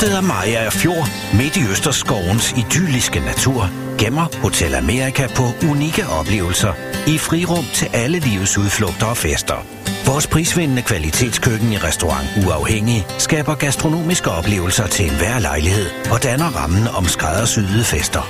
[0.00, 6.72] hjertet af Maja Fjord, midt i Østerskovens idylliske natur, gemmer Hotel Amerika på unikke oplevelser
[7.06, 9.66] i frirum til alle livets udflugter og fester.
[10.06, 16.88] Vores prisvindende kvalitetskøkken i restaurant Uafhængig skaber gastronomiske oplevelser til enhver lejlighed og danner rammen
[16.98, 18.24] om skræddersyede fester.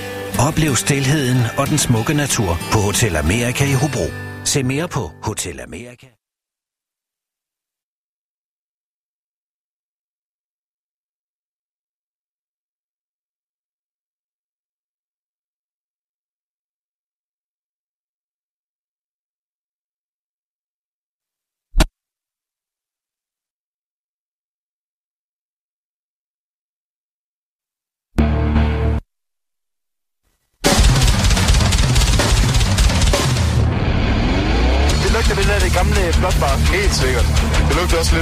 [0.49, 4.07] Oplev stilheden og den smukke natur på Hotel Amerika i Hobro.
[4.45, 6.20] Se mere på Hotel Amerika.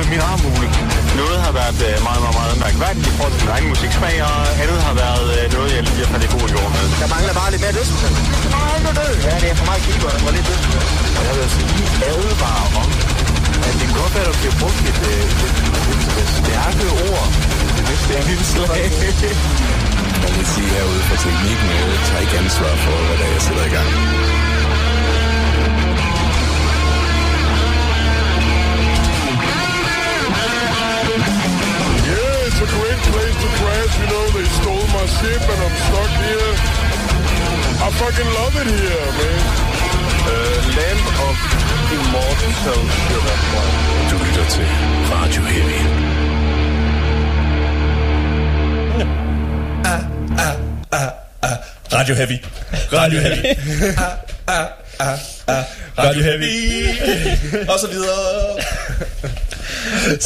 [0.09, 0.48] Miramo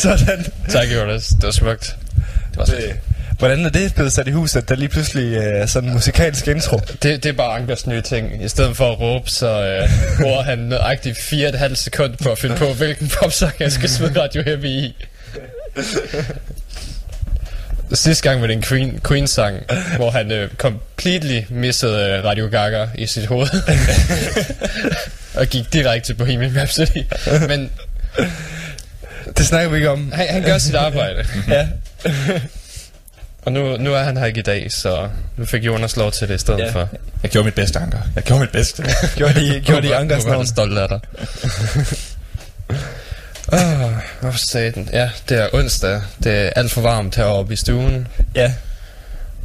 [0.03, 0.47] Sådan.
[0.69, 1.29] Tak, Jonas.
[1.29, 1.97] Det var smukt.
[2.51, 3.01] Det var Det,
[3.39, 5.95] hvordan er det blevet sat i hus, at der lige pludselig øh, er sådan en
[5.95, 6.77] musikalsk intro?
[6.77, 8.45] Det, det er bare Ankers nye ting.
[8.45, 9.89] I stedet for at råbe, så øh,
[10.21, 13.73] bruger han nøjagtigt fire og et halvt sekund på at finde på, hvilken popsang jeg
[13.73, 15.07] skal smide Radio Heavy i.
[17.93, 19.57] Sidste gang var det en Queen, Queen-sang,
[19.97, 23.49] hvor han øh, completely missede øh, Radio Gaga i sit hoved.
[25.39, 27.05] og gik direkte til Bohemian Rhapsody.
[27.49, 27.71] Men
[29.43, 30.13] Det snakker vi ikke om.
[30.13, 31.25] han, han gør sit arbejde.
[31.49, 31.69] Ja.
[33.45, 36.29] Og nu, nu er han her ikke i dag, så nu fik Jonas lov til
[36.29, 36.71] det i stedet Ja.
[36.71, 36.89] for.
[37.23, 37.99] Jeg gjorde mit bedste, Anker.
[38.15, 38.85] Jeg gjorde mit bedste.
[39.17, 40.37] gjorde de, gjorde de Ankers navn?
[40.37, 41.01] han stolt af dig.
[43.53, 44.89] Åh, hvorfor sagde den?
[44.93, 46.03] Ja, det er onsdag.
[46.25, 48.09] Det er alt for varmt heroppe i stuen.
[48.35, 48.55] Ja.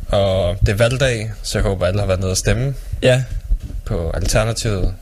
[0.08, 3.24] Og det er valgdag, så jeg håber, alle har været nede og stemme Ja.
[3.86, 4.94] på Alternativet.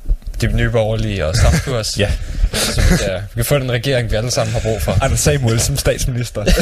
[0.42, 1.98] De nye borgerlige og Samkurs.
[2.00, 2.12] Ja.
[2.54, 5.04] Så vi kan, vi kan få den regering, vi alle sammen har brug for.
[5.04, 6.46] Anders Samuel som statsminister.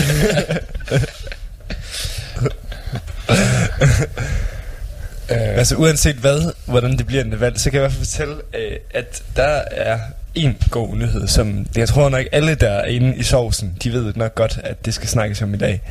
[5.32, 8.06] Øh, altså uanset hvad, hvordan det bliver en valg, så kan jeg i hvert fald
[8.06, 10.00] fortælle, øh, at der er
[10.36, 14.14] en god nyhed, som jeg tror nok alle der er inde i sovsen, de ved
[14.16, 15.82] nok godt, at det skal snakkes om i dag.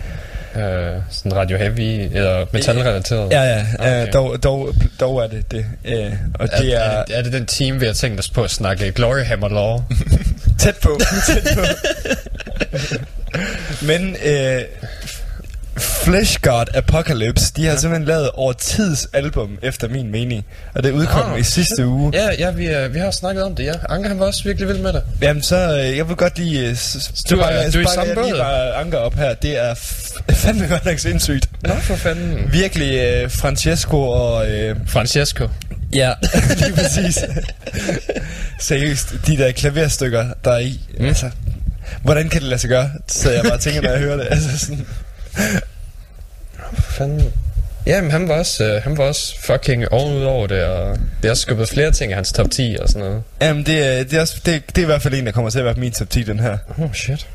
[0.57, 0.63] øh,
[1.11, 3.31] sådan radio heavy, eller metalrelateret.
[3.33, 4.07] Ja, ja, Okay.
[4.07, 5.67] øh, dog, dog, dog er det det.
[5.85, 8.31] Øh, og Er, det er, er det, er det den team, vi har tænkt os
[8.31, 9.83] på at snakke Glory Hammer Law?
[10.59, 11.01] tæt på.
[11.27, 11.61] tæt på.
[13.87, 14.61] Men øh,
[16.05, 20.45] Flesh God Apocalypse, de har simpelthen lavet over tids album, efter min mening.
[20.75, 22.11] Og det udkom Ah, i sidste uge.
[22.15, 23.73] Ja, ja vi, øh, vi har snakket om det, ja.
[23.89, 25.03] Anker han var også virkelig vild med det.
[25.23, 26.69] Jamen så, øh, jeg vil godt lige...
[26.69, 28.39] øh, s- Du er- sparker- du er i samme båd.
[28.39, 29.35] bare anker op her.
[29.35, 31.49] Det er f- fandme godt nok sindssygt.
[31.63, 32.53] Nå, for fanden.
[32.53, 34.51] Virkelig øh, Francesco og...
[34.51, 35.49] Øh, Francesco.
[35.95, 36.13] ja,
[36.61, 37.19] lige præcis.
[38.61, 40.81] Seriøst, de der klaverstykker, der er i.
[40.99, 41.05] Mm.
[41.07, 41.31] Altså,
[42.03, 42.91] hvordan kan det lade sig gøre?
[43.09, 44.27] Så jeg bare tænker, når jeg hører det.
[44.31, 44.87] Altså sådan,
[46.79, 47.33] fanden.
[47.87, 51.31] Jamen, han var også, øh, han var også fucking ovenud over det, og det har
[51.31, 53.23] også skubbet flere ting i hans top 10 og sådan noget.
[53.43, 55.51] jamen, det, er- det, er også, det, det er i hvert fald en, der kommer
[55.51, 56.57] til at være min top 10, den her.
[56.79, 57.27] Oh, shit.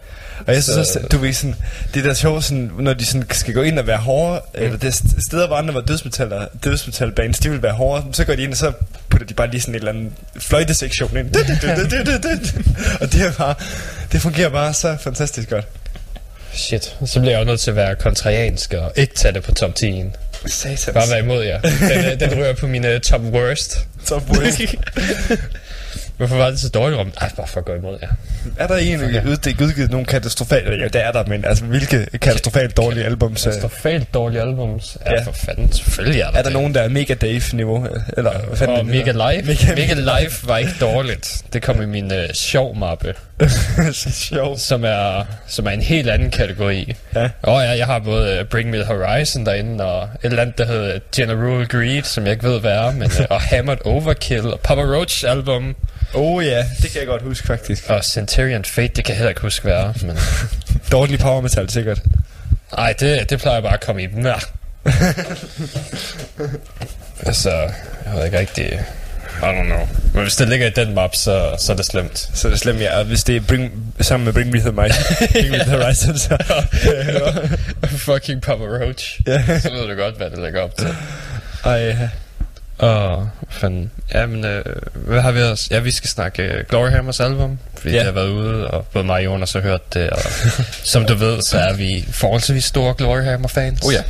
[0.48, 1.56] Og jeg synes Så- også, du ved sådan,
[1.94, 4.64] det der sjovt, sådan, når de sådan skal gå ind og være hårde, mm.
[4.64, 8.24] eller det er st- steder, hvor andre var dødsmetaller, dødsmetalbands, de vil være hårde, så
[8.26, 8.72] går de ind, og så
[9.10, 11.28] putter de bare lige sådan en eller anden fløjtesektion ind.
[13.02, 13.54] og det er bare,
[14.12, 15.68] det fungerer bare så fantastisk godt.
[16.54, 16.96] Shit.
[17.06, 19.72] Så bliver jeg jo nødt til at være kontrariansk og ikke tage det på top
[19.80, 20.06] 10'en.
[20.48, 20.90] Satans.
[20.94, 21.62] Bare være imod jer.
[21.62, 23.78] Den, øh, den ryger på mine top worst.
[24.06, 24.62] Top worst.
[26.18, 27.12] Hvorfor var det så dårligt om?
[27.22, 28.08] Ej, bare for at gå imod, ja.
[28.58, 30.76] Er der egentlig udgivet, udgivet nogle katastrofale...
[30.78, 33.48] Ja, det er der, men altså, hvilke katastrofalt dårlige albums?
[33.48, 34.98] øh, Katastrofalt dårlige albums.
[35.06, 35.18] Ja, Ja.
[35.20, 35.72] ja, for fanden.
[35.72, 36.54] Selvfølgelig er der Er der det.
[36.54, 37.86] nogen, der er Mega Dave-niveau?
[37.86, 39.12] øh, Eller hvad fanden Og Mega?
[39.12, 39.42] Live.
[39.44, 41.42] Mega, Mega Live var ikke dårligt.
[41.54, 43.14] Det kom i min uh, sjov-mappe,
[43.94, 44.60] så sjovt.
[44.60, 46.94] som er, som er en helt anden kategori.
[47.16, 47.30] Ja.
[47.42, 50.58] Og ja, jeg har både uh, Bring Me The Horizon derinde, og et eller andet,
[50.58, 54.48] der hedder General Greed, som jeg ikke ved, hvad er, men, uh, og Hammered Overkill,
[54.54, 55.76] og Papa Roach album,
[56.14, 57.90] Oh ja, det kan jeg godt huske faktisk.
[57.90, 60.18] og Centurion Fate, det kan jeg heller ikke huske, hvad er, men...
[60.92, 62.02] Dårlig power metal, sikkert.
[62.78, 64.26] Ej, det, det plejer bare at komme i dem.
[64.26, 64.36] Ja.
[67.28, 67.50] altså,
[68.06, 68.80] jeg ved ikke rigtig...
[69.38, 69.88] I don't know.
[70.14, 72.30] Men hvis det ligger i den map, så, så er det slemt.
[72.34, 73.00] Så er det slemt, ja.
[73.00, 74.92] Og hvis det er bring, sammen med Bring Me The Mic,
[75.32, 76.38] Bring Me The Horizon, så...
[77.88, 79.20] Fucking Papa Roach.
[79.28, 79.60] Ja.
[79.60, 80.88] Så ved du godt, hvad det lægger op til.
[81.64, 82.10] Ej.
[82.78, 83.92] Og fanden.
[84.14, 84.64] Ja, men øh,
[84.94, 85.72] hvad har vi ellers?
[85.72, 87.98] Ja, vi skal snakke uh, Glory Hammers album, fordi ja.
[87.98, 90.20] det har været ude, og både mig og Jonas har hørt det, og
[90.84, 93.82] som du ved, så er vi forholdsvis store Glory Hammer fans.
[93.82, 94.02] Oh ja.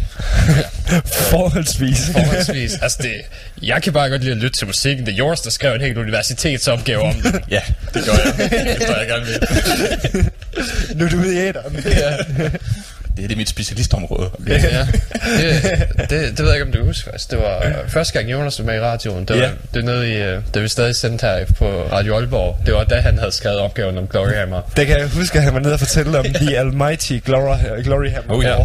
[1.31, 2.09] Forholdsvis.
[2.13, 2.73] Forholdsvis.
[2.81, 3.13] altså det,
[3.61, 5.05] jeg kan bare godt lide at lytte til musikken.
[5.05, 7.41] Det er Jonas, der skrev en helt universitetsopgave om det.
[7.49, 7.61] Ja,
[7.93, 8.49] det gør jeg.
[8.79, 10.29] Det gør jeg gerne
[10.95, 11.75] nu er du ude i æderen.
[11.85, 12.49] ja.
[13.17, 14.29] Det er det mit specialistområde.
[14.47, 14.87] ja.
[15.97, 17.11] Det, det, det, ved jeg ikke, om du husker.
[17.11, 19.25] Altså, det var øh, første gang Jonas var med i radioen.
[19.25, 19.49] Det var, Ja.
[19.73, 22.57] det nede i, øh, det vi stadig sendte her på Radio Aalborg.
[22.65, 24.61] Det var da han havde skrevet opgaven om Glory Hammer.
[24.77, 28.09] Det kan jeg huske, at han var nede og fortælle om The Almighty Glory, Glory
[28.09, 28.35] Hammer.
[28.35, 28.55] Oh, ja.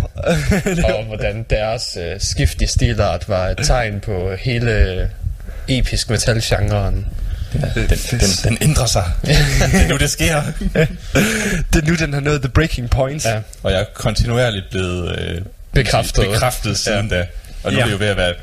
[0.99, 5.07] og hvordan deres øh, skift i stilart var et tegn på hele øh,
[5.69, 7.07] episk metal-genren.
[7.53, 9.05] Den, den, den ændrer sig.
[9.25, 9.37] det
[9.83, 10.43] er nu, det sker.
[11.73, 13.25] det er nu, den har nået the breaking point.
[13.25, 13.41] Ja.
[13.63, 15.41] Og jeg er kontinuerligt blevet øh,
[15.73, 16.29] Bekræftet.
[16.31, 17.17] bekræftet siden ja.
[17.17, 17.27] da.
[17.65, 17.83] Og nu Ja.
[17.83, 18.35] er det jo ved at være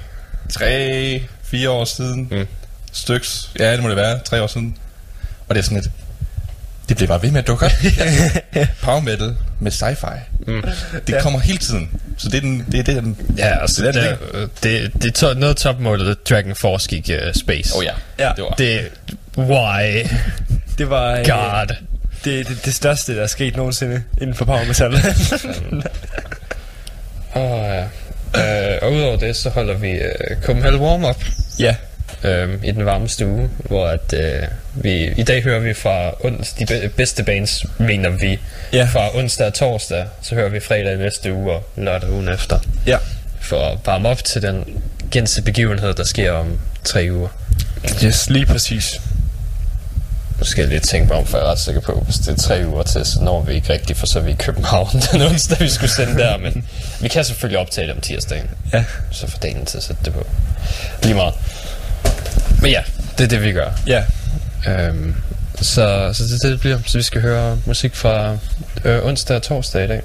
[0.49, 2.27] tre, fire år siden.
[2.31, 2.47] Mm.
[2.91, 3.49] Styks.
[3.59, 4.19] Ja, det må det være.
[4.19, 4.77] Tre år siden.
[5.47, 5.91] Og det er sådan et...
[6.89, 7.71] Det bliver bare ved med at dukke op.
[8.83, 10.17] Power metal med sci-fi.
[10.47, 10.61] Mm.
[11.07, 11.21] Det Ja.
[11.21, 11.89] kommer hele tiden.
[12.17, 13.17] Så det er, den, det, er det, den...
[13.37, 14.17] Ja, altså, Det er det,
[14.63, 17.75] det, det, det er noget topmålet, Dragon Force gik uh, space.
[17.77, 17.91] Oh ja.
[18.19, 18.31] Ja.
[18.35, 18.49] Det var.
[18.49, 18.81] Det,
[19.37, 20.07] why?
[20.77, 21.75] Det var øh, God.
[22.25, 24.93] det, det, det største, der er sket nogensinde inden for power metal.
[27.35, 27.83] Åh, ja.
[28.33, 31.25] Uh, og udover det, så holder vi uh, Copenhagen Warm-Up
[31.59, 31.75] ja.
[32.23, 34.43] Øhm, i den varme stue, hvor at, øh,
[34.73, 38.39] vi, i dag hører vi fra ons, de be- bedste bands, mener vi,
[38.73, 38.87] Ja.
[38.93, 42.59] fra onsdag og torsdag, så hører vi fredag i næste uge og lørdag ugen efter,
[42.87, 42.97] Ja.
[43.41, 44.81] for at varme op til den
[45.11, 47.29] gense begivenhed, der sker om tre uger.
[48.03, 49.01] Yes, lige præcis.
[50.39, 52.27] Nu skal jeg lige tænke mig om, for jeg er ret sikker på, hvis det
[52.27, 54.89] er tre uger til, så når vi ikke rigtigt, for så er vi i København
[55.11, 56.65] den onsdag, vi skulle sende der, men
[57.01, 58.83] vi kan selvfølgelig optage det om tirsdagen, Ja.
[59.11, 60.27] så får dagen til at sætte det på.
[61.03, 61.33] Lige meget.
[62.61, 62.81] Men ja,
[63.17, 63.69] det er det, vi gør.
[63.87, 64.03] Ja.
[64.67, 65.15] Øhm,
[65.61, 66.79] så, så det, det, det bliver.
[66.85, 68.37] Så vi skal høre musik fra
[68.85, 70.01] øh, onsdag og torsdag i dag.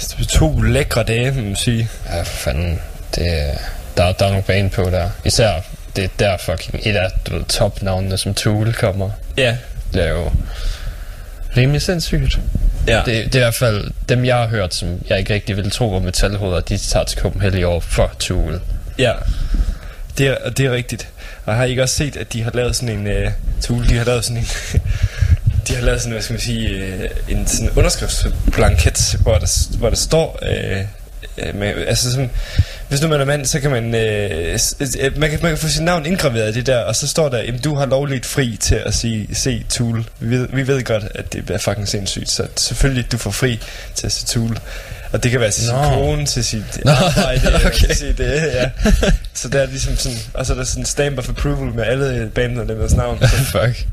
[0.00, 1.88] Det er to lækre dage, må man sige.
[2.10, 2.80] Ja, for fanden.
[3.14, 3.58] Det,
[3.96, 5.10] der, der er nogle bane på der.
[5.24, 5.60] Især
[5.96, 9.10] det er der fucking et af du ved, topnavnene, som Tool kommer.
[9.36, 9.56] Ja.
[9.92, 10.30] Det er jo
[11.56, 12.38] rimelig sindssygt.
[12.86, 13.02] Ja.
[13.06, 15.70] Det, det er i hvert fald dem, jeg har hørt, som jeg ikke rigtig ville
[15.70, 18.60] tro var metalhoveder, de tager til Copenhagen i år for Tool.
[18.98, 19.12] Ja,
[20.18, 21.08] det er, det er rigtigt.
[21.46, 23.06] Og har I ikke også set, at de har lavet sådan en...
[23.06, 23.32] Øh, uh,
[23.62, 24.48] Tool, de har lavet sådan en...
[25.68, 26.94] de har lavet sådan, hvad skal man sige,
[27.28, 30.38] uh, en sådan underskriftsblanket, hvor der, hvor der står...
[30.42, 31.04] Uh,
[31.54, 32.30] med, altså sådan,
[32.88, 34.58] hvis nu man er mand, så kan man, øh,
[35.16, 37.38] man, kan, man kan få sit navn indgraveret i det der, og så står der,
[37.38, 40.04] at du har lovligt fri til at sige, se Tool.
[40.20, 43.60] Vi ved, vi ved godt, at det er fucking sindssygt, så selvfølgelig, du får fri
[43.94, 44.58] til at se Tool.
[45.14, 45.82] Og det kan være til sin Nå.
[45.82, 47.70] kone, til sit Nå, arbejde, okay.
[47.86, 48.70] til sit, øh, ja.
[49.34, 51.84] Så der er ligesom sådan, og så er der sådan en stamp of approval med
[51.84, 53.18] alle bandmedlemmers navn.
[53.20, 53.26] Så
[53.58, 53.86] Fuck.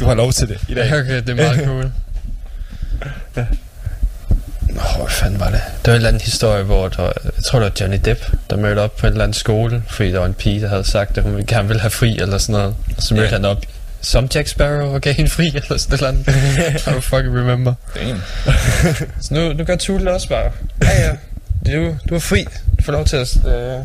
[0.00, 0.86] du har lov til det i dag.
[1.00, 1.90] Okay, det er meget cool.
[4.68, 5.60] Nå, hvad fanden var det?
[5.66, 8.20] Det var en eller anden historie, hvor der, jeg tror, det var Johnny Depp,
[8.50, 10.84] der mødte op på en eller anden skole, fordi der var en pige, der havde
[10.84, 12.74] sagt, at hun gerne ville have fri eller sådan noget.
[12.96, 13.32] Og så mødte Ja.
[13.34, 13.62] han op
[14.04, 16.28] som Jack Sparrow og gav hende fri eller sådan noget.
[16.28, 17.74] I don't fucking remember.
[17.94, 18.22] Damn.
[19.20, 20.50] Så nu, nu gør Tule også bare.
[20.82, 21.12] Ja, ja.
[21.72, 22.44] Du, du er fri.
[22.78, 23.36] Du får lov til at...
[23.36, 23.80] Øh,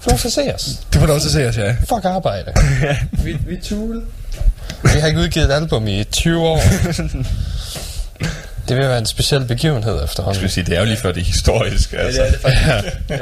[0.00, 0.70] får lov til at se os.
[0.94, 1.70] Du får lov til at se os, ja.
[1.88, 2.52] Fuck arbejde.
[3.24, 4.02] vi, vi er Tule.
[4.82, 6.60] Vi har ikke udgivet et album i 20 år.
[8.68, 10.34] Det vil være en speciel begivenhed Jeg efterhånden.
[10.34, 11.92] skulle sige, det er jo lige før det er historisk.
[11.98, 12.22] Altså.
[12.22, 12.62] det faktisk.
[13.10, 13.16] Ja,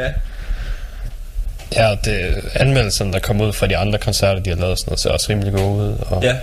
[1.76, 1.88] Ja.
[1.88, 5.00] ja det, anmeldelserne, der kommer ud fra de andre koncerter, de har lavet, sådan noget,
[5.00, 5.96] ser også rimelig gode ud.
[6.00, 6.34] Og ja.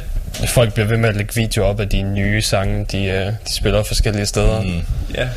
[0.48, 3.54] Folk bliver ved med at lægge videoer op af de nye sange, de, øh, de
[3.54, 4.62] spiller forskellige steder.
[4.62, 4.82] Mm.
[5.16, 5.28] Ja.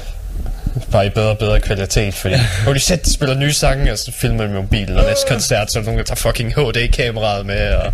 [0.93, 4.13] Bare i bedre og bedre kvalitet, fordi holy shit, de spiller nye sange, og så
[4.13, 7.47] filmer de med mobilen, og næste koncert, så er der nogen, der tager fucking HD-kameraet
[7.47, 7.93] med, og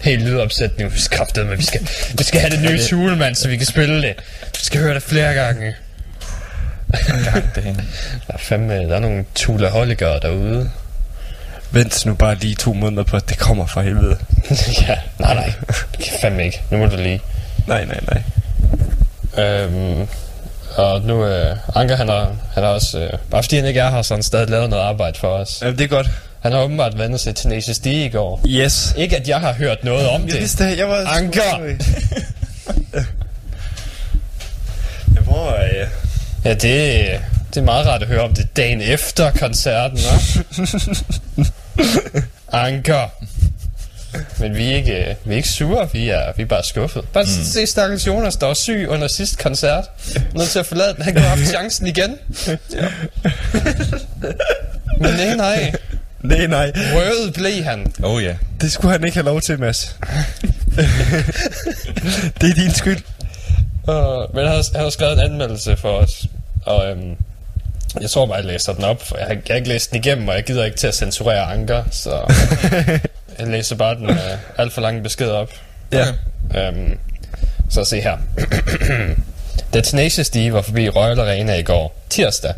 [0.00, 0.94] Helt lydopsætning.
[0.94, 1.80] Vi skal kraftedeme, men vi skal,
[2.18, 4.14] vi skal have det nye Tool, mand, så vi kan spille det.
[4.40, 5.74] Vi skal høre det flere gange.
[7.54, 7.74] dagen.
[8.26, 10.70] Der er fandme, der er nogle Tulaholikere derude.
[11.72, 14.16] Vent nu bare lige to måneder på, at det kommer fra helvede.
[14.88, 15.52] ja, nej, nej.
[15.96, 16.62] Det kan fandme ikke.
[16.70, 17.20] Nu må du lige.
[17.66, 18.22] Nej, nej, nej.
[19.44, 20.06] Øhm,
[20.76, 23.90] og nu, øh, Anker, han har, han har også, øh, bare fordi han ikke er
[23.90, 25.58] her, så han stadig lavet noget arbejde for os.
[25.62, 26.10] Jamen, det er godt.
[26.40, 28.40] Han har åbenbart vendt sig til Tenacious D i går.
[28.46, 28.94] Yes.
[28.96, 30.40] Ikke at jeg har hørt noget om Jeg det.
[30.40, 30.78] vidste det.
[30.78, 31.04] Jeg var...
[31.16, 31.58] Anker!
[35.14, 35.88] Jeg hvor, øh,
[36.44, 37.20] Ja, det,
[37.54, 40.42] det er meget rart at høre om det dagen efter koncerten, hva'?
[42.52, 43.08] Anker.
[44.38, 47.04] Men vi er ikke, øh, vi er ikke sure, vi er, vi er bare skuffet.
[47.12, 47.44] Bare mm.
[47.44, 49.84] se stakkels Jonas, der var syg under sidste koncert.
[50.34, 51.02] Nødt til at forlade den.
[51.02, 52.18] Han kunne have haft chancen igen.
[55.00, 55.72] Men nej, nej.
[56.22, 56.72] Nej, nej.
[56.74, 57.92] Røvet blev han.
[58.02, 58.36] Oh ja.
[58.60, 59.96] Det skulle han ikke have lov til, Mads.
[62.40, 63.02] det er din skyld.
[63.88, 66.26] Uh, men han har, han har skrevet en anmeldelse for os.
[66.66, 67.16] Og øhm,
[68.00, 69.98] jeg tror bare, jeg læser den op, for jeg har, jeg har ikke læst den
[69.98, 72.10] igennem, og jeg gider ikke til at censurere Anker, så
[73.38, 74.16] jeg læser bare den uh,
[74.58, 75.52] alt for lange besked op.
[75.92, 76.06] Ja.
[76.54, 76.98] Øhm,
[77.70, 78.18] så se her.
[79.74, 82.54] Da Tenacious D var forbi Royal Arena i går, tirsdag,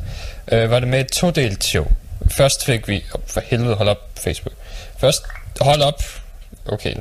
[0.53, 1.87] øh, var det med et todelt show.
[2.31, 3.05] Først fik vi...
[3.15, 4.55] Oh, for helvede, hold op, Facebook.
[4.99, 5.23] Først...
[5.61, 6.03] Hold op.
[6.67, 6.95] Okay.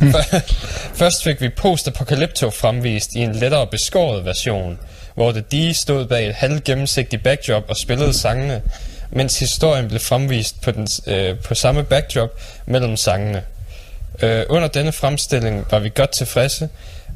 [1.00, 4.78] Først fik vi Post-Apocalypto fremvist i en lettere beskåret version,
[5.14, 8.62] hvor The D stod bag et halvgennemsigtigt backdrop og spillede sangene,
[9.10, 13.42] mens historien blev fremvist på, den, øh, på samme backdrop mellem sangene.
[14.22, 16.68] Øh, under denne fremstilling var vi godt tilfredse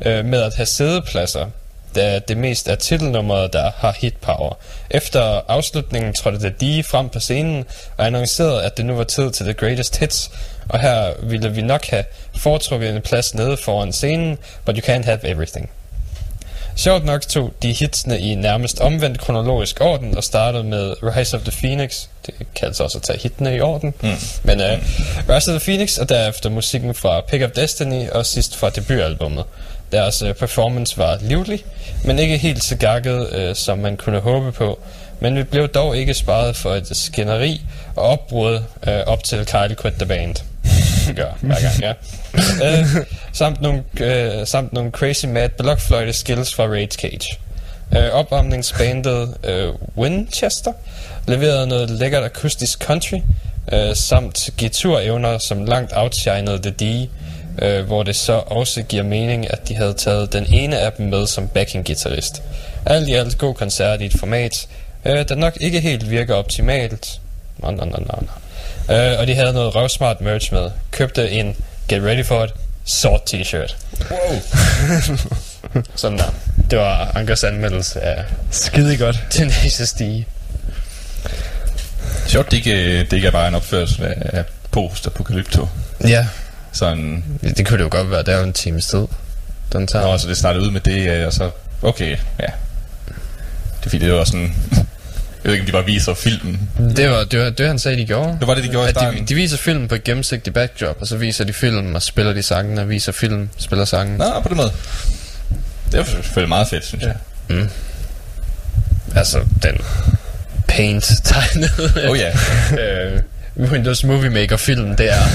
[0.07, 1.47] øh, med at have sædepladser,
[1.95, 4.59] da det mest er titelnummeret, der har hit power.
[4.91, 7.65] Efter afslutningen trådte The Dee frem på scenen
[7.97, 10.31] og annoncerede, at det nu var tid til The Greatest Hits,
[10.69, 12.05] og her ville vi nok have
[12.37, 15.71] foretrukket en plads nede foran scenen, but you can't have everything.
[16.77, 21.43] Sjovt nok tog de hitsene i nærmest omvendt kronologisk orden og startede med Rise of
[21.43, 22.07] the Phoenix.
[22.27, 23.95] Det kaldes også at tage hitene i orden.
[24.01, 24.09] Mm.
[24.43, 24.67] Men uh,
[25.29, 29.45] Rise of the Phoenix og derefter musikken fra Pick Up Destiny og sidst fra debutalbummet.
[29.93, 31.65] Deres uh, performance var livlig,
[32.05, 34.79] men ikke helt så gakket, uh, som man kunne håbe på.
[35.21, 37.61] Men vi blev dog ikke sparet for et skænderi
[37.97, 38.55] og opbrud
[38.87, 40.37] uh, op til Kyle quit the band.
[41.17, 41.93] Gør hver gang, ja.
[42.83, 47.39] uh, samt, nogle, uh, samt nogle crazy mad blokfløjte skills fra Rage Cage.
[47.91, 50.73] Uh, opvarmningsbandet uh, Winchester
[51.27, 53.21] leverede noget lækkert akustisk country,
[53.73, 57.09] uh, samt guitarevner, som langt outshinede The D,
[57.63, 61.07] uh, hvor det så også giver mening, at de havde taget den ene af dem
[61.07, 62.43] med som backing-gitarrist.
[62.87, 64.69] Alt i alt god koncert i et format,
[65.05, 67.21] uh, der nok ikke helt virker optimalt.
[67.59, 68.44] Nå, nå, nå, nå, nå.
[68.89, 70.71] Uh, og de havde noget røvsmart merch med.
[70.91, 71.57] Købte en
[71.89, 72.51] Get Ready For It
[72.85, 73.77] sort t-shirt.
[74.11, 74.41] Wow.
[75.97, 76.35] Sådan der.
[76.71, 79.25] Det var Ankers anmeldelse af Skide godt.
[79.31, 80.01] Tenacious D.
[82.27, 85.69] Sjovt, det ikke, det ikke er bare en opførsel af post-apokalypto.
[86.09, 86.27] Ja,
[86.73, 88.23] Sådan, det kunne det jo godt være.
[88.23, 89.07] Det er jo en times tid.
[89.73, 90.07] Den tager.
[90.07, 91.51] Nå, så det startede ud med det, øh, og så,
[91.83, 92.47] okay, ja.
[93.81, 94.55] Det er fordi, det var sådan,
[95.45, 96.69] jeg ved ikke, om de bare viser filmen.
[96.97, 98.37] Det var det, var, det han sagde, de gjorde.
[98.41, 99.25] Det var det, de gjorde i At de, starten.
[99.25, 102.43] de viser film på et gennemsigtigt backdrop, og så viser de film og spiller de
[102.43, 104.19] sangen, og viser film, spiller sangen.
[104.19, 104.73] Nå, på den måde.
[105.93, 107.15] Det var selvfølgelig meget fedt, synes jeg.
[109.17, 109.79] Altså, den
[110.69, 112.11] paint tegnede.
[112.11, 112.31] Oh ja.
[112.83, 113.21] øh,
[113.71, 115.23] Windows Movie Maker film, det er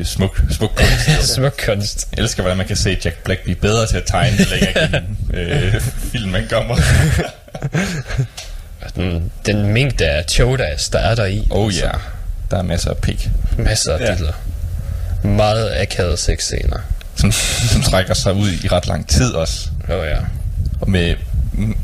[0.00, 1.28] Det er smuk, smuk kunst.
[1.34, 2.08] smuk kunst.
[2.16, 4.72] Jeg elsker, hvordan man kan se Jack Black blive bedre til at tegne, det længere
[4.88, 5.80] gennem øh,
[6.12, 6.76] filmen kommer.
[8.96, 11.46] Den, den mængde af chodas, der er der i.
[11.50, 12.00] Oh ja, yeah.
[12.50, 13.28] der er masser af pik,
[13.58, 14.14] Masser af Ja.
[14.14, 14.32] diller.
[15.24, 16.78] Meget akavede sexscener.
[17.16, 17.32] som,
[17.72, 19.68] som trækker sig ud i ret lang tid også.
[19.88, 20.18] Oh, ja.
[20.80, 21.14] Og med,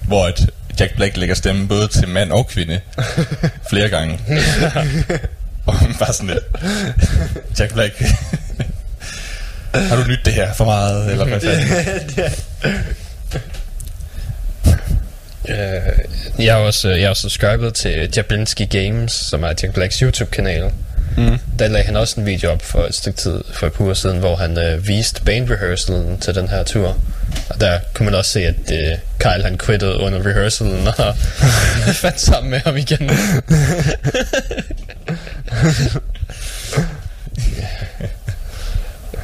[0.03, 2.81] hvor et Jack Black lægger stemme både til mand og kvinde
[3.71, 4.21] flere gange.
[5.67, 6.45] Og bare sådan lidt,
[7.59, 8.03] Jack Black,
[9.89, 12.33] har du nyt det her for meget, eller hvad fanden?
[15.49, 15.99] Øh,
[16.39, 20.71] jeg er også, jeg er også subscribet til Jablinski Games, som er Jack Blacks YouTube-kanal.
[21.17, 21.39] Mm.
[21.59, 23.95] Der lagde han også en video op for et stykke tid, for et par uger
[23.95, 26.99] siden, hvor han øh, viste band rehearsalen til den her tur.
[27.49, 31.15] Og der kunne man også se, at øh, Kyle han quittede under rehearsalen og
[32.05, 33.11] fandt sammen med ham igen.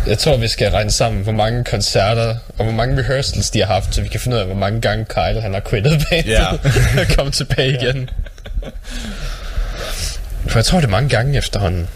[0.06, 3.66] Jeg tror, vi skal regne sammen, hvor mange koncerter og hvor mange rehearsals de har
[3.66, 6.30] haft, så vi kan finde ud af, hvor mange gange Kyle han har quittet bandet
[6.30, 6.46] Ja.
[6.52, 6.58] og
[7.16, 8.10] kommet tilbage igen.
[10.46, 11.88] For jeg tror, det er mange gange efterhånden.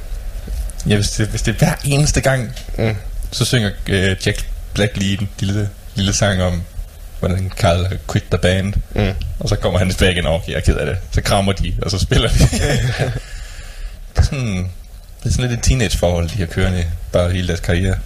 [0.88, 2.96] Ja, hvis det, hvis det er hver eneste gang, mm.
[3.30, 6.62] så synger øh, Jack Black lige en lille, lille sang om,
[7.18, 8.74] hvordan Carl quit the band.
[8.94, 9.14] Mm.
[9.38, 10.96] Og så kommer han tilbage igen, okay, jeg er ked af det.
[11.10, 12.38] Så krammer de, og så spiller de.
[14.08, 14.70] det, er sådan,
[15.22, 17.96] det er sådan lidt et teenageforhold, de har kørende bare hele deres karriere.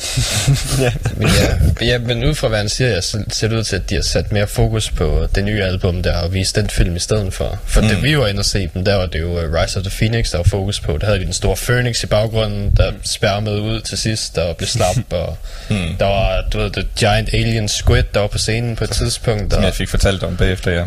[1.16, 3.90] Men ja, ja, men ud fra hvad han siger, så ser det ud til, at
[3.90, 6.98] de har sat mere fokus på det nye album der, og vist den film i
[6.98, 7.58] stedet for.
[7.66, 7.88] For mm.
[7.88, 9.92] det vi var inde og se dem, der var det jo uh, Rise of the
[9.98, 10.98] Phoenix, der var fokus på.
[10.98, 14.68] Der havde de den store Phoenix i baggrunden, der spærmede ud til sidst, og blev
[14.68, 15.36] slap, og
[15.70, 15.96] mm.
[15.98, 19.52] der var, du ved, The Giant Alien Squid, der var på scenen på et tidspunkt.
[19.52, 20.84] Som Og, jeg fik fortalt om bagefter, ja.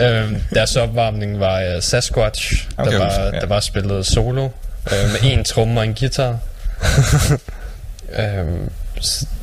[0.06, 3.40] øhm, deres opvarmning var uh, Sasquatch, Okay, der, var, ja.
[3.40, 4.48] der var spillet solo,
[4.92, 6.38] øh, med en tromme og en guitar.
[8.12, 8.70] Øhm,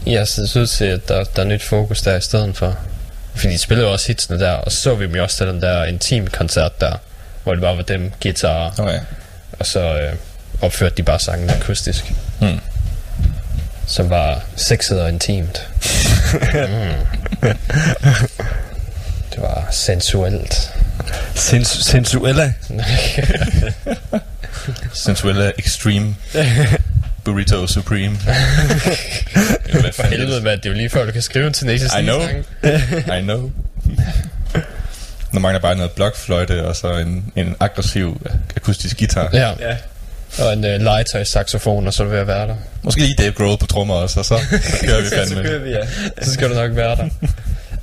[0.06, 2.78] jeg synes ud til, at der, der er nyt fokus der i stedet for.
[3.36, 5.62] Fordi de spillede også hitsene der, og så så vi dem jo også til den
[5.62, 6.96] der intim koncert der,
[7.44, 9.00] hvor det bare var dem, guitar, Okay.
[9.60, 10.14] og så øh,
[10.62, 12.14] opførte de bare sangen akustisk.
[12.40, 12.60] Hmm.
[13.88, 15.68] Som var sexet og intimt.
[16.54, 17.50] mm.
[19.34, 20.72] Det var sensuelt.
[21.36, 22.54] Sens- sensuella.
[24.94, 26.16] Sensuella Extreme
[27.24, 28.18] Burrito Supreme.
[29.66, 30.60] Eller hvad For helvede, mand.
[30.62, 32.22] Det er jo lige før, du kan skrive en Tenacious I know.
[33.18, 33.52] I know.
[35.34, 39.30] Der mangler bare noget blokfløjte og så en, en aggressiv akustisk guitar.
[39.34, 39.50] Ja.
[39.60, 39.78] Ja.
[40.46, 42.56] Og en uh, legetøj saxofon, og så er du ved at være der.
[42.84, 45.44] Måske lige Dave Grohl på trommer også, og så, så kører vi Så fandme.
[45.44, 45.80] kører vi, ja.
[46.22, 47.08] Så skal du nok være der.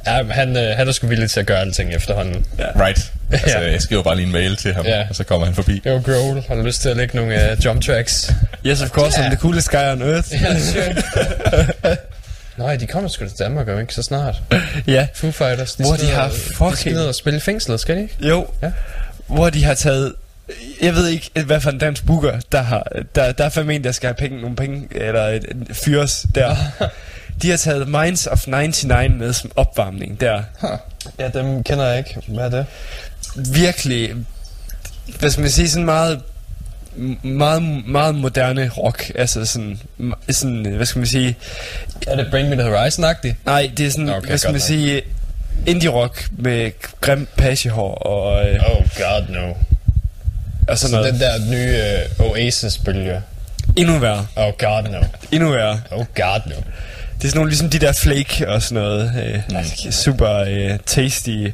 [0.07, 2.47] Ja, han, øh, han er sgu villig til at gøre alting efterhånden.
[2.59, 3.13] Right.
[3.33, 3.71] Altså, Ja.
[3.73, 5.07] jeg skriver bare lige en mail til ham, Ja.
[5.09, 5.83] og så kommer han forbi.
[5.87, 8.33] Jo, Grohl, har du lyst til at lægge nogle uh, jump tracks?
[8.67, 10.33] Yes, of course, I'm the coolest guy on earth.
[10.33, 11.97] Ja, sure.
[12.57, 14.43] Nej, de kommer sgu til Danmark, jo ikke så snart.
[14.87, 15.07] ja.
[15.15, 17.81] Foo Fighters, de Hvor skal de har De fucking- skal ned og spille i fængslet,
[17.81, 18.17] skal de ikke?
[18.21, 18.47] Jo.
[18.63, 18.71] Ja.
[19.27, 20.13] Hvor de har taget...
[20.83, 22.87] Jeg ved ikke, hvad for en dansk booker, der har...
[23.15, 26.27] Der, der er fandme en, der skal have penge, nogle penge, eller et, et fyres
[26.35, 26.57] der.
[27.43, 30.43] De har taget Minds of 99 med som opvarmning der.
[31.19, 32.17] Ja, dem kender jeg ikke.
[32.29, 32.67] Hvad er det?
[33.37, 34.15] Virkelig,
[35.19, 36.21] hvad skal man sige, sådan meget
[37.23, 39.79] meget, meget moderne rock, altså sådan,
[40.31, 41.37] sådan, hvad skal man sige,
[42.07, 43.35] Er det Bring Me The Horizon-agtigt?
[43.47, 44.67] nej, det er sådan, Okay, hvad skal man nok.
[44.67, 45.03] sige,
[45.67, 49.49] indie rock med grim pagehår og, øh, Oh god no.
[50.69, 51.13] og sådan Så noget.
[51.13, 51.77] den der nye
[52.19, 53.23] uh, Oasis-bølge.
[53.77, 55.01] Endnu værre, Oh god no.
[55.33, 55.81] endnu værre.
[55.91, 56.55] Oh god no.
[56.55, 59.13] Det er sådan nogle, ligesom de der flake og sådan noget.
[59.25, 59.41] Øh,
[59.85, 59.93] mm.
[59.93, 61.47] Super øh, tasty,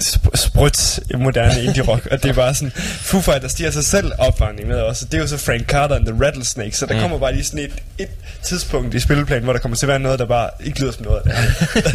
[0.00, 2.06] sp- sprødt, moderne indie rock.
[2.10, 5.04] og det er bare sådan, Foo Fighters, de har sig selv opvarmning med også.
[5.04, 7.00] Det er jo så Frank Carter and the Rattlesnakes, så der mm.
[7.00, 8.08] kommer bare lige sådan et, et
[8.42, 11.04] tidspunkt i spilleplanen, hvor der kommer til at være noget, der bare ikke lyder som
[11.04, 11.94] noget af det.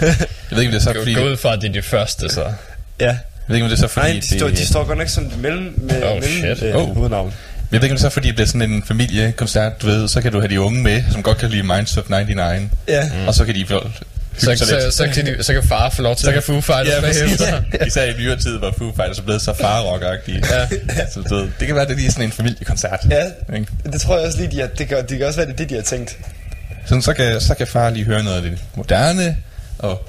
[0.00, 0.16] Jeg
[0.50, 1.14] ved ikke, om det er så, fordi...
[1.14, 2.44] gå ud fra, at det er de første, så.
[3.00, 3.06] ja.
[3.06, 3.16] Jeg
[3.48, 4.06] ved ikke, om det er så, fordi...
[4.06, 6.62] Nej, de, står, det, de står godt nok som det mellem, med, Oh, mellem shit.
[6.62, 6.94] øh, Oh.
[6.96, 7.34] hovednavn.
[7.72, 10.08] Jeg ved ikke, om det er så, fordi det bliver sådan en familiekoncert, du ved,
[10.08, 13.02] så kan du have de unge med, som godt kan lide Minds of 99, Ja.
[13.22, 13.28] mm.
[13.28, 13.66] og så kan de
[14.38, 16.88] Så, så, så, så, kan de, så kan far få lov til at Foo Fighters
[16.88, 17.62] Ja, bagefter.
[17.86, 20.54] Især i nyere tid, hvor Foo Fighters er blevet så farrock-agtige.
[20.54, 20.66] Ja.
[21.10, 23.00] Så du ved, det kan være, det er lige sådan en familiekoncert.
[23.10, 23.66] Ja, Ikke?
[23.92, 25.56] det tror jeg også lige, de har, det, kan, det kan også være, det er
[25.56, 26.18] det, de har tænkt.
[26.86, 29.36] Sådan, så, kan, så kan far lige høre noget af det moderne,
[29.78, 30.08] og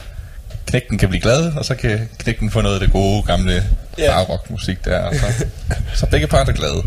[0.66, 3.64] knægten kan blive glad, og så kan knægten få noget af det gode, gamle
[3.98, 4.12] Ja.
[4.12, 5.00] farrock-musik der.
[5.00, 5.46] Og så,
[6.00, 6.84] så begge parter er glade.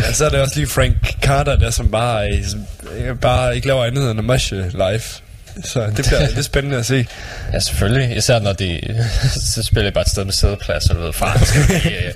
[0.00, 2.66] Ja, så er det også lige Frank Carter, der som bare, som,
[3.20, 5.00] bare ikke laver andet end at live.
[5.64, 7.06] Så det bliver det er spændende at se.
[7.52, 8.16] Ja, selvfølgelig.
[8.16, 8.80] Især når de
[9.54, 12.14] så spiller de bare et sted med sædeplads, og du ved, far, skal lige, øh,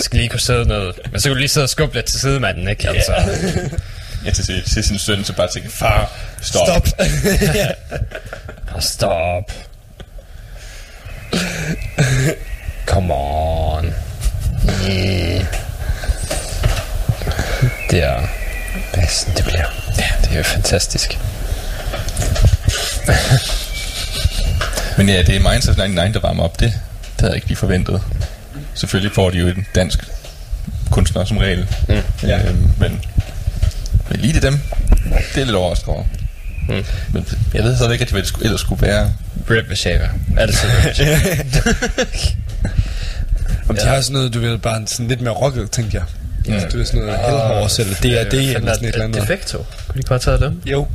[0.00, 0.92] skal lige kunne sidde ned.
[1.10, 2.88] Men så kan du lige sidde og skubbe lidt til sidemanden, ikke?
[2.88, 3.12] Altså.
[4.24, 6.66] Ja, til, til, til sin søn, så bare tænke, far, stop.
[6.66, 6.88] Stop.
[8.74, 9.52] Og stop.
[12.86, 13.94] Come on.
[14.88, 15.44] Yeah.
[17.90, 18.20] Det er...
[18.94, 19.66] Det er sådan, det bliver.
[19.98, 21.18] Ja, det er jo fantastisk.
[24.96, 26.60] Men ja, det er Minds of 99, der varmer op.
[26.60, 28.02] Det, det havde jeg ikke lige forventet.
[28.74, 29.98] Selvfølgelig får de jo en dansk
[30.90, 31.66] kunstner som regel.
[31.88, 31.94] Mm.
[32.22, 32.48] Ja.
[32.48, 33.00] Øhm, men,
[34.10, 34.60] men lige det dem,
[35.34, 36.04] det er lidt overrasket over.
[36.68, 36.84] Mm.
[37.12, 39.12] Men jeg ved så ikke, at hvad det skulle, ellers skulle være.
[39.50, 40.10] Rip Vashava.
[40.36, 41.66] Altid Rip.
[43.68, 46.04] Om de har sådan noget, du ved, bare sådan lidt mere rocket, tænkte jeg.
[46.48, 46.68] Ja.
[46.68, 49.22] Du ved sådan noget Hellhorse, eller DRD, eller sådan et eller andet.
[49.22, 49.58] Defecto.
[49.58, 50.62] Kunne de ikke bare tage dem?
[50.66, 50.86] Jo.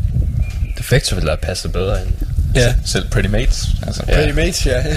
[0.78, 2.14] Defecto ville have passet bedre ind.
[2.56, 2.74] Ja.
[2.86, 3.68] Selv Pretty Mates.
[3.88, 4.14] Altså, Ja.
[4.16, 4.84] Pretty Mates, ja.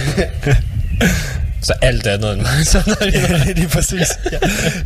[1.62, 2.66] Så alt andet end mig.
[2.66, 4.08] Så ja, det er præcis.
[4.32, 4.40] Jeg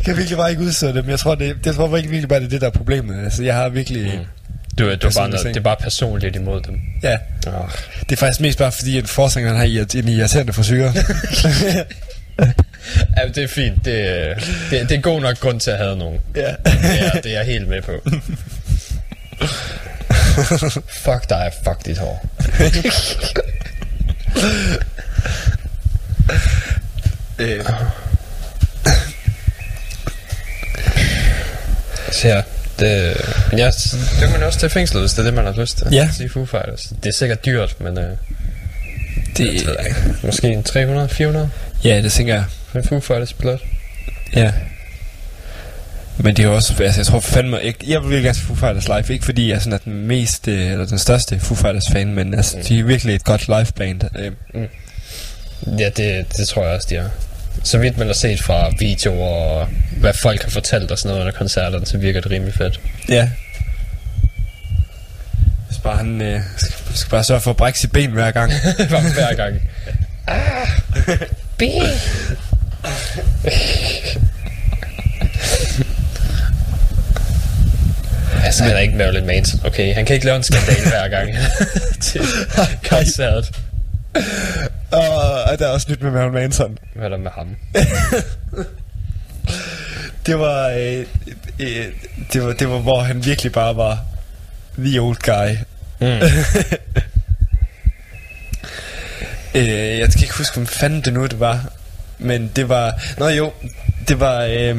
[0.05, 1.09] kan virkelig bare ikke udsætte dem.
[1.09, 3.23] Jeg tror, det, jeg tror virkelig, virkelig bare, det er det, der er problemet.
[3.23, 4.03] Altså, jeg har virkelig...
[4.03, 4.25] Mm.
[4.77, 6.79] du, du er bare noget, det er bare personligt imod dem.
[7.03, 7.17] Ja.
[7.47, 7.69] Oh.
[7.99, 10.83] Det er faktisk mest bare fordi, at forsangeren har en irriterende frisyr.
[13.17, 13.85] ja, det er fint.
[13.85, 14.33] Det,
[14.69, 16.19] det, det er god nok grund til at have nogen.
[16.35, 16.41] Ja.
[16.41, 16.55] Det
[16.99, 17.91] er, det er jeg helt med på.
[21.05, 22.25] fuck dig, fuck dit hår.
[27.39, 27.65] øh,
[32.11, 32.41] Så ja,
[32.79, 33.15] det,
[33.49, 35.53] men ja, så- det kan man også tage fængslet, hvis det er det, man har
[35.61, 35.87] lyst til.
[35.91, 36.09] Ja.
[36.17, 36.93] Sige Foo Fighters.
[37.03, 38.09] Det er sikkert dyrt, men øh,
[39.37, 41.49] det, jeg måske en 300, 400
[41.83, 42.43] ja, det tænker jeg.
[42.71, 43.59] for en Foo Fighters billet.
[44.35, 44.51] Ja.
[46.23, 48.87] Men det er også, altså jeg tror fandme, jeg, jeg vil gerne se Foo Fighters
[48.87, 52.13] live, ikke fordi jeg sådan er den mest, øh, eller den største Foo Fighters fan,
[52.13, 52.63] men altså, Mm.
[52.63, 54.01] de er virkelig et godt live band.
[54.19, 54.31] Øh,
[55.79, 57.09] Ja, det, det tror jeg også, de er.
[57.63, 61.21] Så vidt man har set fra videoer og hvad folk har fortalt og sådan noget
[61.21, 62.79] under koncerterne, så virker det rimelig fedt.
[63.09, 63.29] ja.
[65.67, 68.51] Hvis bare han øh, skal, skal bare sørge for at brække sit ben hver gang.
[68.89, 69.55] Bare hver gang.
[70.27, 70.67] Ah,
[71.57, 71.61] B.
[78.43, 79.59] altså, han er ikke Marilyn Manson.
[79.65, 81.29] Okay, han kan ikke lave en skandal hver gang
[82.01, 82.21] til
[82.89, 83.51] koncert.
[84.91, 86.77] og der er også nyt med Marilyn Manson.
[86.95, 87.55] Hvad er der med ham?
[90.25, 91.05] Det var, øh,
[91.59, 91.85] øh,
[92.33, 93.99] det var, det var, hvor han virkelig bare var
[94.77, 95.55] the old guy.
[95.99, 96.19] Mm.
[99.55, 101.73] Øh, jeg skal ikke huske, hvem fanden det nu det var.
[102.19, 103.01] Men det var...
[103.17, 103.51] Nå jo,
[104.07, 104.43] det var...
[104.43, 104.77] Øh,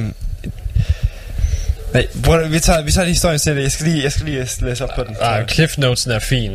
[1.95, 3.63] nej, bror, vi tager, vi tager lige historien til det.
[3.63, 5.17] Jeg skal lige, jeg skal lige læse op på den.
[5.21, 6.51] Ah, Cliff Notesen er fin.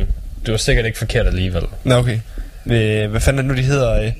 [0.46, 1.62] Du er sikkert ikke forkert alligevel.
[1.84, 2.18] Nå, okay.
[2.64, 3.92] Hvad fanden er det nu, de hedder?
[4.02, 4.12] Øh?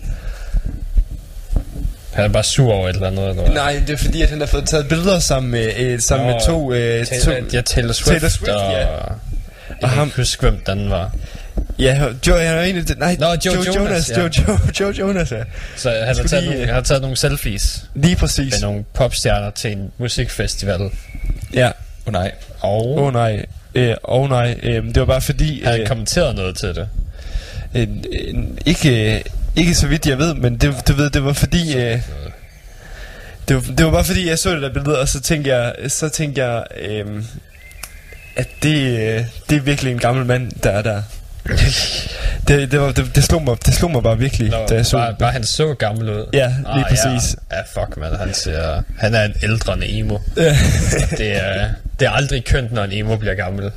[2.12, 3.28] Han er bare sur over et eller andet.
[3.30, 3.54] Eller?
[3.54, 6.32] Nej, det er fordi, at han har fået taget billeder sammen med, øh, sammen Nå,
[6.32, 6.72] med to...
[6.72, 8.72] Øh, to Taylor, ja, Taylor Swift, Taylor Swift, og...
[8.72, 8.78] ja.
[8.78, 8.88] Jeg
[9.82, 11.10] Og kan ham- ikke huske, hvem den var.
[11.78, 14.10] Ja, Joe, han er de, Nej, Nå, Joe Jonas, Jonas.
[14.10, 14.20] ja.
[14.20, 15.42] Joe, Joe, Joe Jonas, ja.
[15.76, 18.52] Så han har, taget lige, nogle, øh, han har taget nogle selfies Lige præcis.
[18.52, 20.90] med nogle popstjerner til en musikfestival.
[21.54, 21.66] Ja.
[21.66, 21.72] Åh
[22.06, 22.32] oh, nej.
[22.62, 23.46] Åh oh, nej.
[23.74, 24.58] Øh, oh, nej.
[24.62, 25.64] Øh, det var bare fordi...
[25.64, 26.88] han Øh, kommenterede noget til det.
[27.74, 28.34] øh, øh,
[28.66, 29.22] ikke,
[29.56, 31.76] ikke så vidt jeg ved, men det, du ved, det var fordi...
[31.76, 32.00] Øh,
[33.48, 35.74] det, var, det var bare fordi, jeg så det der billede, og så tænkte jeg,
[35.88, 37.06] så tænkte jeg øh,
[38.36, 41.02] at det, øh, det er virkelig en gammel mand, der er der.
[42.48, 44.86] Det, det, var, det, det, slog mig, det slog mig bare virkelig, Nå, da jeg
[44.86, 46.26] så bare, bare han så gammel ud.
[46.32, 47.36] Ja, lige præcis.
[47.50, 48.82] Ja, ja fuck man, han ser...
[48.98, 50.18] Han er en ældrende emo.
[51.18, 51.68] det, er,
[52.00, 53.70] det er aldrig kønt, når en emo bliver gammel.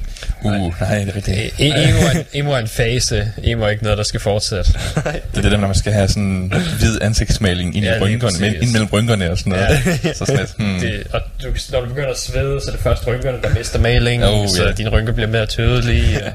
[0.44, 0.52] Uh,
[0.82, 1.38] nej, det er rigtigt.
[1.38, 3.32] E- emo, er en, emo er en fase.
[3.44, 4.74] Emo er ikke noget, der skal fortsætte.
[4.96, 8.40] Det er det der, når man skal have sådan hvid ansigtsmaling ind, Ja, i rynkerne,
[8.40, 9.70] men, ind mellem rynkerne og sådan noget.
[10.04, 10.14] Ja.
[10.14, 10.80] Så sådan lidt, hmm.
[10.80, 13.80] Det, og du, når du begynder at svede, så er det først rynkerne, der mister
[13.80, 14.72] malingen, Oh, så ja.
[14.72, 16.20] dine rynker bliver mere tydelige.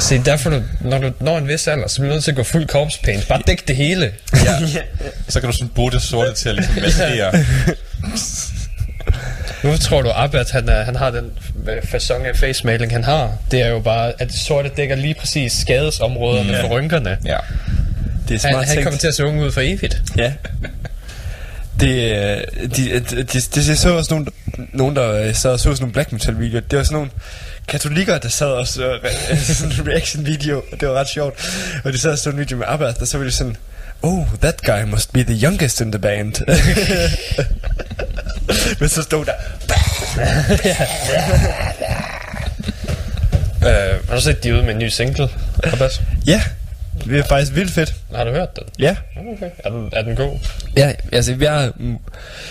[0.00, 2.36] Se, derfor, du, når du når en vis alder, så bliver du nødt til at
[2.36, 3.28] gå fuld corpse paint.
[3.28, 4.12] Bare dæk det hele.
[4.44, 4.58] ja.
[5.28, 7.32] Så kan du sådan bruge det sorte til at ligesom maskere.
[9.64, 11.30] Nu tror du, Abbat, han, er, han har den
[11.68, 13.32] øh, fasong af face maling, han har.
[13.50, 16.62] Det er jo bare, at det sorte dækker lige præcis skadesområderne Ja.
[16.62, 17.18] for rynkerne.
[17.24, 17.36] Ja.
[18.28, 18.82] Det er Han, smart han tænkt.
[18.84, 20.02] kommer til at se ung ud for evigt.
[20.16, 20.32] Ja.
[21.80, 22.42] Det, øh,
[22.76, 24.28] de, de, de, de, de så også nogen,
[24.72, 26.60] nogen der øh, sad og så sådan nogle black metal videoer.
[26.70, 27.10] Det var sådan nogle
[27.70, 31.48] katolikker, der sad og så re- sådan en reaction video, og det var ret sjovt.
[31.84, 33.56] Og de sad og så en video med Abba, og så var de sådan,
[34.02, 36.34] Oh, that guy must be the youngest in the band.
[38.80, 39.32] Men så stod der,
[43.62, 45.28] Øh, har du set, de er ude med en ny single,
[45.64, 46.00] Abbas?
[46.26, 46.42] ja,
[47.04, 47.94] det er faktisk vildt fedt.
[48.14, 48.64] Har du hørt den?
[48.78, 48.96] Ja,
[49.36, 49.50] Okay.
[49.58, 50.38] Er den, er den god?
[50.76, 51.70] Ja, altså jeg,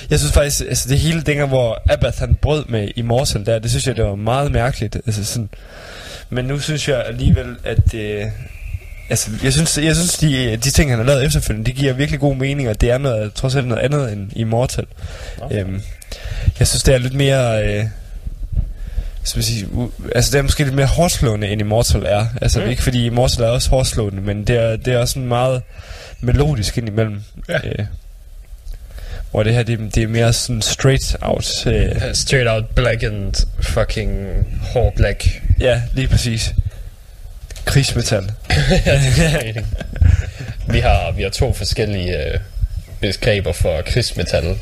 [0.09, 3.69] jeg synes faktisk, altså det hele dengang, hvor Abath han brød med Immortal der, det
[3.69, 4.95] synes jeg, det var meget mærkeligt.
[4.95, 5.49] Altså sådan,
[6.29, 8.25] men nu synes jeg alligevel, at øh,
[9.09, 12.19] altså, jeg synes, jeg synes de, de ting, han har lavet efterfølgende, de giver virkelig
[12.19, 14.85] god mening, og det er noget, trods alt noget andet end Immortal.
[15.41, 15.59] Okay.
[15.63, 15.81] Øhm,
[16.59, 17.67] jeg synes, det er lidt mere...
[17.67, 17.85] Øh,
[19.29, 19.67] skal man sige,
[20.15, 22.25] altså det er måske lidt mere hårdslående end Immortal er.
[22.41, 22.69] Altså Mm.
[22.69, 25.61] ikke fordi Immortal er også hårdslående, men det er, det er også sådan meget
[26.21, 27.21] melodisk indimellem.
[27.49, 27.57] Ja.
[27.63, 27.85] Øh,
[29.31, 31.67] hvor det her, det, det er mere sådan straight out.
[31.67, 34.27] Øh, Uh, Straight out black and fucking
[34.61, 35.41] hård black.
[35.59, 36.53] ja, lige præcis.
[37.65, 38.23] Krigsmetal.
[40.71, 42.39] vi, har, vi har to forskellige øh,
[42.99, 44.55] begreber for krigsmetal.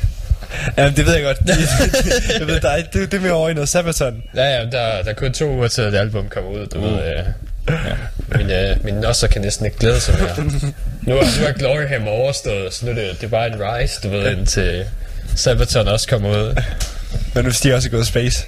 [0.78, 1.38] Jamen, det ved jeg godt.
[2.40, 4.22] jeg ved, er, det, det er mere over i noget Sabaton.
[4.34, 6.66] Ja, ja, der, der er kun to uger til, at det album kommer ud.
[6.66, 7.24] Du ved, øh,
[8.38, 10.50] min, øh, min nosser kan næsten ikke glæde sig mere.
[11.02, 14.00] Nu er, nu er Gloryham overstået, så nu er det, det er bare en rise,
[14.02, 14.84] du ved, indtil
[15.36, 16.62] Sabaton også kommer ud.
[17.34, 18.46] Men nu stiger også gået space.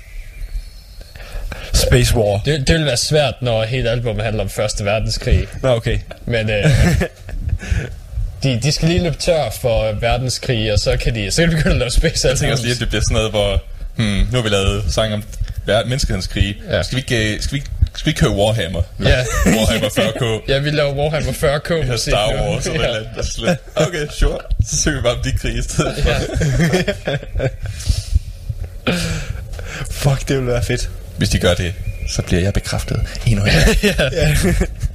[1.73, 2.41] Space War.
[2.45, 5.47] Det, det vil være svært, når hele albumet handler om Første Verdenskrig.
[5.63, 5.99] Nå, okay.
[6.27, 6.65] Men, øh,
[8.43, 11.57] de, de skal lige løbe tør for verdenskrig, og så kan de, så kan de
[11.57, 13.63] begynde at lave space Jeg tænker også lige, at det bliver sådan noget, hvor...
[13.97, 15.23] Hmm, nu har vi lavet sang om
[15.67, 16.57] ver- menneskehedens krig.
[16.71, 16.83] Ja.
[16.83, 17.63] Skal, vi ikke, øh, skal, vi,
[17.95, 18.83] skal vi ikke køre Warhammer?
[18.99, 19.09] nu?
[19.09, 19.25] Ja.
[19.57, 20.45] Warhammer 40k.
[20.53, 22.33] Ja, vi laver Warhammer 40k Vi har musik Star.
[22.51, 22.85] Wars og ja.
[22.85, 23.59] eller andet.
[23.77, 24.39] Okay, sure.
[24.67, 26.05] Så søger vi bare om de krig i stedet.
[26.07, 27.17] Ja.
[29.91, 30.91] Fuck, det ville være fedt.
[31.17, 31.75] Hvis de gør det,
[32.09, 34.57] så bliver jeg bekræftet endnu en gang.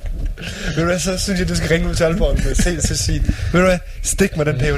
[0.65, 2.97] Ved du hvad, så synes jeg, du skal ringe ud til Aalborg og se til
[2.97, 4.71] sige, ved du hvad, stik mig den PhD.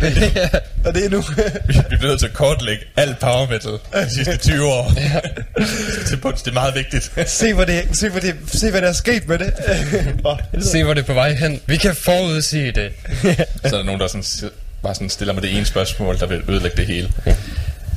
[0.86, 1.24] Og det er nu.
[1.68, 3.72] Vi vi bliver nødt til at kortlægge alt power metal
[4.06, 4.94] de sidste 20 år.
[6.08, 7.12] til bunds, det er meget vigtigt.
[7.26, 9.54] se, hvad det, se, hvad det, se, hvad der er sket med det.
[10.60, 11.62] Se, hvor det er på vej hen.
[11.66, 12.92] Vi kan forudsige det.
[13.66, 14.52] Så er der nogen, der sådan,
[14.84, 17.12] bare sådan stiller mig det ene spørgsmål, der vil ødelægge det hele.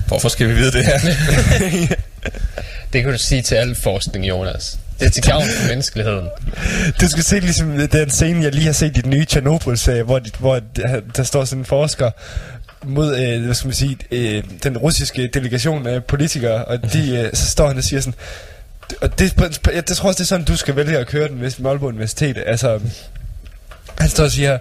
[0.07, 0.99] Hvorfor skal vi vide det her?
[2.93, 4.79] Det kan du sige til al forskning, Jonas.
[5.01, 6.29] Det er til gavn for menneskeligheden.
[7.01, 10.19] Du skal se ligesom den scene, jeg lige har set i den nye Chernobyl-serie, hvor,
[10.19, 10.61] de, hvor
[11.17, 12.11] der, står sådan en forsker
[12.85, 17.31] mod, øh, hvad skal man sige, øh, den russiske delegation af politikere, og de, øh,
[17.35, 18.15] så står han og siger sådan,
[19.01, 19.35] og det,
[19.75, 21.89] jeg, det tror også, det er sådan, du skal vælge at køre den hvis Aalborg
[21.89, 22.43] Universitet.
[22.47, 22.81] Altså,
[23.99, 24.59] han står og siger,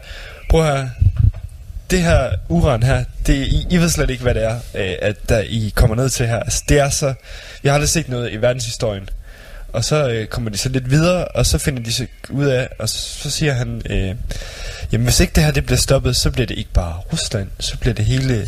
[0.50, 0.90] prøv her,
[1.92, 5.30] det her uran her, det, I, I ved slet ikke, hvad det er, øh, at
[5.30, 6.40] der I kommer ned til her.
[6.40, 7.14] Altså, det er så,
[7.64, 9.10] jeg har aldrig set noget i verdenshistorien.
[9.74, 12.70] Og så øh, kommer de så lidt videre, og så finder de så ud af,
[12.80, 14.16] og så, så siger han, øh,
[14.92, 17.78] jamen hvis ikke det her det bliver stoppet, så bliver det ikke bare Rusland, så
[17.78, 18.48] bliver det hele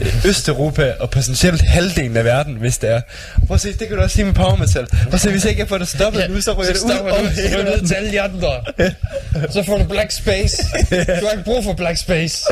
[0.00, 3.00] øh, Østeuropa og potentielt halvdelen af verden, hvis det er.
[3.46, 4.86] Prøv at se, det kan du også sige med power metal.
[4.86, 6.90] Prøv at se, hvis ikke jeg får det stoppet ja, nu, så ryger det ud
[6.90, 8.64] over hele til alle de andre.
[9.52, 10.62] Så får du black space.
[10.90, 12.44] Du har ikke brug for black space.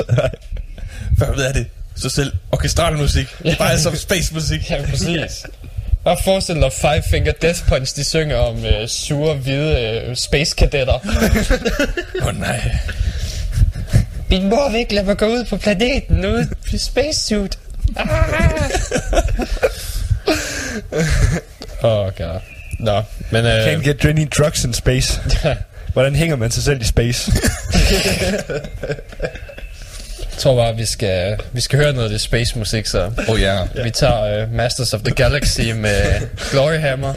[1.17, 1.67] Hvad ved jeg det?
[1.95, 3.27] Så selv orkestral musik.
[3.43, 4.71] Det er bare som space musik.
[4.71, 5.47] Ja, præcis.
[6.05, 10.57] Bare forestil dig Five Finger Death Punch, de synger om øh, sure, hvide øh, space
[10.57, 10.95] kadetter.
[12.23, 12.77] Åh oh, nej.
[14.31, 17.59] Min mor vil ikke lade mig gå ud på planeten ude i spacesuit.
[17.97, 18.09] Ah!
[21.83, 22.41] Oh, god.
[22.79, 23.45] Nå, men...
[23.45, 25.21] Øh, Can't get any drugs in space.
[25.93, 27.33] Hvordan hænger man sig selv i space?
[30.33, 33.11] jeg tror bare, vi skal, vi skal høre noget af det space musik, så...
[33.29, 33.59] Oh ja.
[33.85, 37.15] Vi tager uh, Masters of the Galaxy med Gloryhammer.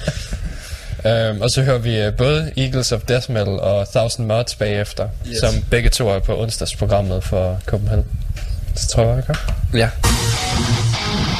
[1.32, 5.10] Um, og så hører vi uh, både Eagles of Death Metal og Thousand Mods bagefter,
[5.28, 5.38] yes.
[5.38, 8.06] som begge to er på onsdagsprogrammet for Copenhagen.
[8.76, 9.54] Så tror jeg, gør.
[9.74, 9.90] Ja.
[10.04, 11.35] For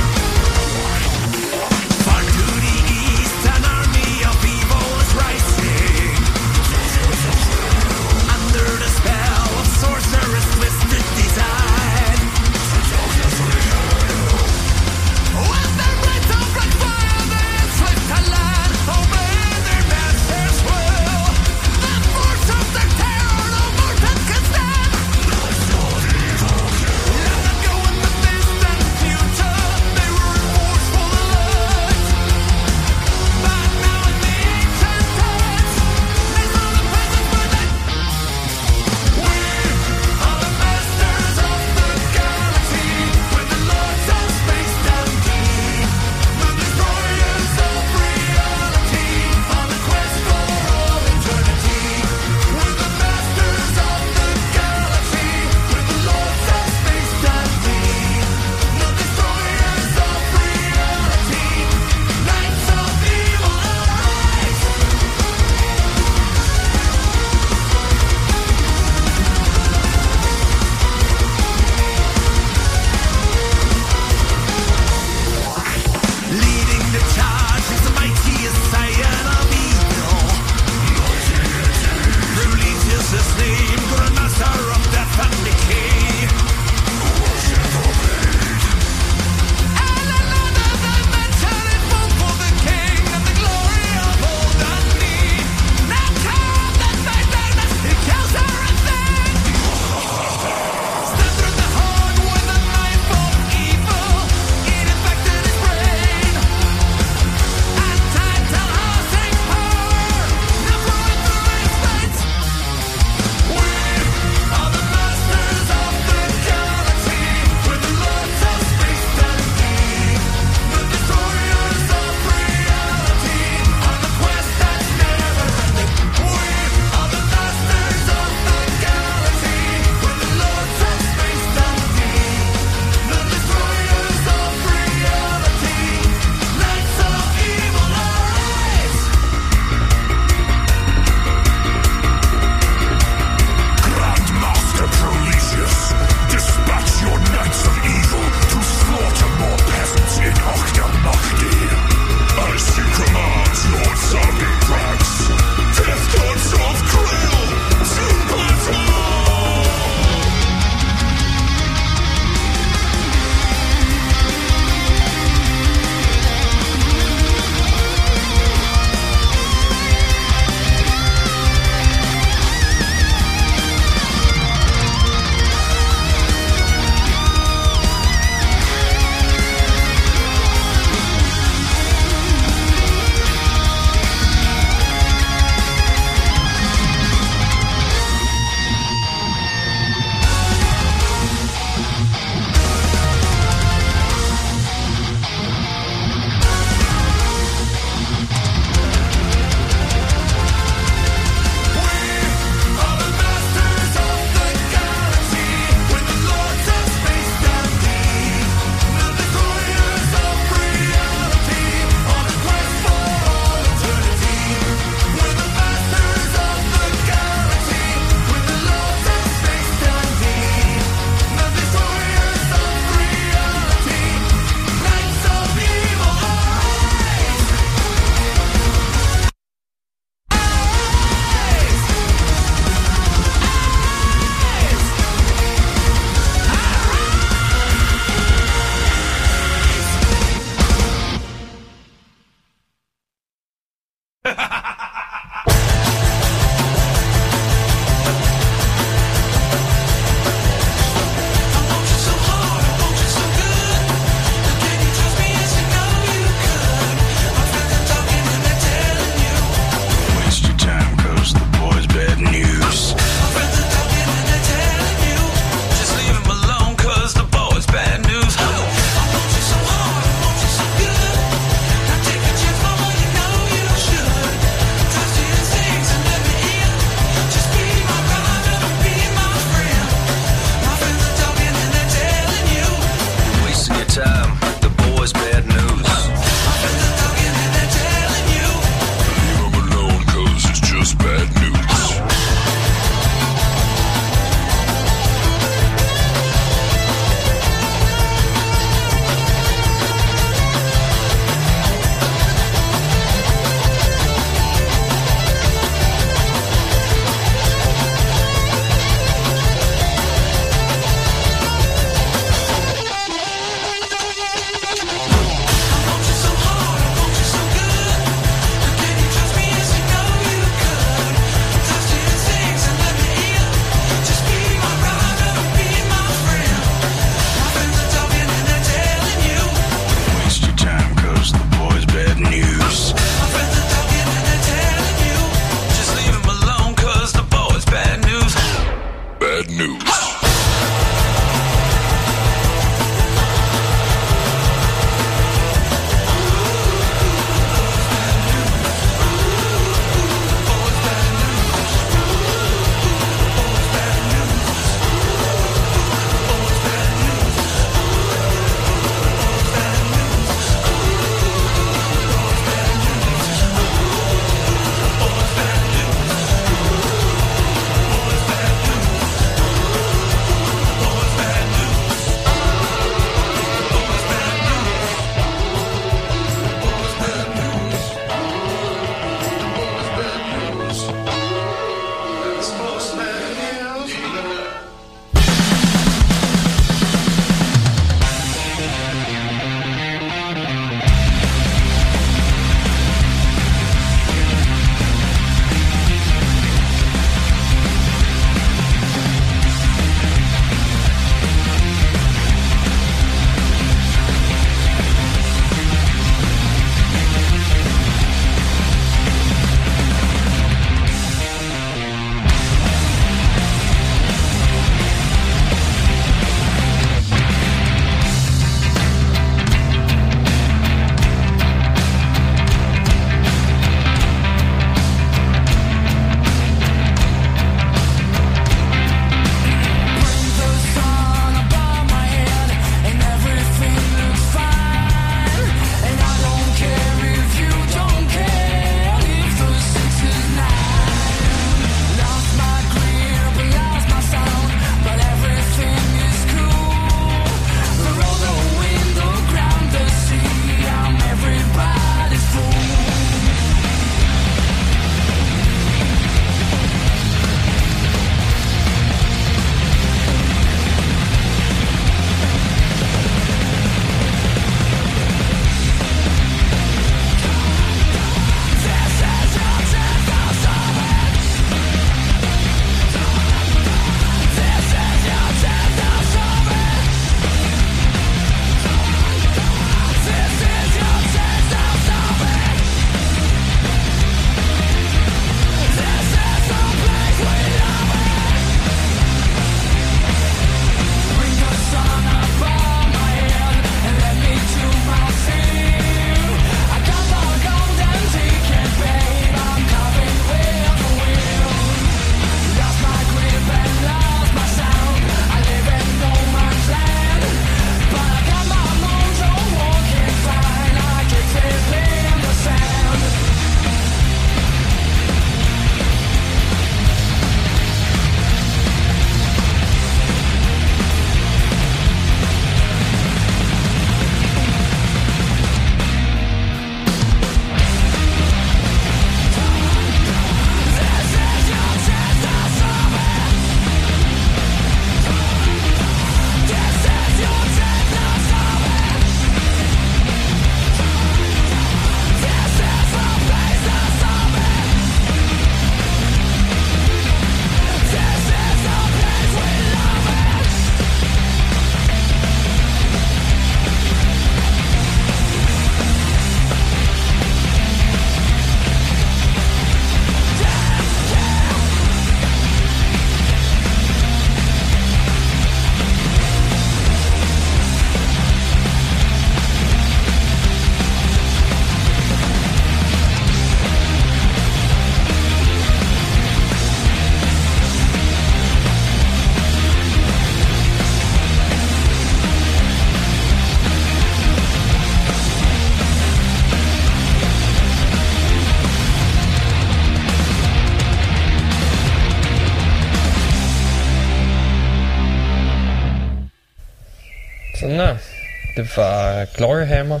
[598.76, 600.00] var Glory Hammer.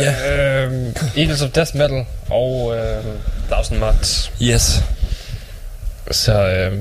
[0.00, 0.32] Ja.
[0.62, 3.04] Øhm, Eagles of Death Metal og øh,
[3.50, 4.32] Thousand Mods.
[4.42, 4.82] Yes.
[6.10, 6.72] Så øh,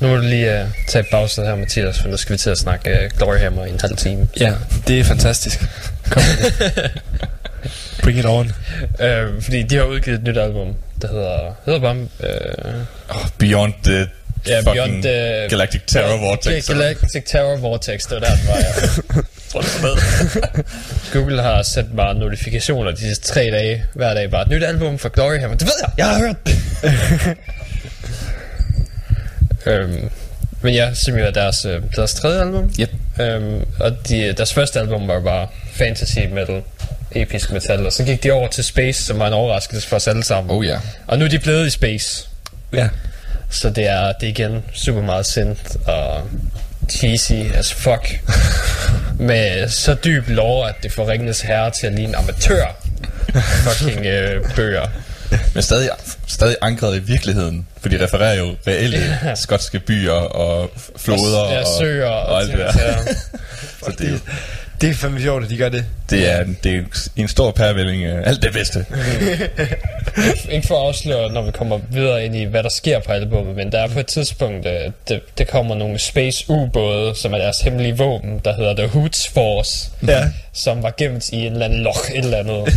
[0.00, 2.58] nu må du lige øh, tage pause her, Mathias, for nu skal vi til at
[2.58, 4.28] snakke øh, Glory Hammer i en halv time.
[4.40, 4.52] Ja,
[4.88, 5.60] det er fantastisk.
[6.10, 6.90] Kom med det.
[8.02, 8.52] Bring it on.
[9.00, 11.96] Øh, fordi de har udgivet et nyt album, der hedder, hedder bare...
[12.20, 12.74] Øh,
[13.08, 14.08] Oh, beyond the
[14.46, 16.68] Ja, fucking Beyond the- Galactic Terror Vortex.
[16.70, 19.20] Ga- Galactic Terror Vortex, det var der, den var, ja.
[19.52, 19.64] Tror?
[21.12, 24.98] Google har sendt mig notifikationer de sidste tre dage, hver dag bare et nyt album
[24.98, 25.56] fra Glory Hammer.
[25.56, 26.56] Det ved jeg, jeg har hørt det.
[29.72, 30.10] øhm,
[30.62, 32.72] men ja, som jo er deres, øh, deres tredje album.
[32.80, 32.90] Yep.
[33.20, 36.62] Øhm, og de, deres første album var bare fantasy metal,
[37.12, 40.08] episk metal, og så gik de over til Space, som var en overraskelse for os
[40.08, 40.50] alle sammen.
[40.50, 40.78] Oh ja.
[41.06, 42.28] Og nu er de blevet i Space.
[42.72, 42.88] Ja.
[43.50, 46.22] Så det er, det er igen super meget synth og
[46.90, 48.08] cheesy as fuck.
[49.18, 52.76] med så dyb lore, at det får Ringenes Herre til at ligne amatør
[53.64, 54.86] fucking øh, bøger.
[55.54, 55.90] Men stadig,
[56.26, 57.66] stadig ankret i virkeligheden.
[57.80, 62.50] For de refererer jo reelle skotske byer og floder ja, og, søer og, og alt
[62.50, 62.72] det der.
[62.78, 62.96] ja.
[63.84, 64.18] Så det, er jo-
[64.80, 65.84] Det er fandme sjovt, at de gør det.
[66.10, 66.82] det er, det er
[67.16, 68.02] en stor pærvælling.
[68.04, 68.86] øh, Alt det bedste.
[70.50, 73.56] Ikke for at afsløre, når vi kommer videre ind i, hvad der sker på albumet,
[73.56, 74.72] men der er på et tidspunkt, øh,
[75.08, 79.28] det, det kommer nogle Space U-både, som er deres hemmelige våben, der hedder The Hoots
[79.28, 80.24] Force, Ja.
[80.52, 82.74] som var gemt i en eller anden loch, et eller andet,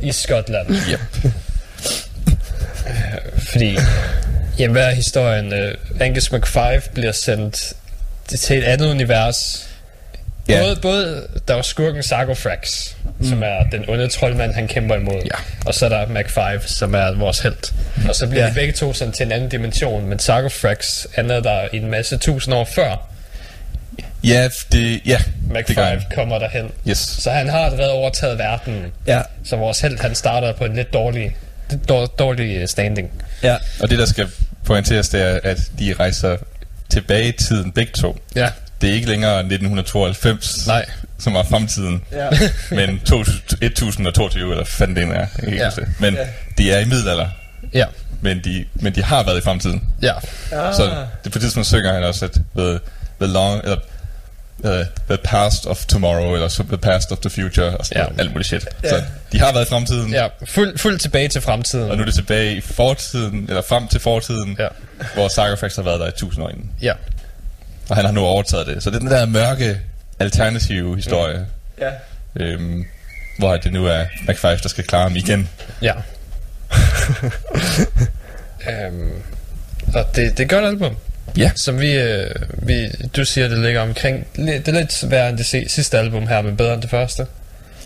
[0.00, 0.66] i Skotland.
[0.92, 1.00] Yep.
[3.38, 3.78] Fordi,
[4.58, 5.52] jamen hvad er historien?
[5.52, 7.72] Uh, Angus McFive bliver sendt
[8.28, 9.68] til et andet univers.
[10.48, 10.60] Ja.
[10.62, 13.26] Både, både der var skurken Sarcofrax, mm.
[13.28, 15.22] som er den onde troldmand, han kæmper imod.
[15.24, 15.38] Ja.
[15.66, 17.72] Og så er der McFive, som er vores held.
[18.08, 18.50] Og så bliver Ja.
[18.50, 22.16] de begge to sendt til en anden dimension, men Sarcofrax er der i en masse
[22.16, 23.08] tusind år før
[24.24, 26.02] Ja, det, ja, det McFive han.
[26.14, 26.70] kommer derhen.
[26.88, 26.98] Yes.
[26.98, 28.86] Så han har allerede overtaget verden.
[29.06, 29.22] Ja.
[29.44, 31.36] Så vores held, han starter på en lidt dårlig,
[31.70, 33.10] lidt dår- dårlig standing.
[33.42, 33.56] Ja.
[33.80, 34.28] Og det, der skal
[34.64, 36.36] pointeres, det er, at de rejser
[36.90, 38.16] tilbage i tiden begge to.
[38.36, 38.48] Ja.
[38.80, 40.84] Det er ikke længere 1992, Nej.
[41.18, 42.28] som var fremtiden, Ja.
[42.76, 45.26] men 1022, eller fanden det er.
[45.42, 45.70] Jeg Ja.
[45.76, 45.88] det.
[46.00, 46.26] Men Ja.
[46.58, 47.28] de er i middelalder,
[47.74, 47.84] Ja.
[48.20, 49.84] men de, men de har været i fremtiden.
[50.02, 50.12] Ja.
[50.52, 50.74] Ah.
[50.74, 52.78] Så det på tidspunkt synger han også, at the,
[53.20, 53.76] the long, eller,
[54.58, 58.20] uh, the past of tomorrow, eller så the past of the future, og sådan Ja.
[58.22, 58.66] alt muligt shit.
[58.84, 58.88] Ja.
[58.88, 59.02] Så
[59.32, 61.90] de har været i fremtiden, Ja, fuld, fuld tilbage til fremtiden.
[61.90, 64.68] og nu er det tilbage i fortiden, eller frem til fortiden, Ja.
[65.14, 66.70] hvor Sarcophax har været der i tusind år inden.
[66.82, 66.92] Ja.
[67.88, 68.82] Og han har nu overtaget det.
[68.82, 69.80] Så det er den der mørke,
[70.18, 71.46] alternative historie,
[71.80, 71.90] Ja.
[72.44, 72.84] øhm,
[73.38, 75.48] hvor det nu er McFive, der skal klare ham igen.
[75.82, 75.92] Ja.
[78.70, 79.12] øhm,
[79.94, 80.96] og det, det er et godt album.
[81.36, 81.50] Ja.
[81.56, 85.46] Som vi, øh, vi, du siger, det ligger omkring, det er lidt værre end det
[85.70, 87.26] sidste album her, men bedre end det første.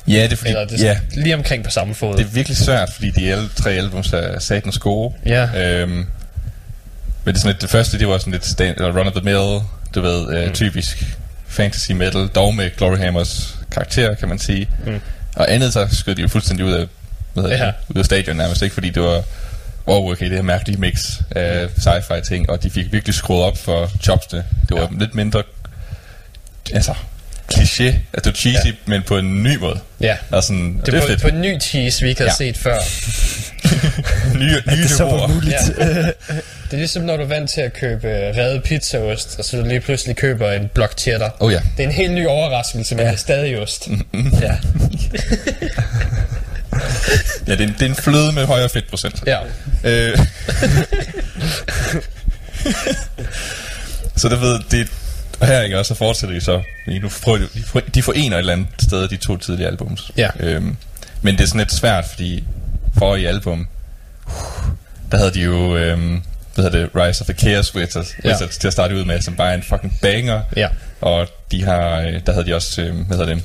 [0.08, 2.16] Ja, det er fordi, Eller det, ja, lige omkring på samme fod.
[2.16, 5.14] det er virkelig svært, fordi de alle tre albums er satans gode.
[5.26, 5.48] Ja.
[5.80, 6.06] Øhm, men
[7.26, 9.24] det, er sådan lidt, det første, det var sådan lidt stand, eller run of the
[9.24, 9.60] mill,
[9.94, 10.52] du ved, øh, Mm.
[10.54, 11.04] typisk
[11.48, 14.68] fantasy metal, dog med Glory Hammers karakter, kan man sige.
[14.86, 15.00] Mm.
[15.36, 16.86] Og andet, så skød de jo fuldstændig ud af,
[17.34, 17.66] hvad Ja.
[17.66, 18.74] det, ud af stadion nærmest, ikke?
[18.74, 19.22] Fordi det var,
[19.88, 23.58] wow, okay, det her mærkelige mix af sci-fi ting, og de fik virkelig skruet op
[23.58, 24.44] for chopsene.
[24.68, 24.86] Det var Ja.
[24.98, 25.42] lidt mindre,
[26.72, 26.94] altså,
[27.52, 28.72] kliché, altså det var cheesy, ja.
[28.86, 29.80] men på en ny måde.
[30.00, 30.16] ja.
[30.30, 32.34] Og sådan, og Det det, er på, på en ny cheese, vi ikke har Ja.
[32.34, 32.78] set før.
[34.40, 34.44] nye,
[34.76, 35.28] nye Det så var niveauer.
[35.28, 35.54] muligt.
[35.78, 35.84] Ja.
[36.70, 39.56] Det er ligesom, når du er vant til at købe øh, revet pizzaost, og så
[39.56, 41.36] du lige pludselig køber en blok cheddar.
[41.40, 41.60] Oh ja.
[41.76, 43.08] Det er en helt ny overraskelse, men Ja.
[43.10, 43.88] det er stadig ost.
[44.42, 44.54] ja.
[47.46, 49.22] Ja, det er, en, det er en fløde med højere fedtprocent.
[49.26, 49.38] Ja.
[49.84, 50.18] Øh.
[54.16, 54.88] så det ved, det
[55.40, 56.62] og her ikke også, så fortsætter de så.
[57.02, 60.10] Nu prøver de, de forener et eller andet sted de to tidlige albums.
[60.16, 60.28] Ja.
[60.40, 60.76] Øhm,
[61.22, 62.44] men det er sådan lidt svært, fordi
[62.98, 63.66] forrige album,
[64.26, 64.32] uh,
[65.12, 66.22] der havde de jo, øhm,
[66.54, 68.28] hvad hedder det, Rise of the Chaos Wizards, Ja.
[68.28, 70.40] Wizards til at starte ud med, som bare en fucking banger.
[70.56, 70.68] Ja.
[71.00, 73.44] Og de har, øh, der havde de også, øh, hvad hedder det,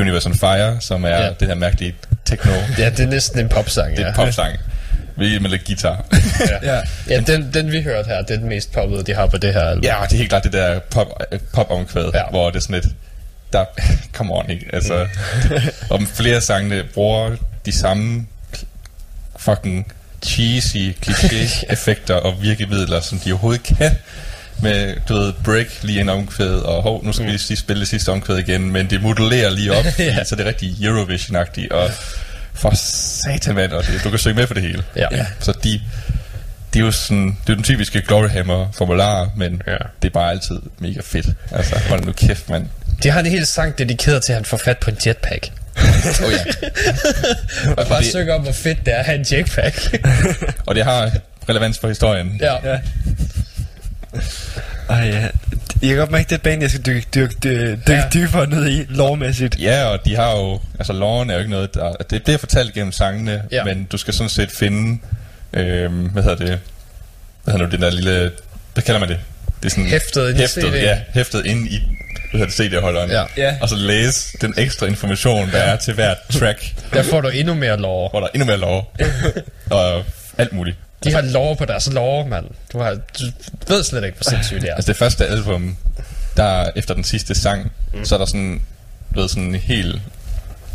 [0.00, 1.22] Universe on Fire, som er Ja.
[1.24, 1.30] ja.
[1.40, 1.94] det her mærkelige
[2.24, 2.52] techno.
[2.78, 3.90] ja, det er næsten en popsang.
[3.90, 4.08] Det er ja.
[4.08, 4.56] en popsang.
[5.16, 6.04] Vi med lidt guitar.
[6.62, 6.80] Ja, Ja.
[7.08, 9.52] ja den, den vi hørte her, det er den mest poppede, de har på det
[9.54, 9.84] her album.
[9.84, 12.18] ja, det er helt klart det der pop, øh, pop-omkvæd, Ja.
[12.18, 12.24] ja.
[12.30, 12.86] hvor det er sådan lidt,
[13.52, 13.64] der,
[14.16, 14.66] come on, ikke?
[14.72, 15.06] Altså,
[15.90, 17.36] om flere sangene bruger
[17.66, 18.26] de samme
[19.44, 19.92] fucking
[20.24, 23.90] cheesy kliché-effekter og virkemidler, som de overhovedet kan.
[24.62, 27.88] Med, du ved, break lige en omkvæd, og hov, nu skal vi lige spille det
[27.88, 30.24] sidste omkvæd igen, men det modulerer lige op, Ja.
[30.24, 31.90] så det er rigtig Eurovision-agtigt, og
[32.54, 34.84] for satan mand, og det, du kan synge med for det hele.
[34.96, 35.06] Ja.
[35.12, 35.26] Ja.
[35.40, 35.80] Så de,
[36.74, 39.76] de er jo sådan, det er jo den typiske Gloryhammer formular, men ja.
[40.02, 41.26] det er bare altid mega fedt.
[41.50, 42.66] Altså, hold nu kæft, mand.
[43.02, 45.48] De har en hel sang dedikeret til, at han får fat på en jetpack.
[46.26, 46.68] Oh, ja.
[47.82, 49.96] Og bare det- synger om, hvor fedt det er at have en jetpack.
[50.66, 51.10] Og det har
[51.48, 52.38] relevans for historien.
[52.40, 52.70] ja.
[52.70, 52.78] Ja.
[54.88, 55.28] Ej, ja.
[55.82, 58.04] Jeg kan godt mærke, det er et band, jeg skal dykke, dykke, dykke, dykke Ja.
[58.14, 59.58] dybere ned i, lovmæssigt.
[59.60, 60.60] Ja, og de har jo...
[60.78, 61.92] Altså, loven er jo ikke noget, der...
[62.10, 63.64] Det bliver fortalt gennem sangene, Ja.
[63.64, 64.98] men du skal sådan set finde...
[65.54, 66.58] Øh, hvad hedder det?
[67.44, 68.30] Hvad hedder nu, den der lille...
[68.74, 69.18] Hvad kalder man det?
[69.62, 69.86] Det er sådan...
[69.86, 70.72] Hæftet ind i hæftet.
[70.74, 71.80] Ja, hæftet ind i
[72.32, 73.10] hvad hedder det, CD-holderen.
[73.10, 73.22] Ja.
[73.36, 73.56] Ja.
[73.60, 77.54] Og så læse den ekstra information, der er til hvert track, Der får du endnu
[77.54, 78.10] mere lov.
[78.10, 78.96] hvor der er endnu mere lov.
[79.70, 80.02] og
[80.38, 80.76] alt muligt.
[81.04, 82.46] De har lov på deres lov, mand.
[82.72, 83.24] Du, har, du
[83.68, 84.74] ved slet ikke, hvor sindssygt det er.
[84.74, 85.76] Altså det første album,
[86.36, 88.04] der efter den sidste sang, mm.
[88.04, 88.62] så er der sådan,
[89.14, 90.00] du ved, sådan en helt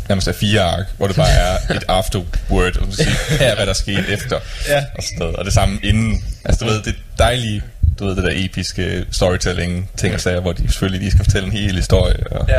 [0.08, 3.54] nærmest af fire ark, hvor det bare er et afterword, og man siger, her er
[3.54, 4.38] hvad der skete efter,
[4.68, 4.84] Ja.
[4.94, 5.36] og sådan noget.
[5.36, 6.24] Og det samme inden.
[6.44, 7.62] Altså du ved, det dejlige,
[7.98, 11.46] du ved, det der episke storytelling, ting og sager, hvor de selvfølgelig lige skal fortælle
[11.46, 12.58] en hel historie, og Ja.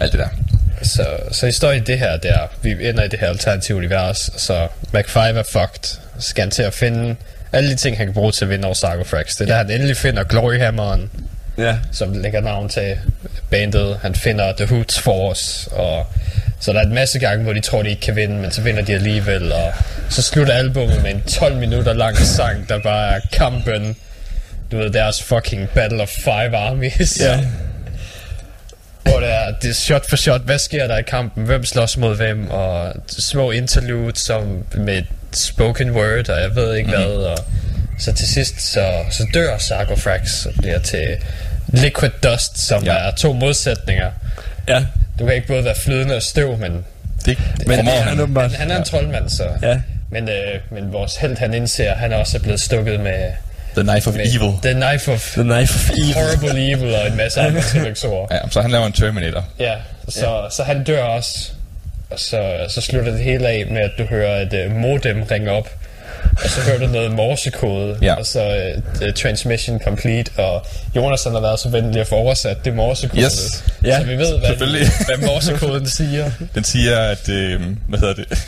[0.00, 0.28] alt det der.
[0.82, 4.68] Så, så historien i det her, der vi ender i det her alternative univers, så
[4.94, 5.82] McFive er fucked,
[6.18, 7.16] så skal han til at finde
[7.52, 9.26] alle de ting, han kan bruge til at vinde over Sarcofrax.
[9.36, 11.10] Det er der, han endelig finder Gloryhammeren,
[11.58, 11.76] Ja.
[11.92, 12.96] som lægger navn til
[13.50, 13.98] bandet.
[14.02, 16.06] Han finder The Hoots Force, og
[16.60, 18.60] så der er en masse gange, hvor de tror, de ikke kan vinde, men så
[18.60, 19.72] vinder de alligevel, og
[20.08, 23.96] så slutter albummet med en 12 minutter lang sang, der bare er kampen,
[24.72, 27.20] du ved, deres fucking Battle of Five Armies.
[27.20, 27.40] Ja.
[29.10, 31.96] Hvor det er, det er shot for shot, hvad sker der i kampen, hvem slås
[31.96, 35.02] mod hvem, og små interludes som med
[35.32, 37.04] spoken word, og jeg ved ikke mm-hmm.
[37.04, 37.38] hvad, og
[37.98, 41.16] så til sidst, så, så dør Sarcofrax og bliver til
[41.68, 42.92] Liquid Dust, som ja.
[42.94, 43.08] Ja.
[43.08, 44.10] er to modsætninger.
[44.68, 44.84] Ja.
[45.18, 46.84] Du kan ikke både være flydende og støv, men
[47.24, 48.20] Det Men det er han han.
[48.20, 48.52] åbenbart.
[48.52, 49.48] han er en troldmand, så.
[49.62, 49.80] Ja.
[50.10, 53.30] Men, øh, men vores held, han indser, han også er blevet stukket med,
[53.76, 54.58] The Knife of Evil.
[54.62, 56.14] The Knife of The Knife of Evil.
[56.14, 58.28] Horrible Evil og en masse andre tillægsord.
[58.30, 59.44] Ja, så han laver en Terminator.
[59.58, 59.74] Ja,
[60.08, 61.50] så, så han dør også.
[62.10, 65.50] Og så, så slutter det hele af med, at du hører et uh, modem ringe
[65.50, 65.68] op.
[66.44, 67.98] Og så hører du noget morsekode.
[68.02, 68.14] Ja.
[68.14, 68.72] Og så
[69.02, 70.30] uh, transmission complete.
[70.36, 70.66] Og
[70.96, 73.22] Jonas han har været så venlig at få oversat det morsekode.
[73.22, 73.64] Yes.
[73.84, 74.56] Ja, så vi ved, hvad,
[75.06, 76.30] hvad morsekoden siger.
[76.54, 77.28] Den siger, at...
[77.28, 78.38] Øh, hvad hedder det?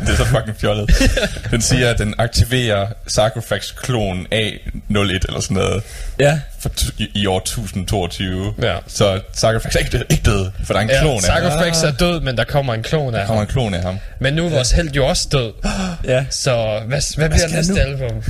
[0.00, 0.90] Det er så fucking fjollet.
[1.50, 5.82] Den siger, at den aktiverer Sarcophax-klon A01 eller sådan noget
[6.20, 6.40] Ja.
[6.60, 8.54] for i, i år 1022.
[8.62, 8.76] Ja.
[8.86, 11.50] Så Sarcophax er ikke død, ikke død for der er en Ja, klon af ham.
[11.50, 13.46] Sarcophax er død, men der kommer en klon af Der kommer ham.
[13.48, 13.98] en klon af ham.
[14.20, 15.52] Men nu er vores held jo også død.
[16.04, 16.24] Ja.
[16.30, 18.22] Så hvad, hvad bliver skal næste album?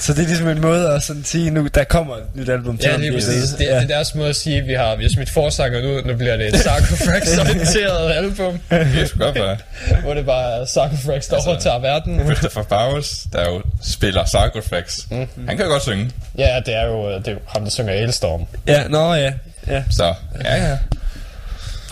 [0.00, 2.78] Så det er ligesom en måde at sådan sige, nu der kommer et nyt album
[2.78, 3.50] til Ja, Det er præcis.
[3.50, 3.58] det.
[3.58, 3.74] Det, Ja.
[3.74, 6.16] det er deres måde at sige, at vi har, vi har smidt forsangeren ud, nu
[6.16, 9.56] bliver det et Sarcophax-orienteret album, Det skulle godt være.
[10.02, 12.20] hvor det bare er Sarcophax, der overtager verden.
[12.24, 15.26] Christopher Bowers, der jo spiller Sarcophax, Mhm.
[15.48, 16.10] han kan jo godt synge.
[16.38, 18.46] Ja, det er jo det er jo ham, der synger Ailstorm.
[18.66, 19.32] Ja, nå ja.
[19.68, 19.82] Ja.
[19.90, 20.14] Så,
[20.44, 20.78] ja, ja.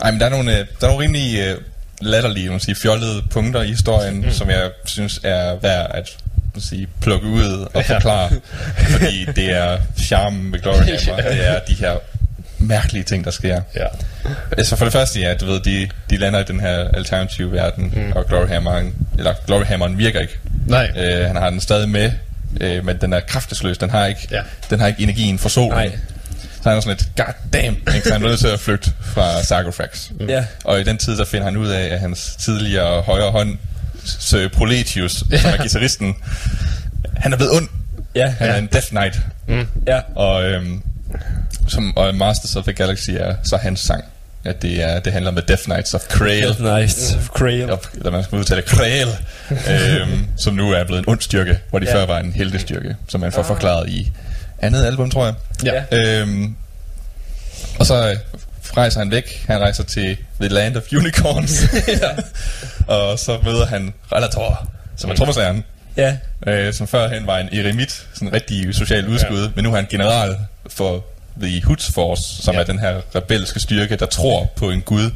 [0.02, 1.56] Ej, men der er nogle, øh, der er nogle rimelig øh,
[2.00, 4.30] latterlige, man sige, fjollede punkter i historien, mm.
[4.32, 6.16] som jeg synes er værd at
[6.60, 7.94] sige, plukke ud og Ja.
[7.94, 8.30] forklare.
[8.90, 11.22] fordi det er charmen ved Glory Hammer.
[11.22, 11.94] Det er de her
[12.58, 13.60] mærkelige ting, der sker.
[13.76, 13.86] Ja.
[14.58, 17.92] Altså for det første, ja, du ved, de, de lander i den her alternative verden,
[17.96, 18.12] mm.
[18.12, 20.38] og Glory Hammeren, eller Glory Hammeren virker ikke.
[20.66, 20.90] Nej.
[20.96, 22.12] Øh, han har den stadig med,
[22.60, 23.78] øh, men den er kraftesløs.
[23.78, 24.40] Den har ikke, Ja.
[24.70, 25.70] den har ikke energien for solen.
[25.72, 25.92] Nej.
[26.62, 28.06] Så han er sådan lidt, god damn, ikke?
[28.08, 30.10] så han er nødt til at flygte fra Sarcophax.
[30.20, 30.26] Mm.
[30.28, 30.44] Ja.
[30.64, 33.58] Og i den tid, så finder han ud af, at hans tidligere højre hånd,
[34.04, 36.14] Sir Proletius, som er guitaristen,
[37.16, 37.68] han er blevet ond.
[38.14, 38.34] Ja.
[38.38, 39.20] Han er en Death Knight.
[39.86, 40.00] Ja.
[40.16, 40.82] Og, øhm,
[41.68, 44.04] som, og Masters of the Galaxy er så hans sang.
[44.44, 46.56] At det, er, det handler om The Death Knights of Krail.
[46.80, 47.18] Nice.
[47.26, 47.70] Crail.
[47.70, 49.08] Op, eller man skal udtale Krail.
[49.70, 51.94] øhm, som nu er blevet en ond styrke, hvor de Ja.
[51.94, 52.96] før var en heltestyrke.
[53.08, 54.12] Som man får forklaret i
[54.58, 55.34] andet album, tror jeg.
[55.92, 55.98] Ja.
[55.98, 56.56] Øhm,
[57.78, 58.16] og så
[58.76, 59.44] rejser han væk.
[59.48, 61.62] Han rejser til The Land of Unicorns.
[62.86, 65.64] og så møder han Relator, som er trommeslageren.
[65.96, 66.16] Ja.
[66.46, 69.48] Øh, som førhen var en eremit, sådan en rigtig social udskud, ja.
[69.54, 70.36] men nu er han general
[70.68, 71.04] for
[71.42, 72.58] The Hoods Force, som Ja.
[72.58, 72.62] ja.
[72.62, 75.10] er den her rebelske styrke, der tror på en gud,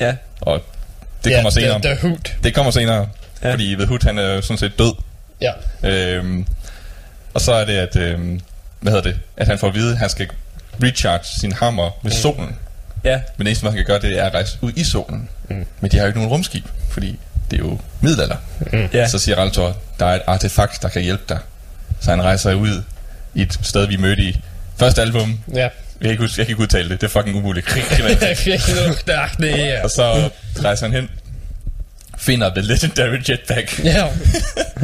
[0.00, 0.14] Ja.
[0.40, 0.62] og
[1.24, 1.80] det ja, kommer senere.
[1.82, 2.32] The, the Hoot.
[2.44, 3.08] Det kommer senere,
[3.42, 3.48] Ja.
[3.48, 3.52] ja.
[3.52, 4.92] fordi The Hood, han er sådan set død.
[5.40, 5.52] Ja.
[5.90, 6.46] Øhm,
[7.34, 8.40] og så er det, at, øhm,
[8.80, 10.28] hvad hedder det, at han får at vide, at han skal
[10.82, 12.56] recharge sin hammer med solen.
[13.04, 13.20] Ja.
[13.36, 15.28] Men det eneste, man kan gøre, det er at rejse ud i solen.
[15.48, 15.66] Mm.
[15.80, 17.18] Men de har jo ikke nogen rumskib, fordi
[17.50, 18.36] det er jo middelalder.
[18.72, 18.88] Mm.
[18.92, 19.08] Ja.
[19.08, 21.38] Så siger Raltor, der er et artefakt, der kan hjælpe dig.
[22.00, 22.82] Så han rejser ud
[23.34, 24.40] i et sted, vi mødte i
[24.76, 25.38] første album.
[25.54, 25.60] Ja.
[25.60, 27.66] Jeg kan ikke, jeg kan ikke udtale det, det er fucking umuligt.
[29.84, 30.30] og så
[30.64, 31.10] rejser han hen,
[32.18, 34.06] finder The Legendary Jetpack Ja.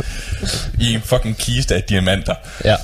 [0.89, 2.35] i en fucking kiste af diamanter.
[2.65, 2.77] Ja.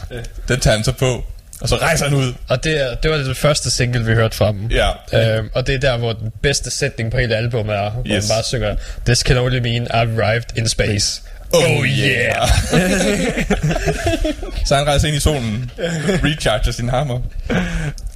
[0.49, 1.24] Den tager han så på,
[1.61, 2.34] Og så rejser han ud.
[2.48, 4.70] Og det, er, det var det første single, vi hørte fra dem.
[4.70, 4.90] Ja.
[5.38, 8.28] Øhm, og det er der, hvor den bedste sætning på hele albumet er, hvor Yes.
[8.28, 8.76] man bare synger,
[9.07, 11.22] This can only mean I've arrived in space.
[11.52, 12.48] Oh yeah!
[14.66, 15.70] så han rejser ind i solen,
[16.24, 17.20] recharger sin hammer,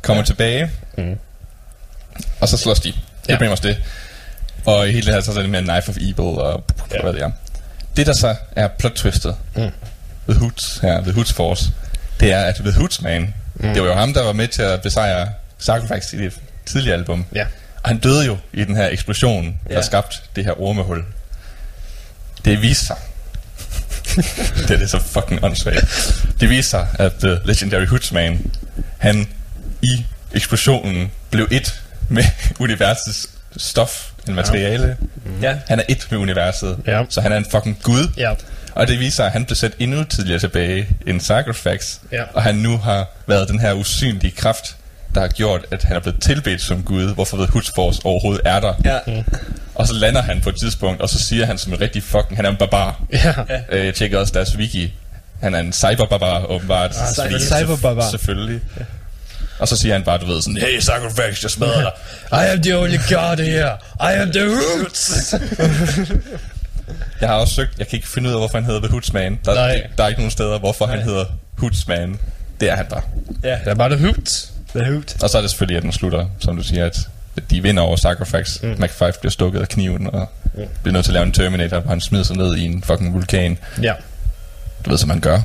[0.02, 0.70] kommer tilbage,
[2.40, 2.88] og så slås de.
[2.88, 2.96] Det
[3.28, 3.44] er Ja.
[3.44, 3.50] ja.
[3.50, 3.76] også det.
[4.66, 6.64] Og i hele det her, så er det mere Knife of Evil og
[6.94, 7.02] ja.
[7.02, 7.30] hvad det er.
[7.96, 9.62] Det, der så er plot twistet mm.
[10.26, 11.70] ved Hoods her, ved Hoods Force,
[12.20, 13.72] det er, at ved Hoods Man, mm.
[13.74, 16.34] det var jo ham, der var med til at besejre Sarcophax i det
[16.66, 17.24] tidlige album.
[17.34, 17.46] Ja.
[17.82, 19.82] Og han døde jo i den her eksplosion, der Ja.
[19.82, 21.04] skabte det her ormehul.
[22.44, 22.96] Det viste sig.
[24.68, 26.24] det er det så fucking åndssvagt.
[26.40, 28.50] Det viste sig, at The Legendary Hoodsman,
[28.98, 29.28] han
[29.82, 30.04] i
[30.34, 32.24] eksplosionen blev et med
[32.60, 34.96] universets stof, en materiale.
[35.42, 35.56] Ja.
[35.68, 37.04] Han er et med universet, Ja.
[37.08, 38.08] så han er en fucking gud.
[38.16, 38.32] Ja.
[38.78, 41.96] Og det viser sig, at han blev sat endnu tidligere tilbage end Sarcophax.
[42.12, 42.22] Ja.
[42.34, 44.76] Og han nu har været den her usynlige kraft,
[45.14, 48.42] der har gjort, at han er blevet tilbedt som Gud, hvorfor ved Hoods Force overhovedet
[48.44, 48.74] er der.
[48.84, 48.98] Ja.
[49.74, 52.36] Og så lander han på et tidspunkt, og så siger han som en rigtig fucking,
[52.36, 53.00] han er en barbar.
[53.12, 53.34] Ja.
[53.72, 54.94] Øh, jeg tjekkede også deres wiki.
[55.42, 56.94] Han er en cyberbarbar, åbenbart.
[56.94, 58.10] cyber- Fordi- cyberbarbar.
[58.10, 58.60] Selvfølgelig.
[59.58, 61.92] Og så siger han bare, du ved, sådan, hey, Sarcophax, jeg smadrer dig.
[62.42, 63.76] I am the only god here.
[64.00, 65.34] I am the roots.
[67.20, 69.38] Jeg har også søgt, jeg kan ikke finde ud af, hvorfor han hedder The Hoodsman.
[69.44, 69.86] Der, Nej.
[69.98, 71.24] der er ikke nogen steder, hvorfor han hedder
[71.58, 72.18] Hoodsman.
[72.60, 73.02] Det er han bare.
[73.44, 73.50] Ja.
[73.64, 74.52] Det er bare the roots.
[74.74, 75.22] The Hoot.
[75.22, 76.98] Og så er det selvfølgelig, at den slutter, som du siger, at
[77.50, 78.62] de vinder over Sarcophax.
[78.62, 78.74] Mm.
[78.78, 80.62] Mac 5 bliver stukket af kniven, og mm.
[80.82, 83.14] bliver nødt til at lave en Terminator, hvor han smider sig ned i en fucking
[83.14, 83.58] vulkan.
[83.82, 83.92] Ja.
[84.84, 85.40] Du ved, som man gør.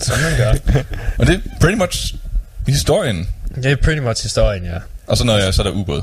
[0.00, 0.82] Som man gør.
[1.18, 2.14] Og det er pretty much
[2.66, 3.28] historien.
[3.54, 4.78] Det er pretty much historien, ja.
[5.06, 6.02] Og så når jeg, så er der ubåd.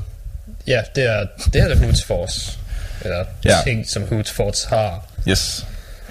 [0.67, 2.57] Ja, det er, det er The Hoots Force.
[3.01, 3.57] Eller Ja.
[3.63, 5.05] ting, som Hoots Force har.
[5.29, 5.65] Yes,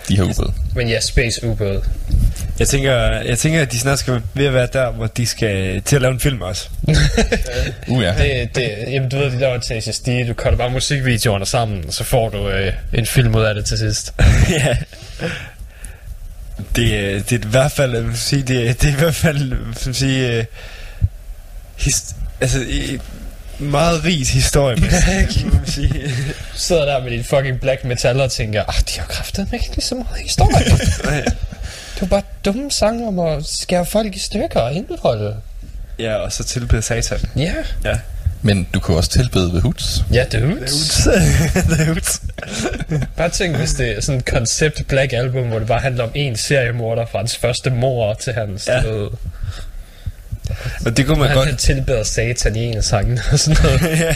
[0.08, 0.52] de her ubåd.
[0.74, 1.82] Men ja, Space ubåd.
[2.58, 5.82] Jeg tænker, jeg tænker, at de snart skal ved at være der, hvor de skal
[5.82, 6.68] til at lave en film også.
[7.88, 8.14] Uh ja.
[8.18, 11.84] Det, det, jamen, du ved, det der var til SSD, du cutter bare musikvideoerne sammen,
[11.86, 14.14] og så får du øh, en film ud af det til sidst.
[14.50, 14.76] ja.
[16.76, 19.14] Det, er- det er i hvert fald, jeg sige, det, er- det er i hvert
[19.14, 19.52] fald,
[19.86, 20.44] jeg sige, øh,
[21.76, 22.98] his, altså, i,
[23.58, 24.76] meget rig historie,
[25.66, 25.88] sige.
[26.52, 29.68] Du sidder der med din fucking black metal og tænker, ah, de har kraftet ikke
[29.74, 30.64] lige så meget historie.
[31.94, 35.36] det var bare dumme sange om at skære folk i stykker og indholde.
[35.98, 37.18] ja, og så tilbede satan.
[37.36, 37.52] Ja.
[37.84, 37.98] Ja.
[38.42, 40.04] Men du kan også tilbede ved Hoods.
[40.12, 41.08] Ja, det er Hoots.
[41.54, 42.20] The Hoot.
[43.16, 46.10] Bare tænk, hvis det er sådan et concept black album, hvor det bare handler om
[46.14, 48.80] en seriemorder fra hans første mor til hans, Ja.
[48.92, 49.06] ja.
[50.86, 51.48] Og det kunne man han, godt...
[51.48, 53.82] han tilbeder satan i en af sangene og sådan noget.
[54.00, 54.14] ja.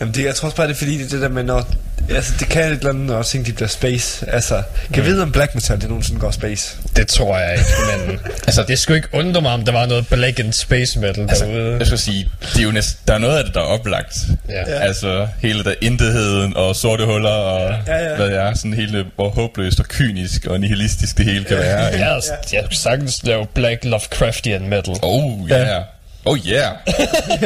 [0.00, 1.68] Jamen det, jeg tror også bare, det er fordi, det er det der med, når...
[2.14, 4.30] Altså, det kan et eller andet, når ting de bliver space.
[4.30, 4.62] Altså,
[4.94, 5.08] kan mm.
[5.08, 6.76] vide, om black metal, det nogensinde går space?
[6.96, 7.70] Det tror jeg ikke,
[8.08, 11.22] men altså, det skulle ikke undre mig, om der var noget black and space metal
[11.28, 11.76] Altså, derude.
[11.78, 14.16] jeg skal sige, det er jo næsten, der er noget af det, der er oplagt.
[14.48, 14.60] Ja.
[14.70, 14.78] Ja.
[14.80, 18.16] Altså, hele der intetheden og sorte huller og Ja, ja.
[18.16, 18.54] hvad det er.
[18.54, 21.92] Sådan hele, hvor håbløst og kynisk og nihilistisk det hele kan være.
[21.92, 22.04] ikke?
[22.04, 24.94] Ja, altså, jeg kunne sagtens lave black Lovecraftian metal.
[25.02, 25.82] Oh yeah.
[26.24, 26.72] Oh yeah.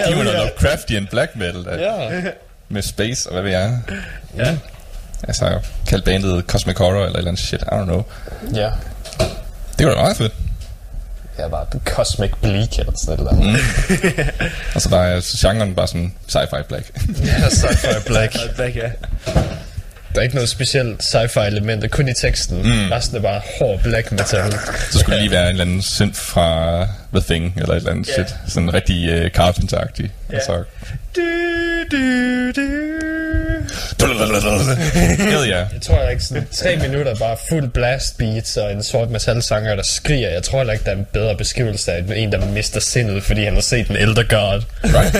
[0.07, 1.65] Giv mig noget Lovecraftian black metal.
[1.81, 2.21] Ja.
[2.69, 3.79] Med space og hvad ved jeg.
[4.37, 4.57] Ja.
[5.23, 7.62] Altså, jeg kaldte bandet Cosmic Horror eller et eller andet shit.
[7.62, 8.03] I don't know.
[8.55, 8.71] Ja.
[9.79, 10.33] Det var da meget fedt.
[11.39, 13.39] Jeg var The Cosmic Bleak eller sådan noget.
[13.39, 13.57] Mm.
[14.75, 16.91] Og så der er genren bare sådan sci-fi black.
[17.25, 18.37] Ja, sci-fi black.
[18.57, 18.91] Black, ja.
[20.15, 22.62] Der er ikke noget specielt sci-fi element, kun i teksten.
[22.62, 22.91] Mm.
[22.93, 24.53] Resten er bare hård black metal.
[24.91, 26.81] Så skulle det lige være en eller anden synth fra
[27.15, 28.12] The Thing, eller et eller andet Ja.
[28.12, 28.35] shit.
[28.49, 30.11] Sådan rigtig uh, Carpenter-agtig.
[30.33, 30.37] Ja.
[30.37, 30.65] Og så...
[31.17, 31.23] Du,
[31.97, 32.62] du, du.
[35.19, 35.57] Hell ja.
[35.59, 39.75] Jeg tror ikke sådan tre minutter bare fuld blast beats og en sort metal sanger
[39.77, 40.31] der skriger.
[40.31, 43.45] Jeg tror heller ikke der er en bedre beskrivelse af en der mister sindet, fordi
[43.45, 44.62] han har set en elder god.
[44.85, 45.12] Right.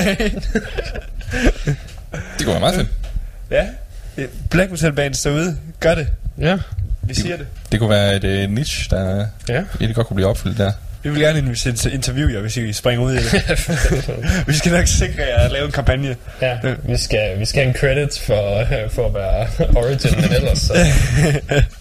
[2.39, 2.89] det kunne være meget fedt.
[3.51, 3.67] Ja.
[4.51, 6.07] Black metal bands derude, gør det.
[6.39, 6.59] Ja.
[7.03, 7.47] Vi siger det.
[7.73, 9.55] Det kunne være et uh, niche, der Ja.
[9.55, 10.73] egentlig godt kunne blive opfyldt der.
[11.03, 13.33] Vi vil gerne inter- interviewe jer, hvis I springer ud i det.
[14.49, 16.17] vi skal nok sikre jer at lave en kampagne.
[16.43, 16.59] ja.
[16.83, 19.47] Vi skal, vi skal have en credit for, for at være
[19.77, 20.75] origin, men ellers så,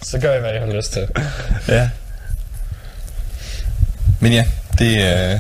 [0.11, 1.07] så gør jeg, hvad jeg har lyst til.
[1.67, 1.89] Ja.
[4.19, 4.45] Men ja,
[4.79, 5.33] det er...
[5.33, 5.39] Uh...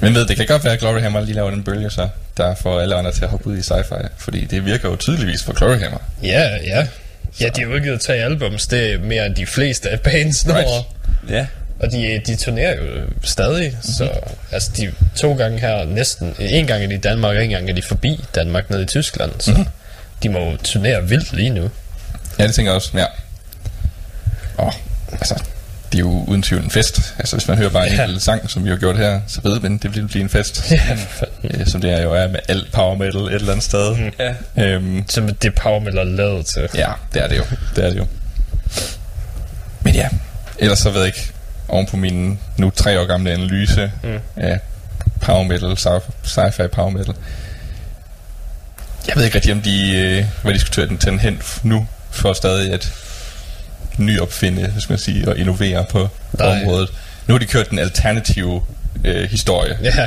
[0.00, 2.54] Men ved, det kan godt være, at Glory Hammer lige laver den bølge så, der
[2.54, 4.08] får alle andre til at hoppe ud i sci-fi.
[4.16, 5.98] Fordi det virker jo tydeligvis for Glory Hammer.
[6.22, 6.86] Ja, ja.
[7.40, 8.66] Ja, de har udgivet tre albums.
[8.66, 10.54] Det er mere end de fleste af bands når.
[10.54, 10.86] Right.
[11.28, 11.46] Ja.
[11.80, 13.82] Og de, de turnerer jo stadig, mm-hmm.
[13.82, 14.10] så
[14.52, 17.70] altså de to gange her næsten, en gang er de i Danmark, og en gang
[17.70, 19.66] er de forbi Danmark nede i Tyskland, så mm-hmm.
[20.22, 21.70] de må jo turnere vildt lige nu.
[22.38, 23.06] Ja, det tænker jeg også, ja.
[24.56, 24.74] Og
[25.12, 25.42] altså,
[25.92, 27.14] det er jo uden tvivl en fest.
[27.18, 28.02] Altså hvis man hører bare en Ja.
[28.02, 30.70] enkelt sang, som vi har gjort her, så ved man, det vil blive en fest.
[30.70, 30.96] Ja.
[31.44, 33.96] Øh, som det er jo er med alt power metal et eller andet sted.
[33.96, 34.12] Mm.
[34.56, 34.64] Ja.
[34.64, 36.68] Øhm, Som det power metal er lavet til.
[36.74, 37.44] ja, det er det jo.
[37.76, 38.06] Det er det jo.
[39.80, 40.08] Men ja,
[40.58, 41.30] ellers så ved jeg ikke,
[41.68, 44.18] oven på min nu tre år gamle analyse mm.
[44.36, 44.60] af
[45.20, 47.14] power metal, sci- sci-fi power metal.
[49.08, 52.32] Jeg ved ikke rigtig, om de, øh, hvad de skulle tage den, hen nu, for
[52.32, 52.92] stadig at
[53.98, 56.48] nyopfinde, hvis man siger, og innovere på Nej.
[56.48, 56.88] området.
[57.26, 58.62] Nu har de kørt den alternative
[59.04, 59.78] øh, historie.
[59.82, 60.06] Ja.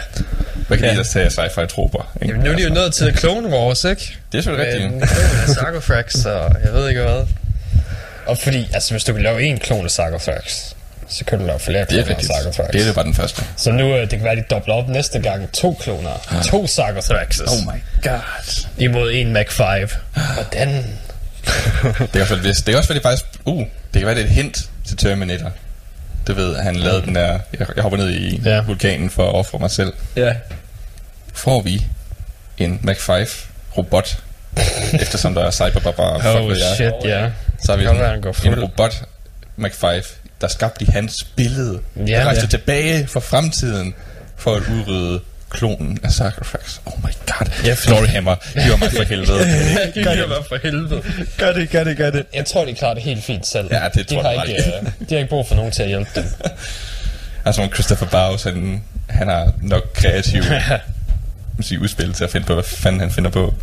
[0.68, 0.86] Hvad kan Ja.
[0.86, 2.14] de ellers tage af sci-fi troper?
[2.22, 2.28] ikke?
[2.34, 4.18] Jamen, nu er de jo Altså, nået til Clone Wars, ikke?
[4.32, 4.94] Det er selvfølgelig rigtigt.
[4.94, 7.26] En klon af Sarcophax, og jeg ved ikke hvad.
[8.26, 10.60] Og fordi, altså hvis du kan lave en klon af Sarcophax,
[11.08, 12.24] så kan du lave flere kloner er af.
[12.24, 12.68] Sarcophax.
[12.74, 13.44] Det er det bare den første.
[13.58, 15.52] Så nu, øh, det kan være, de dobler op næste gang.
[15.52, 16.42] To kloner.
[16.46, 17.42] To Sarcophaxes.
[17.52, 18.66] Oh my god.
[18.78, 19.90] Imod en Mac 5.
[20.34, 20.86] Hvordan?
[22.00, 23.26] Det kan også være, hvis, det kan også være, det faktisk...
[23.46, 23.60] Uh,
[23.94, 25.52] det kan være, det er et hint til Terminator.
[26.28, 27.40] Det ved, han lavede den der...
[27.60, 28.62] Jeg, jeg hopper ned i Ja.
[28.62, 29.94] vulkanen for at ofre mig selv.
[30.16, 30.34] Ja.
[31.34, 31.86] Får vi
[32.58, 33.28] en Mac 5
[33.78, 34.18] robot,
[34.94, 37.30] eftersom der er cyberbarbara, fuck Oh jeg, shit, ja.
[37.64, 39.04] så har vi være, sådan går en robot
[39.56, 40.04] Mac 5,
[40.42, 41.80] der skabte i hans billede.
[41.96, 42.48] Ja, der rejste ja.
[42.48, 43.94] tilbage fra fremtiden
[44.38, 45.20] for at udrydde
[45.56, 46.80] klonen af Sacrifax.
[46.86, 47.48] Oh my god.
[47.66, 49.40] Ja, Gloryhammer, hiver mig for helvede.
[50.04, 51.02] Gør det bare for helvede.
[51.38, 52.26] Gør det, gør det, gør det.
[52.34, 53.68] Jeg tror, de klarer det helt fint selv.
[53.72, 55.84] Ja, det de tror har jeg ikke, øh, De har ikke brug for nogen til
[55.84, 56.24] at hjælpe dem.
[57.46, 60.44] Altså Christopher Bowes, han, han har nok kreativ
[61.62, 63.54] sige, udspil til at finde på, hvad fanden han finder på.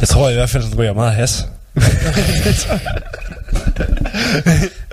[0.00, 1.46] Jeg tror i hvert fald, den ryger meget has.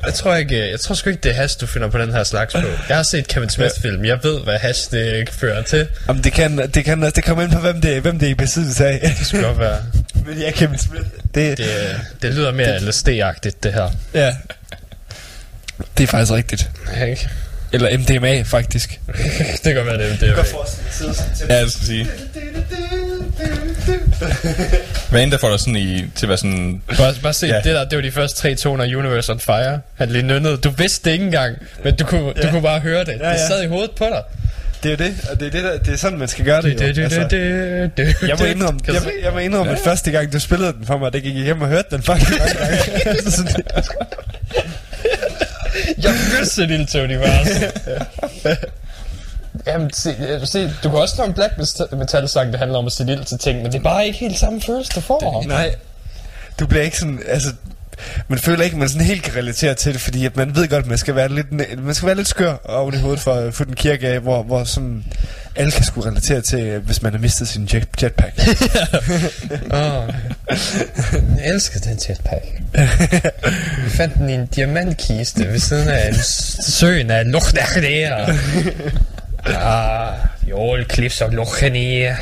[0.06, 2.24] Jeg tror ikke, jeg tror sgu ikke, det er hash, du finder på den her
[2.24, 2.60] slags på.
[2.90, 4.06] Jeg har set Kevin Smith-film.
[4.06, 5.88] Jeg ved, hvad hash det ikke fører til.
[6.08, 8.34] Jamen, det kan, det kan det kommer ind på, hvem det, hvem det er i
[8.36, 9.14] besiddelse af.
[9.20, 9.78] Det skulle godt være.
[10.26, 11.04] Men ja, Kevin Smith.
[11.36, 11.68] Det, Det,
[12.22, 13.90] det lyder mere LSD-agtigt, det her.
[14.14, 14.36] ja.
[15.98, 16.70] Det er faktisk rigtigt.
[17.08, 17.30] Ikke?
[17.74, 19.00] Eller MDMA, faktisk.
[19.08, 20.36] Det kan godt være, det, det er
[21.50, 22.08] Ja, jeg skal sige.
[25.10, 26.82] Hvad end der får dig sådan i, til at være sådan...
[26.98, 27.56] Bare, bare se, Ja.
[27.56, 29.80] det der, det var de første tre toner af Universe on Fire.
[29.96, 30.58] Han lige nynnede.
[30.58, 33.08] Du vidste det ikke engang, men du kunne, du kunne bare høre det.
[33.08, 33.48] Ja, Det ja.
[33.48, 34.22] sad i hovedet på dig.
[34.84, 36.62] Det er jo det, og det er, det, der, det er sådan, man skal gøre
[36.62, 36.80] det.
[36.80, 37.32] Det, det, Altså, det,
[37.98, 40.86] det, det, Jeg må indrømme, jeg, jeg må indrømme at første gang, du spillede den
[40.86, 42.78] for mig, det gik jeg hjem og hørte den fucking mange gange.
[43.14, 43.56] Det-
[46.04, 47.48] Jeg vidste det, Tony Mars.
[49.68, 51.54] Jamen, se, øh, se, du kan også lave en black
[51.92, 54.20] metal sang, der handler om at sætte ild til ting, men det er bare ikke
[54.20, 55.44] helt samme følelse, du får.
[55.48, 55.76] Nej,
[56.60, 57.50] du bliver ikke sådan, altså,
[58.28, 60.84] man føler ikke, man sådan helt kan relatere til det, fordi at man ved godt,
[60.84, 63.54] at man skal være lidt, man skal være lidt skør oven i hovedet for at
[63.54, 65.04] få den kirke af, hvor, hvor sådan
[65.56, 68.40] alle kan skulle relatere til, øh, hvis man har mistet sin jet, jetpack.
[69.72, 70.10] Oh.
[71.38, 72.46] Jeg elsker den jetpack.
[73.84, 76.16] Vi fandt den i en diamantkiste ved siden af en
[76.64, 78.26] søen af Lochnacher.
[79.46, 80.14] Ah,
[80.90, 82.16] cliffs of Lochnacher.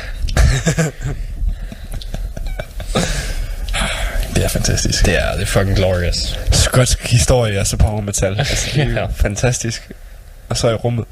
[4.34, 5.06] Det er fantastisk.
[5.06, 6.38] Det er, det er fucking glorious.
[6.52, 8.36] Skotsk historie, altså power metal.
[8.38, 9.06] Altså, det er Ja.
[9.16, 9.90] fantastisk.
[10.48, 11.04] Og så i rummet.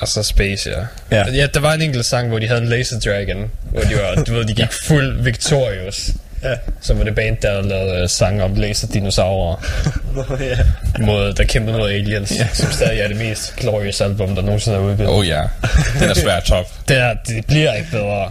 [0.00, 0.80] Og så Space, ja.
[1.16, 1.30] Ja.
[1.32, 1.46] ja.
[1.54, 4.32] der var en enkelt sang, hvor de havde en Laser Dragon, hvor de var, du
[4.34, 6.10] ved, de gik fuld Victorious.
[6.42, 6.54] Ja.
[6.80, 9.56] Så var det band, der lavede uh, sang om laserdinosaurer,
[10.40, 10.56] ja.
[11.04, 12.46] mod, der kæmpede mod aliens, ja.
[12.52, 15.10] som stadig er det mest glorious album, der nogensinde er udgivet.
[15.10, 15.42] Oh ja,
[16.00, 16.66] den er svær top.
[16.88, 18.30] Det, er, det bliver ikke bedre.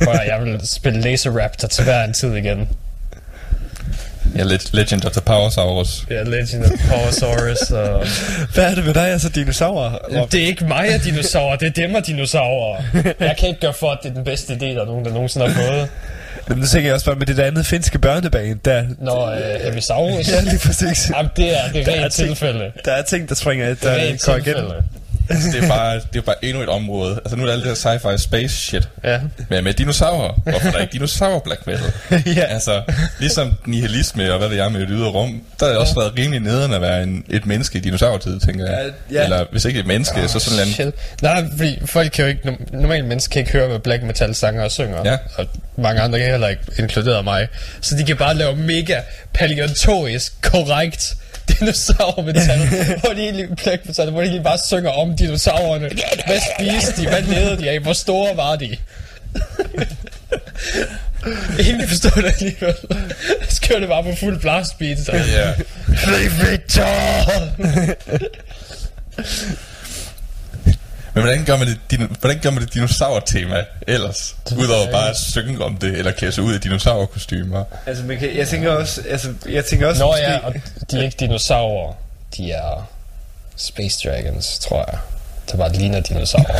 [0.00, 2.68] At, jeg vil spille Laser Raptor til hver en tid igen.
[4.36, 6.04] Ja, Le- Legend of the Powersaurus.
[6.10, 7.70] Ja, Legend of Powersaurus.
[7.70, 8.06] Og...
[8.54, 9.98] Hvad er det med dig, altså dinosaurer?
[10.20, 10.32] Rob?
[10.32, 12.82] Det er ikke mig af dinosaurer, det er dem af dinosaurer.
[13.20, 15.12] Jeg kan ikke gøre for, at det er den bedste idé, der er nogen, der
[15.12, 15.88] nogensinde har fået.
[16.48, 18.84] Jamen, nu tænker jeg også bare med det der andet finske børnebane, der...
[18.98, 20.28] Når øh, Heavisaurus...
[20.32, 21.10] Ja, lige præcis.
[21.16, 22.72] Jamen, det er, det Der rent ting- tilfælde.
[22.84, 24.54] Der er ting, der springer, Det er der rent går igen.
[25.28, 27.14] Altså, det er bare, det er bare endnu et område.
[27.14, 28.88] Altså nu er der alt det her sci-fi space shit.
[29.04, 29.20] Ja.
[29.48, 30.32] Men med dinosaurer.
[30.42, 31.92] Hvorfor er der ikke dinosaur black metal?
[32.36, 32.42] Ja.
[32.42, 32.82] Altså,
[33.18, 36.18] ligesom nihilisme og hvad det er med et ydre rum, der har det også været
[36.18, 38.92] rimelig nederen at være en, et menneske i dinosaurtid, tænker jeg.
[39.10, 39.24] Ja, ja.
[39.24, 40.94] Eller hvis ikke et menneske, så sådan en Shit.
[41.22, 44.64] Nej, fordi folk kan jo ikke, normale mennesker kan ikke høre, hvad black metal sanger
[44.64, 45.02] og synger.
[45.04, 45.16] Ja.
[45.36, 45.46] Og
[45.76, 47.48] mange andre kan heller ikke, inkluderet mig.
[47.80, 49.00] Så de kan bare lave mega
[49.34, 51.16] paleontologisk korrekt
[51.48, 52.58] dinosaur metal,
[53.00, 55.90] hvor de egentlig black metal, hvor de egentlig bare synger om dinosaurerne.
[56.26, 57.08] Hvad spiste de?
[57.08, 57.80] Hvad levede de af?
[57.80, 58.76] Hvor store var de?
[61.68, 62.74] Ingen forstår det alligevel.
[63.48, 64.98] Så kører det bare på fuld blast beat.
[64.98, 65.12] Så.
[65.12, 65.52] Ja.
[65.86, 66.86] Play Victor!
[71.16, 74.36] Men hvordan gør man det, dino, hvordan gør man det dinosaur-tema ellers?
[74.56, 77.64] Udover bare at synge om det, eller klæde sig ud i dinosaurkostymer.
[77.86, 80.54] Altså, man kan, jeg tænker også, altså, jeg tænker også Nå måske, ja, og
[80.90, 81.92] de er ikke dinosaurer.
[82.36, 82.88] De er
[83.56, 84.98] Space Dragons, tror jeg.
[85.50, 86.54] Der bare ligner dinosaurer.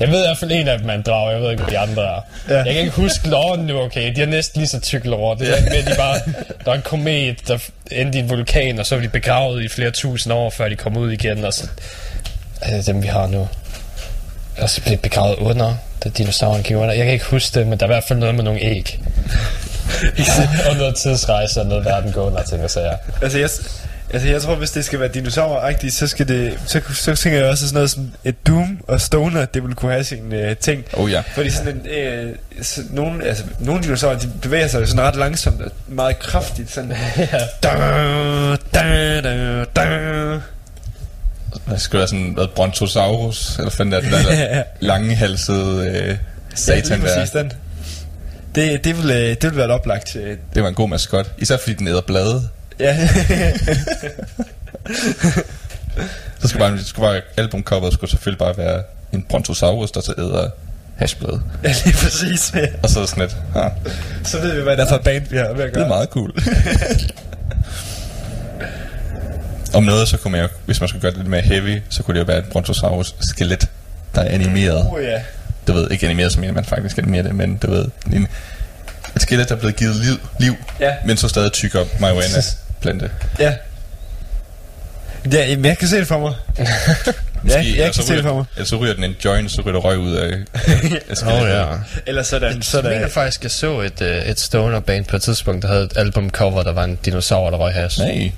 [0.00, 1.72] jeg ved i hvert fald en af dem er en drag, jeg ved ikke, hvad
[1.72, 2.20] de andre er.
[2.48, 2.56] Ja.
[2.56, 4.14] Jeg kan ikke huske loven nu, okay.
[4.16, 5.38] De er næsten lige så tykke lore.
[5.38, 6.20] Det er med, de bare,
[6.64, 7.58] der er en komet, der
[7.90, 10.76] endte i en vulkan, og så var de begravet i flere tusind år, før de
[10.76, 11.68] kom ud igen, og så
[12.66, 13.48] det dem, vi har nu.
[14.58, 16.94] Og så blev begravet under, da dinosaurerne gik under.
[16.94, 19.00] Jeg kan ikke huske det, men der er i hvert fald noget med nogle æg.
[20.70, 22.96] og noget tidsrejse og noget verdengående og ting og sager.
[23.22, 23.50] Altså, jeg,
[24.10, 26.58] altså, jeg tror, hvis det skal være dinosauragtigt, så skal det...
[26.66, 29.92] Så, så tænker jeg også sådan noget som et Doom og Stoner, det ville kunne
[29.92, 30.84] have sin øh, ting.
[30.92, 31.22] Oh ja.
[31.34, 35.62] Fordi sådan en, øh, så nogle, altså, nogle dinosaurer, de bevæger sig sådan ret langsomt
[35.62, 36.70] og meget kraftigt.
[36.70, 36.90] Sådan,
[37.62, 37.70] da,
[38.74, 40.40] da, da, da.
[41.70, 46.16] Det skulle være sådan noget Brontosaurus, eller fanden er det der, der langehalsede øh, Ja,
[46.54, 47.24] satan der.
[47.24, 47.52] den.
[48.54, 50.16] Det, det, vil, øh, det vil være et oplagt.
[50.16, 51.32] øh, Det var en god maskot.
[51.38, 52.48] Især fordi den æder blade.
[52.80, 53.08] Ja.
[56.40, 58.82] Så skulle bare, det skulle bare albumcoveret skulle selvfølgelig bare være
[59.12, 60.48] en Brontosaurus, der så æder
[60.96, 61.42] hashblade.
[61.64, 62.52] ja, lige præcis.
[62.54, 62.66] Ja.
[62.82, 63.70] Og så det sådan lidt, ah,
[64.24, 65.80] Så ved vi, hvad der er for et band, vi har ved at det er
[65.80, 65.88] gøre.
[65.88, 66.32] meget cool.
[69.74, 72.02] Om noget, så kunne man jo, hvis man skulle gøre det lidt mere heavy, så
[72.02, 73.66] kunne det jo være et Brontosaurus skelet,
[74.14, 74.86] der er animeret.
[74.90, 75.20] Oh, ja.
[75.66, 78.28] Du ved, ikke animeret som en, man faktisk animerer det, men du ved, en,
[79.16, 80.94] et skelet, der er blevet givet liv, liv Ja.
[81.04, 82.42] men så stadig tykker marihuana
[82.80, 83.10] plante.
[83.38, 83.52] Ja.
[85.32, 86.34] Ja, jamen, jeg kan se det for mig.
[87.48, 88.44] Ja, jeg kan så se det for mig.
[88.56, 90.38] Eller så ryger den en joint, så ryger der røg ud af,
[91.10, 91.80] af skelettet.
[92.06, 92.90] Eller sådan, så Jeg der...
[92.90, 95.92] mener faktisk, jeg så et, øh, et stoner band på et tidspunkt, der havde et
[95.96, 97.98] albumcover, der var en dinosaur, der røg hash.
[98.00, 98.32] Nej.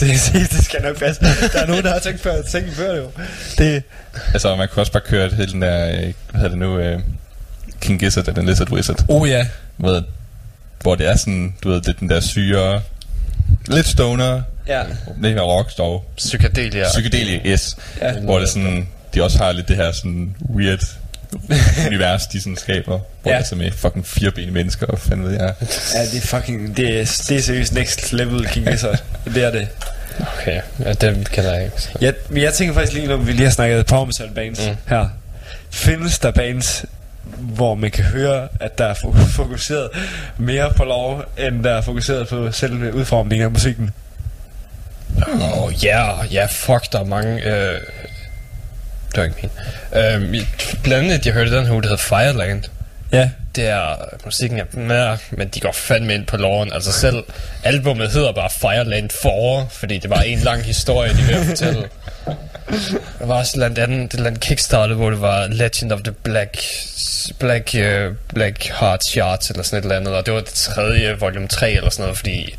[0.00, 1.22] Det, det, det skal nok passe.
[1.52, 3.10] Der er nogen, der har tænkt før, tænkt før det jo.
[3.58, 3.82] Det,
[4.32, 5.94] Altså, man kunne også bare køre hele den der, øh,
[6.30, 7.00] hvad hedder det nu, øh,
[7.80, 9.46] King Gizzard eller Lizard Wizard, oh ja.
[9.78, 10.02] ved,
[10.80, 12.82] hvor det er sådan, du ved, det er den der syre,
[13.68, 14.82] lidt stoner, Ja.
[15.20, 16.84] lidt mere rock dog, Psychedelia.
[16.88, 18.12] psykedelia, yes, Ja.
[18.20, 20.80] hvor det sådan, de også har lidt det her sådan weird
[21.86, 23.38] univers, de sådan skaber, hvor Ja.
[23.38, 25.54] er så med fucking firebenede mennesker, og fanden ved jeg.
[25.94, 26.76] Ja, det er fucking...
[26.76, 29.02] Det er, det er seriøst next level King Gizzard.
[29.24, 29.68] Det er det.
[30.40, 31.76] Okay, ja, det kan jeg ikke.
[32.00, 34.76] Jeg, men jeg tænker faktisk lige, når vi lige har snakket power metal bands mm.
[34.88, 35.08] Her.
[35.70, 36.84] Findes der bands,
[37.38, 39.88] hvor man kan høre, at der er fo- fokuseret
[40.38, 43.90] mere på lov, end der er fokuseret på selve udformningen af musikken?
[45.28, 47.42] Åh, oh, ja, ja, fuck, der er mange...
[47.54, 47.80] Øh,
[49.18, 50.40] det var ikke min.
[50.40, 50.46] Øh,
[50.82, 52.62] blandt andet, jeg hørte den her, der hedder Fireland.
[53.12, 53.30] Ja.
[53.56, 56.72] Det er, musikken er mærk, men de går fandme ind på loven.
[56.72, 57.24] Altså selv
[57.64, 61.82] albumet hedder bare Fireland 4, fordi det var en lang historie, de ville fortælle.
[63.18, 66.12] Der var også blandt andet det eller andet Kickstarter, hvor det var Legend of the
[66.12, 66.62] Black
[67.38, 71.20] Black, uh, Black Heart Charts eller sådan et eller andet, og det var det tredje,
[71.20, 72.56] volume 3 eller sådan noget, fordi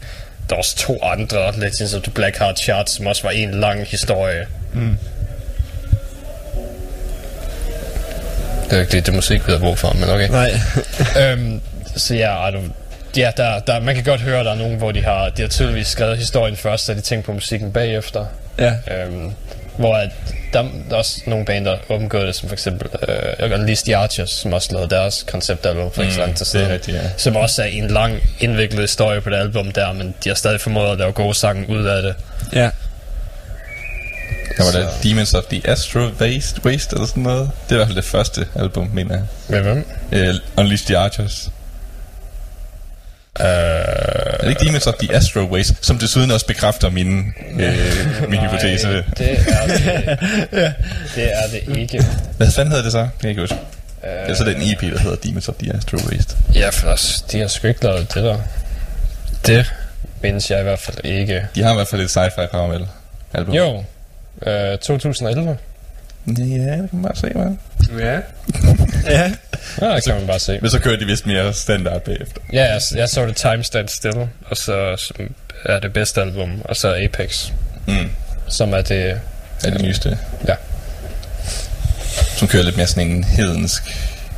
[0.50, 3.52] der var også to andre Legends of the Black Heart Charts, som også var en
[3.52, 4.48] lang historie.
[4.74, 4.98] Mm.
[8.70, 10.52] Det er ikke det, det musik, vi har brug for, men okay Nej.
[11.24, 11.62] øhm,
[11.96, 12.60] så ja, du,
[13.18, 15.42] ja der, der, man kan godt høre, at der er nogen, hvor de har, de
[15.42, 18.26] har tydeligvis skrevet historien først, så de tænker på musikken bagefter.
[18.60, 18.74] ja.
[18.92, 19.32] Øhm,
[19.78, 20.10] hvor at,
[20.54, 23.96] der, der er også nogle band, der omgået det, som for eksempel øh, Unleashed the
[23.96, 26.70] Archers, som også lavede deres konceptalbum for ikke så lang tid er siden.
[26.70, 27.02] rigtigt, ja.
[27.18, 30.62] Som også er en lang, indviklet historie på det album der, men de har stadig
[30.62, 32.16] formået at lave gode sange ud af det.
[32.54, 32.70] Ja.
[34.58, 37.52] Der var Så- der Demons of the Astro Waste, Waste eller sådan noget.
[37.70, 39.24] Det er i hvert fald det første album, mener jeg.
[39.50, 39.86] Med hvem?
[40.30, 41.50] Uh, Unleash the Archers.
[43.40, 48.30] Øh, Er det ikke Demons of the Astro Waste, som desuden også bekræfter min, øh,
[48.30, 48.88] min hypotese?
[48.88, 50.20] Nej, det er det,
[51.16, 52.06] det er det ikke.
[52.38, 53.00] Hvad fanden hedder det så?
[53.00, 53.56] Det kan jeg ikke huske.
[54.04, 56.36] Øh, Eller så er det en EP, der hedder Demons of the Astro Waste.
[56.56, 58.38] Ja, for os, de har sgu ikke lavet det der.
[59.46, 59.74] Det
[60.24, 61.46] mindes jeg i hvert fald ikke.
[61.56, 62.88] De har i hvert fald et sci-fi metal
[63.34, 63.56] album.
[63.56, 63.84] Jo,
[64.46, 65.58] øh, 2011.
[66.28, 68.00] Ja, det kan man bare se, hva'?
[68.00, 68.20] Ja.
[69.18, 69.32] ja.
[69.82, 70.60] Ja, det kan man bare se.
[70.62, 72.42] Men så kører de vist mere standard bagefter.
[72.54, 75.16] Ja, jeg, jeg så det Time Stand Still, og så som
[75.66, 77.50] er det bedste album, og så Apex,
[77.88, 78.10] Mm.
[78.48, 79.22] som er det...
[79.64, 80.18] Er det nyeste.
[80.48, 80.56] Ja.
[82.38, 83.84] Som kører lidt mere sådan en hedensk,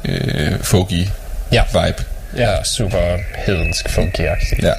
[0.05, 1.07] øh, folky
[1.51, 1.63] Ja.
[1.73, 2.03] vibe.
[2.37, 4.21] Ja, super hedensk funky.
[4.61, 4.73] Ja.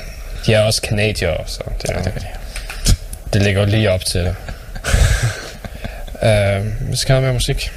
[0.47, 2.27] De er også kanadier, så det, ja, det,
[3.33, 4.35] det ligger lige op til det.
[6.23, 7.71] Uh, vi skal have mere musik.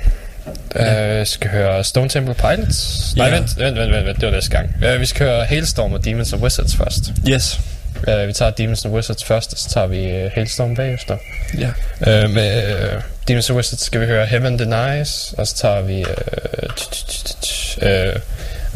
[0.75, 3.13] Uh, vi skal høre Stone Temple Pilots.
[3.15, 3.33] Nej, Ja.
[3.35, 4.69] vent, vent, vent, vent, vent, det var næste gang.
[4.95, 7.01] Uh, vi skal høre Hailstorm og Demons and Wizards først.
[7.29, 7.59] Yes.
[8.07, 11.17] Uh, vi tager Demons and Wizards først, og så tager vi uh, Hailstorm bagefter.
[11.57, 11.67] Ja.
[11.99, 16.01] Uh, med uh, Demons and Wizards skal vi høre Heaven Denies, og så tager vi
[16.01, 17.85] uh,
[18.15, 18.21] uh,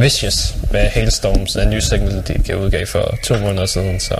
[0.04, 4.16] Vicious med Hailstorms, den nye single, de gav udgav for to måneder siden, så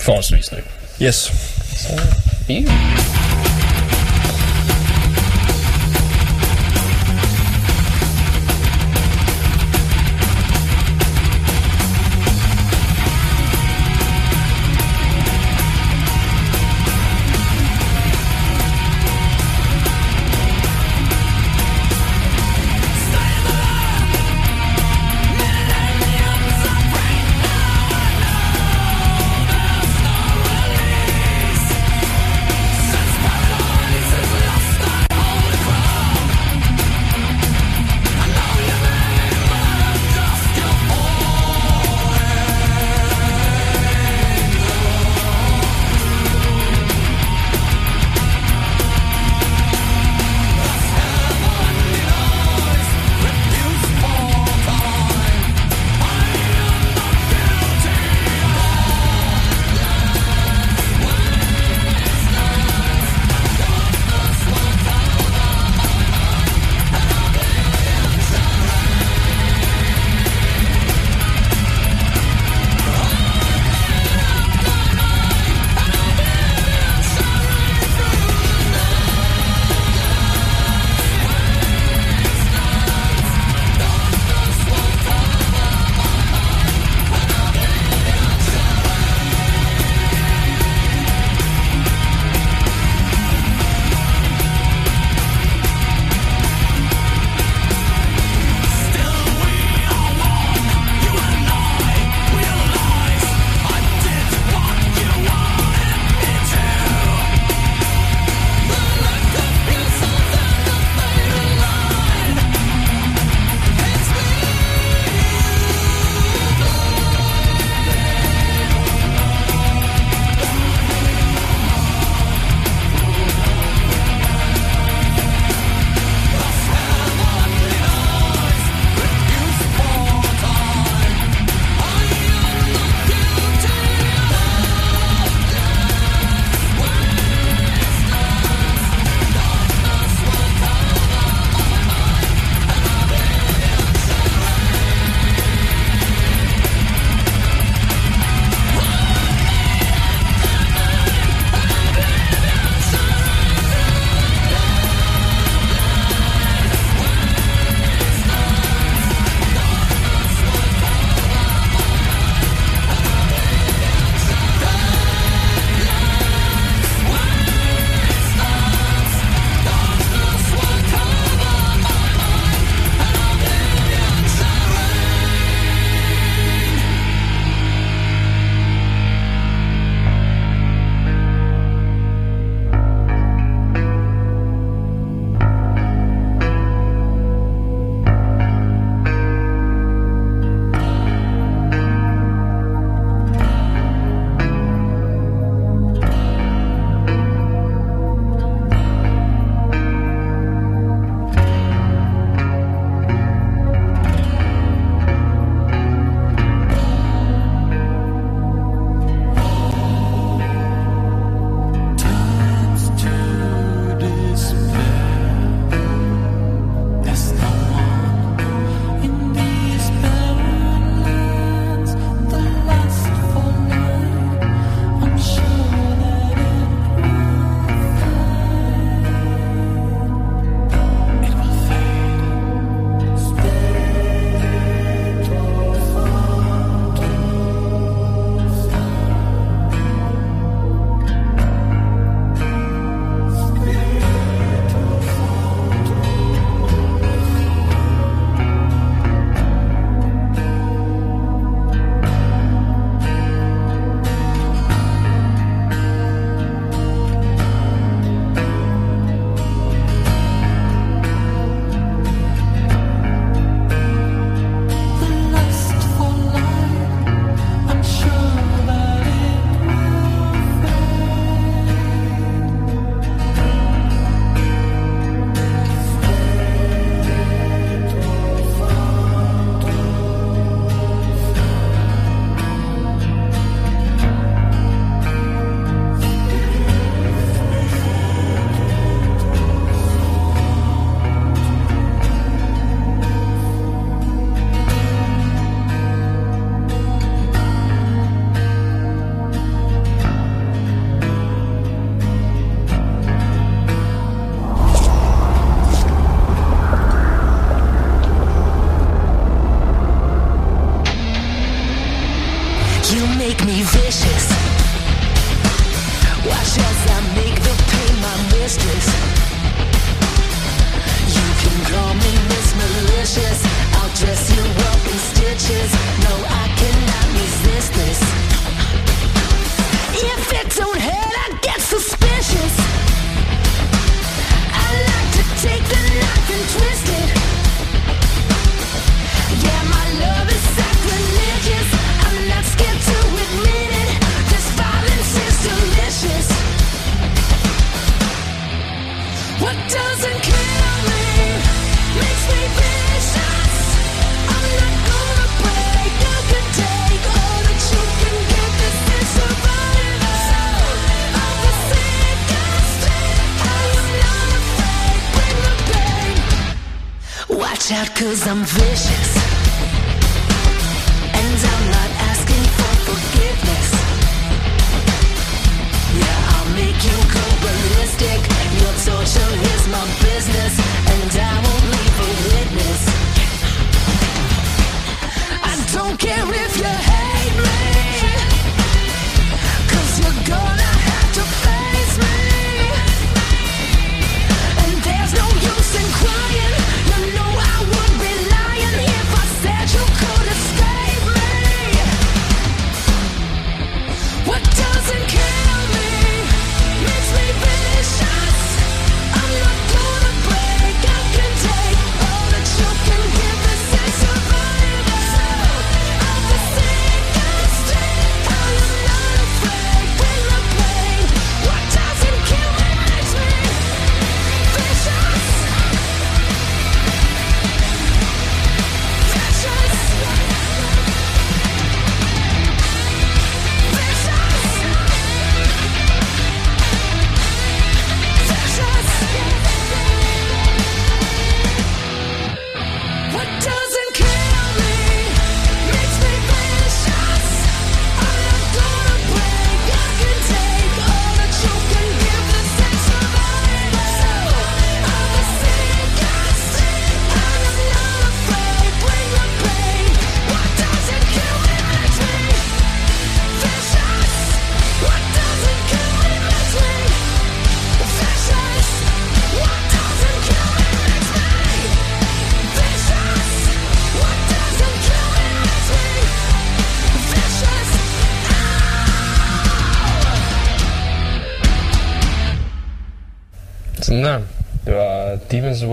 [0.00, 0.58] forholdsvis ny.
[1.06, 1.32] Yes.
[1.76, 1.88] Så,
[2.48, 3.61] yeah.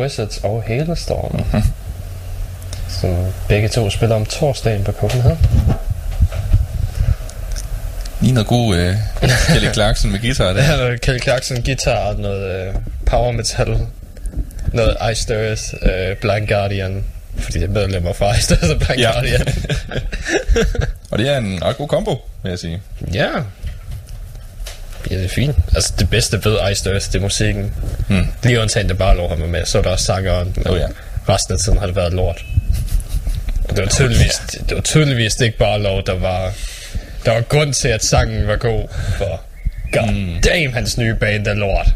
[0.10, 1.36] Wizards og Hailstorm.
[1.36, 1.64] Mm-hmm.
[3.02, 5.38] Som begge to spiller om torsdagen på Copenhagen.
[8.22, 8.96] Lige noget god øh,
[9.48, 12.74] Kelly Clarkson med guitar Der er noget Kelly Clarkson guitar, noget øh,
[13.06, 13.78] power metal,
[14.74, 17.04] noget Ice Stirs, øh, Blind Guardian,
[17.38, 19.12] fordi det er medlemmer fra Ice Stirs og Blind Ja.
[19.12, 19.42] Guardian.
[21.12, 22.82] Og det er en ret god kombo, vil jeg sige.
[23.14, 23.30] ja.
[25.10, 25.56] Ja, det er fint.
[25.76, 27.74] Altså, det bedste ved Ice Stirs, det er musikken.
[28.08, 28.28] Hmm.
[28.44, 30.54] Lige undtagen, det bare lå ham med, så er der også sangeren.
[30.56, 30.88] Men Oh, ja.
[31.30, 32.46] Resten af tiden har det været lort.
[33.70, 36.52] Og det var tydeligvis, det var tydeligvis ikke bare lov, der var...
[37.26, 38.88] Der var grund til, at sangen var god,
[39.18, 39.42] for
[39.94, 40.42] god Hmm.
[40.42, 41.88] damn, hans nye band er lort.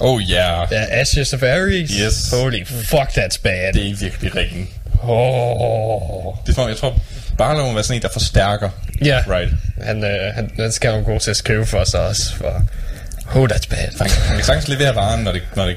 [0.00, 0.68] Oh yeah.
[0.70, 1.90] Ja, Ashes of Aries.
[1.90, 2.30] Yes.
[2.30, 3.72] Holy fuck, that's bad.
[3.72, 4.68] Det er virkelig ringen.
[5.02, 6.34] Oh.
[6.46, 6.98] Det er som om, jeg tror,
[7.38, 8.70] Barlow må være sådan en, der forstærker.
[9.04, 9.52] Ja, Right.
[9.82, 12.62] han, øh, han, han skal jo god til at skrive for sig også, for...
[13.34, 13.98] Oh, that's bad.
[14.00, 15.76] Han, han kan sagtens levere varen, når det, når det,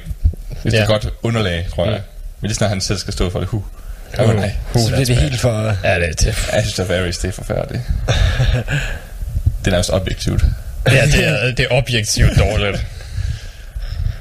[0.62, 0.86] hvis det er Ja.
[0.88, 1.94] godt underlag, tror jeg.
[1.98, 2.02] Mm.
[2.42, 3.48] Men lige snart han selv skal stå for det.
[3.48, 3.62] Huh.
[4.20, 4.52] Oh, nej.
[4.76, 5.62] oh, Så bliver det helt for...
[5.84, 6.36] Ja, det er det.
[6.54, 7.84] Ashes of Aries, det er forfærdeligt.
[9.60, 10.44] det er nærmest objektivt.
[10.92, 12.86] Ja, det er, det er objektivt dårligt.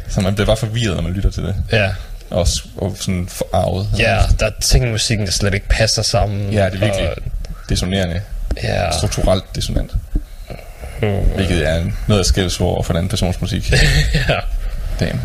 [0.09, 1.55] Så man bliver bare forvirret, når man lytter til det.
[1.73, 1.91] Ja.
[2.31, 2.47] Og,
[2.77, 3.89] og sådan forarvet.
[3.99, 6.53] Ja, der er ting i musikken, der slet ikke passer sammen.
[6.53, 7.17] Ja, det er virkelig Og,
[7.69, 8.21] dissonerende.
[8.63, 8.91] ja.
[8.99, 9.91] Strukturelt dissonant.
[11.03, 11.09] Mm.
[11.35, 13.73] Hvilket er noget af skældsord for en anden persons musik.
[14.29, 14.37] ja.
[15.01, 15.21] Damn.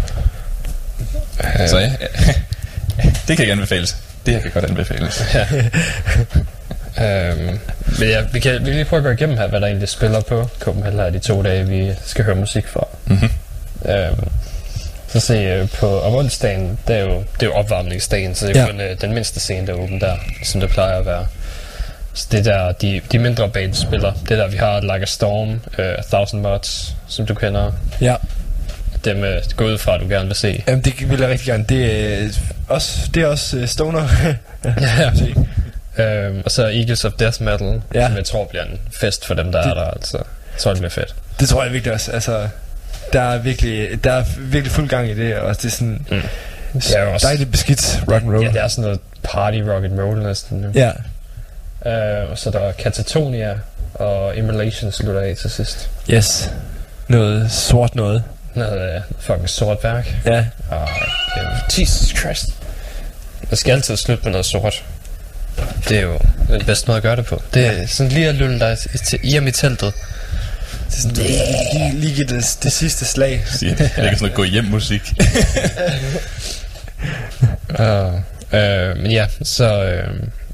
[1.67, 1.91] Så ja,
[3.27, 3.97] det kan ikke anbefales.
[4.25, 5.23] Det her kan godt anbefales.
[7.01, 7.59] Øhm,
[7.99, 10.21] men ja, vi kan vi lige prøve at gå igennem her, hvad der egentlig spiller
[10.21, 12.87] på Copenhagen her de to dage, vi skal høre musik fra.
[13.05, 13.29] Mhm.
[13.85, 14.27] Øhm,
[15.13, 18.55] så se øh, på om onsdagen, det er jo, det er jo opvarmningsdagen, så det
[18.57, 18.67] er Ja.
[18.67, 21.25] kun øh, den mindste scene, der er åben der, som det plejer at være.
[22.13, 24.13] Så det er der, de, de mindre bands spiller.
[24.23, 27.71] Det er der, vi har Like a Storm, øh, A Thousand Mods, som du kender.
[28.01, 28.15] Ja.
[29.05, 30.63] Dem øh, går ud fra, du gerne vil se.
[30.67, 31.65] Jamen, det vil jeg rigtig gerne.
[31.69, 31.85] Det
[32.23, 32.29] er
[32.67, 34.07] også, det er også uh, stoner.
[34.65, 35.11] Ja.
[36.03, 38.07] Øhm, og så Eagles of Death Metal, ja.
[38.07, 39.83] som jeg tror bliver en fest for dem, der det, er der.
[39.83, 40.17] Altså.
[40.17, 41.15] Jeg tror, det bliver fedt.
[41.39, 42.11] det tror jeg virkelig også.
[42.11, 42.47] Altså,
[43.13, 46.21] der er virkelig, der er virkelig fuld gang i det, og det er sådan Mm.
[46.73, 47.27] Det er jo også...
[47.27, 48.43] dejligt beskidt rock and roll.
[48.43, 50.67] Ja, det er sådan noget party rock and roll næsten nu.
[50.75, 50.91] ja.
[51.85, 53.53] Øh, og så der er Catatonia
[53.93, 55.89] og Immolation slutter af til sidst.
[56.09, 56.51] Yes.
[57.07, 58.23] Noget sort noget.
[58.53, 60.15] Noget øh, fucking sort værk.
[60.25, 60.45] Ja.
[60.69, 60.88] Og
[61.38, 62.45] øh, Jesus Christ.
[63.49, 64.83] Jeg skal altid slutte med noget sort.
[65.89, 66.19] Det er jo
[66.49, 67.41] den bedste måde at gøre det på.
[67.53, 69.93] Det er sådan lige at lulle dig i- til hjem i teltet.
[70.91, 71.15] Det er sådan,
[71.73, 73.43] lige, lige give det, det sidste slag.
[73.59, 75.01] Siger, det er ikke sådan noget gå hjem musik.
[77.80, 78.15] Uh,
[78.53, 80.13] øh, men ja, så, øh,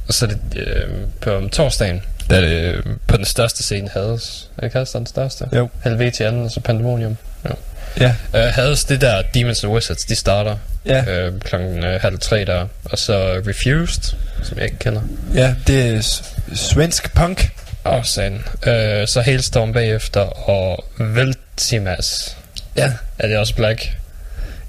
[0.10, 0.84] så er det øh,
[1.22, 4.50] på torsdagen, der er det øh, på den største scene Hades.
[4.58, 5.46] Er det ikke Hades, der er den største?
[5.56, 5.70] Jo.
[5.84, 7.18] Helvete anden, og så Pandemonium.
[7.50, 7.56] Jo.
[8.00, 8.14] Ja.
[8.34, 11.04] Uh, Hades, det der Demons and Wizards, de starter Ja.
[11.06, 12.68] øh, klokken øh, halv tre der.
[12.86, 15.02] Og så Refused, som jeg ikke kender.
[15.34, 16.24] Ja, det er s-
[16.56, 17.50] svensk punk.
[17.88, 18.44] Og sådan.
[18.68, 22.38] Øh, så Hailstorm bagefter, og Veltimas.
[22.76, 22.92] Ja.
[23.20, 23.92] Er det også Black?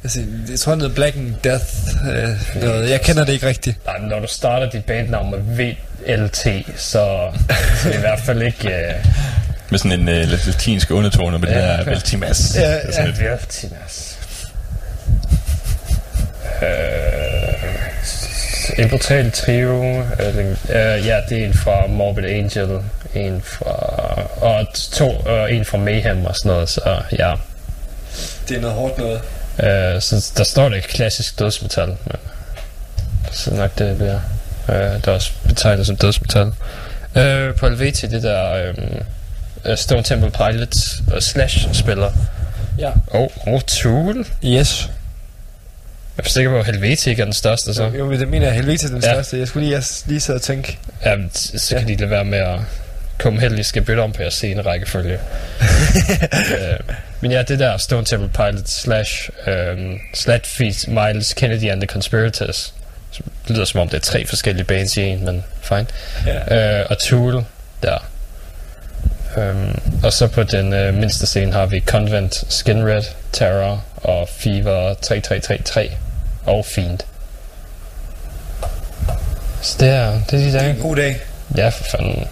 [0.05, 0.21] Altså,
[0.51, 1.65] jeg tror, det er Black and Death.
[2.13, 2.91] Øh, noget.
[2.91, 3.87] Jeg kender det ikke rigtigt.
[3.87, 6.39] Nej, men når du starter dit bandnavn med VLT,
[6.77, 7.33] så, så er
[7.85, 8.69] det i hvert fald ikke...
[8.69, 8.95] Øh,
[9.71, 11.83] Med sådan en øh, lidt latinsk undertone med Ja, det der ja.
[11.91, 12.57] Veltimas.
[12.57, 14.19] Ja, er sådan lidt- Veltimas.
[16.63, 16.69] Øh,
[18.85, 20.01] en brutal trio.
[20.01, 22.69] Øh, øh, ja, det er en fra Morbid Angel.
[23.19, 23.73] En fra...
[24.41, 26.69] Og to, og en fra Mayhem og sådan noget.
[26.69, 27.35] Så ja.
[28.49, 29.21] Det er noget hårdt noget.
[29.95, 31.89] Øh, så der står det klassisk dødsmetal.
[31.89, 32.17] Men
[33.33, 34.21] så nok det bliver.
[34.69, 36.53] Øh, der er også betegnet som dødsmetal.
[37.17, 38.73] Øh, på Helveti, det der
[39.65, 42.13] øh, Stone Temple Pilots og Slash spiller.
[42.79, 42.91] Ja.
[43.07, 44.27] Og, og Tool.
[44.45, 44.91] Yes.
[46.17, 47.85] Jeg er sikker på, at Helveti ikke er den største, så.
[47.99, 49.13] Jo, men det mener jeg helvete er den Ja.
[49.13, 49.39] største.
[49.39, 50.79] Jeg skulle lige, jeg lige sidde og tænke.
[51.05, 52.59] Jamen, så kan de lade være med at
[53.19, 55.15] komme heldig skal bytte om på jeres scene rækkefølge.
[56.59, 61.87] øh, men ja, det der Stone Temple Pilots slash um, Slatfeet Miles Kennedy and the
[61.87, 62.75] Conspirators.
[63.11, 65.87] som lyder som om det er tre forskellige bands i en, men fine.
[66.27, 66.81] Ja.
[66.81, 67.45] Øh, og Tool
[67.83, 67.99] der.
[69.37, 74.29] Um, og så på den øh, mindste scene har vi Convent, Skin Red, Terror og
[74.29, 75.91] Fever 3333
[76.47, 76.99] og Fiend.
[79.63, 81.21] Så det er, det er de Det er en god dag.
[81.57, 82.29] Ja, for fanden.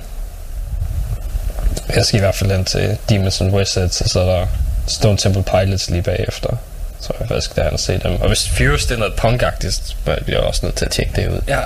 [1.96, 4.46] Jeg skal i hvert fald hen til Demons and Wizards, og så er der
[4.86, 6.56] Stone Temple Pilots lige bagefter.
[7.00, 8.20] Så jeg faktisk derhen og se dem.
[8.20, 11.12] Og hvis Furious det er noget punkagtigt, så bliver jeg også nødt til at tjekke
[11.22, 11.40] det ud.
[11.48, 11.60] Ja.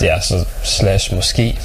[0.00, 1.58] Ja, så Slash måske.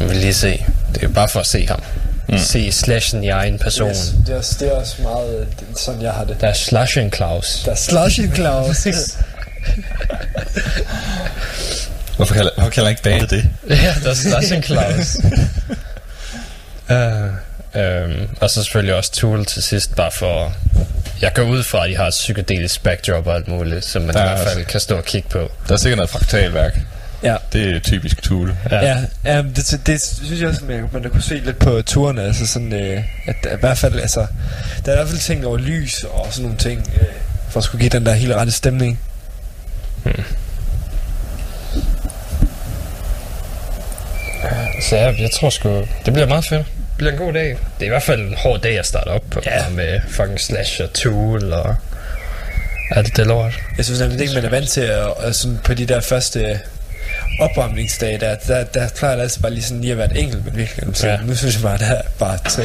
[0.00, 0.64] Jeg vil lige se.
[0.94, 1.82] Det er bare for at se ham.
[2.28, 2.38] Mm.
[2.38, 3.90] Se Slashen i egen person.
[3.90, 4.12] Yes.
[4.26, 6.40] Det, er, også- det er også meget øh, det sådan, jeg har det.
[6.40, 7.62] Der er Slashen Claus.
[7.64, 8.86] Der er Slushy Claus.
[12.16, 13.44] Hvorfor kalder, hvorfor kalder ikke bandet det?
[13.70, 15.16] ja, der er Slashen Claus.
[16.90, 16.96] uh,
[17.80, 20.52] um, og så selvfølgelig også Tool til sidst, bare for...
[21.20, 24.14] Jeg går ud fra, at de har et psykedelisk backdrop og alt muligt, som man
[24.14, 25.50] Der i er hvert fald også- kan stå og kigge på.
[25.68, 26.78] Der er sikkert noget fraktalværk.
[27.22, 27.36] ja.
[27.52, 28.54] Det er typisk Tool.
[28.70, 28.76] Ja.
[28.86, 32.46] Ja, ja det, det, synes jeg også, man, man kunne se lidt på turene, altså
[32.46, 34.26] sådan, øh, at der, i hvert fald, altså,
[34.84, 37.06] der er i hvert fald ting over lys og sådan nogle ting, øh,
[37.50, 39.00] for at skulle give den der helt rette stemning.
[44.88, 45.68] Så jeg, jeg tror sgu,
[46.04, 46.66] det bliver meget fedt.
[46.66, 47.44] Det bliver en god dag.
[47.48, 49.40] Det er i hvert fald en hård dag at starte op på.
[49.46, 49.68] Ja.
[49.68, 51.74] Med fucking Slash og Tool og...
[52.90, 53.60] Er det det lort?
[53.76, 56.60] Jeg synes nemlig ikke, man er vant til at, at sådan på de der første
[57.40, 60.44] opvarmningsdage, der, der, der plejer det altid bare lige sådan lige at være et enkelt,
[60.44, 61.06] men virkelig gerne se.
[61.06, 61.12] Ja.
[61.12, 61.18] Ja.
[61.22, 62.62] Nu synes jeg bare, der er bare tre,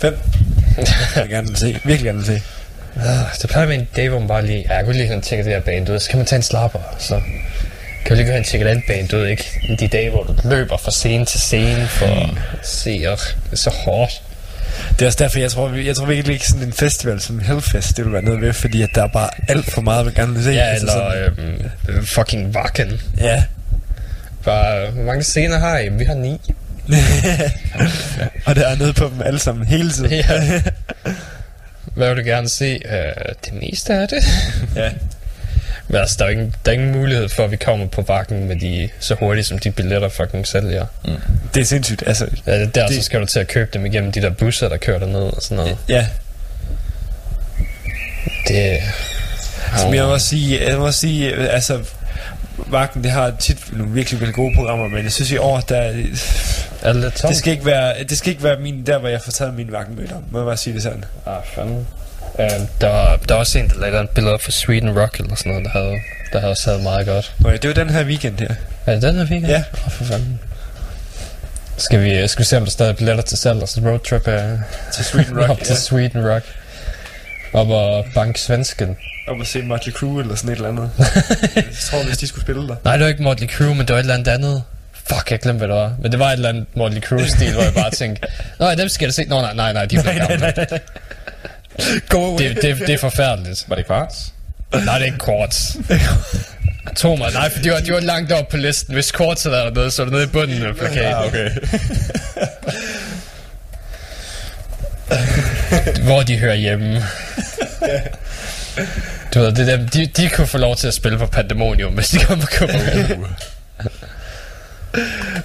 [0.00, 0.18] fem.
[1.16, 1.80] Jeg vil gerne vil se.
[1.84, 2.42] Virkelig gerne vil se.
[2.96, 4.64] Ah, Det plejer være en dag, hvor man bare lige...
[4.68, 5.98] Ja, jeg kunne lige sådan tjekke det her band ud.
[5.98, 7.20] Så kan man tage en slapper, så...
[8.04, 9.76] Kan vi lige et andet band ud, ikke?
[9.80, 13.56] De dage, hvor du løber fra scene til scene for at se, og det er
[13.56, 14.22] så hårdt.
[14.90, 17.96] Det er også derfor, jeg tror, jeg tror virkelig ikke sådan en festival som Hellfest,
[17.96, 20.34] det vil være noget ved, fordi at der er bare alt for meget, man gerne
[20.34, 20.50] vil se.
[20.50, 23.00] Ja, Altså eller sådan- øhm, fucking Wacken.
[23.20, 23.44] Ja.
[24.44, 25.88] Bare, hvor mange scener har I?
[25.88, 26.40] Vi har ni.
[28.46, 30.10] og der er noget på dem alle sammen hele tiden.
[30.12, 30.22] Ja.
[31.96, 32.80] Hvad vil du gerne se?
[32.84, 34.24] Uh, det meste af det.
[34.76, 34.90] ja.
[35.88, 38.48] Men altså, der er, ingen, der er ingen mulighed for, at vi kommer på bakken
[38.48, 40.86] med de, så hurtigt, som de billetter fucking sælger.
[41.54, 42.02] Det er sindssygt.
[42.06, 44.22] Altså, Ja, det er der, Det- så skal du til at købe dem igennem de
[44.22, 45.76] der busser, der kører derned og sådan noget.
[45.88, 46.06] ja.
[48.48, 48.78] Det...
[49.78, 51.80] Som jeg må sige, jeg må sige, altså,
[52.66, 55.76] Vagten, det har tit nogle virkelig, virkelig gode programmer, men jeg synes i år, der,
[56.82, 59.54] Er det skal ikke være, det skal ikke være min, der, hvor jeg får taget
[59.54, 60.22] min vagtenmøder.
[60.30, 61.04] Må jeg bare sige det sådan.
[61.26, 61.86] Ah, fanden.
[62.34, 62.44] Uh,
[62.80, 65.34] der, var, der var også en, der lagde et billede op for Sweden Rock eller
[65.34, 65.94] sådan noget, der havde,
[66.32, 67.34] der havde været meget godt.
[67.38, 68.54] Nå ja, det var den her weekend her.
[68.86, 69.46] Er det den her weekend?
[69.46, 69.62] Ja.
[69.74, 70.40] Åh, oh, for fanden.
[71.76, 74.28] Skal vi, skal vi se, om der stadig er billetter til salg, og så roadtrip
[74.28, 74.34] uh,
[74.92, 75.78] Til Sweden Rock, op til ja.
[75.78, 76.44] Sweden Rock.
[77.52, 78.96] Op og bank svensken.
[79.28, 80.90] Om at se Motley Crue eller sådan et eller andet.
[81.56, 82.76] jeg tror, hvis de skulle spille der.
[82.84, 84.62] Nej, det var ikke Motley Crue, men det var et eller andet andet.
[84.92, 85.94] Fuck, jeg glemte, hvad det var.
[86.02, 88.28] Men det var et eller andet Motley Crue-stil, hvor jeg bare tænkte,
[88.58, 89.24] Nå, dem skal jeg da se.
[89.24, 90.80] Nå, nej, nej, nej, de er blevet gamle.
[92.08, 92.48] Go away.
[92.48, 93.64] Det, det, det er forfærdeligt.
[93.68, 94.32] Var det kvarts?
[94.72, 95.76] Nej, det er ikke Quartz.
[96.96, 97.32] To mig.
[97.32, 98.94] Nej, for de var, de var langt op på listen.
[98.94, 101.14] Hvis Quartz havde været dernede, så er det nede i bunden af plakaten.
[101.14, 101.50] Ah, okay.
[106.06, 107.02] Hvor de hører hjemme.
[109.34, 111.92] Du ved, det er dem, de, de kunne få lov til at spille på Pandemonium,
[111.92, 113.24] hvis de kommer på Copenhagen.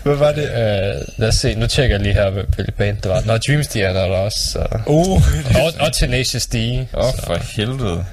[0.08, 0.44] Hvad var det?
[0.44, 3.22] uh, lad os se, nu tjekker jeg lige her, hvilket band det var.
[3.26, 4.40] Nå, Dreams, de er der også.
[4.52, 4.68] Så.
[4.86, 5.22] Oh,
[5.62, 6.56] Og, og Tenacious D.
[6.56, 8.06] Åh, oh, for helvede.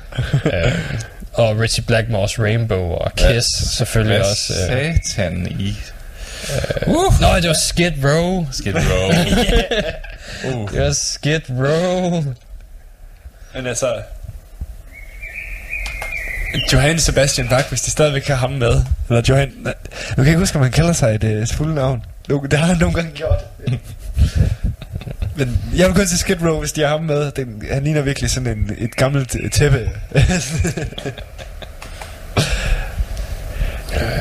[0.44, 0.72] Uh,
[1.32, 4.52] og Richie Blackmore's Rainbow og Kiss selvfølgelig Hvad også.
[4.52, 5.76] Uh, satan i
[6.86, 7.20] uh.
[7.20, 8.46] Nå, det var Skid Row.
[8.52, 9.08] Skid Row.
[10.54, 10.72] uh.
[10.72, 12.24] Det var Skid Row.
[13.54, 13.94] men altså...
[16.72, 18.82] Johann Sebastian Bach, hvis de stadigvæk har ham med.
[19.08, 19.50] Eller Johann...
[19.62, 19.74] Nej,
[20.10, 22.02] Nu kan jeg ikke huske, om han kalder sig et uh, fulde navn.
[22.28, 23.38] Det har han nogle gange gjort.
[25.36, 27.30] Men jeg vil kun til Skid Row, hvis de har ham med.
[27.30, 29.90] Den, han ligner virkelig sådan en, et gammelt øh, tæppe.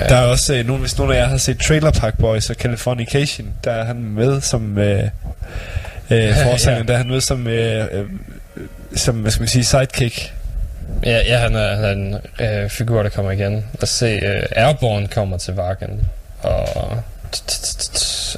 [0.09, 2.55] Der er også øh, nogen, hvis nogen af jer har set Trailer Park Boys og
[2.55, 5.03] Californication, der er han med som øh,
[6.09, 6.83] øh, forsanger, Ja.
[6.87, 8.05] der er han med som, øh, øh,
[8.95, 10.33] som hvad skal man sige, sidekick.
[11.05, 13.53] Ja, ja han, er, han er en øh, figur, der kommer igen.
[13.53, 16.07] Lad os se, øh, Airborne kommer til Vakken.
[16.41, 17.03] Og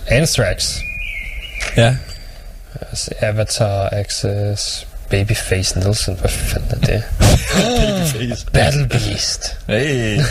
[0.07, 0.77] Anthrax.
[1.77, 1.95] Ja.
[2.81, 6.19] Lad os se, Avatar, Access, Babyface Nelson.
[6.19, 7.03] Hvad fanden er det?
[8.13, 8.45] Babyface.
[8.53, 9.57] Battle Beast.
[9.67, 10.19] Hey.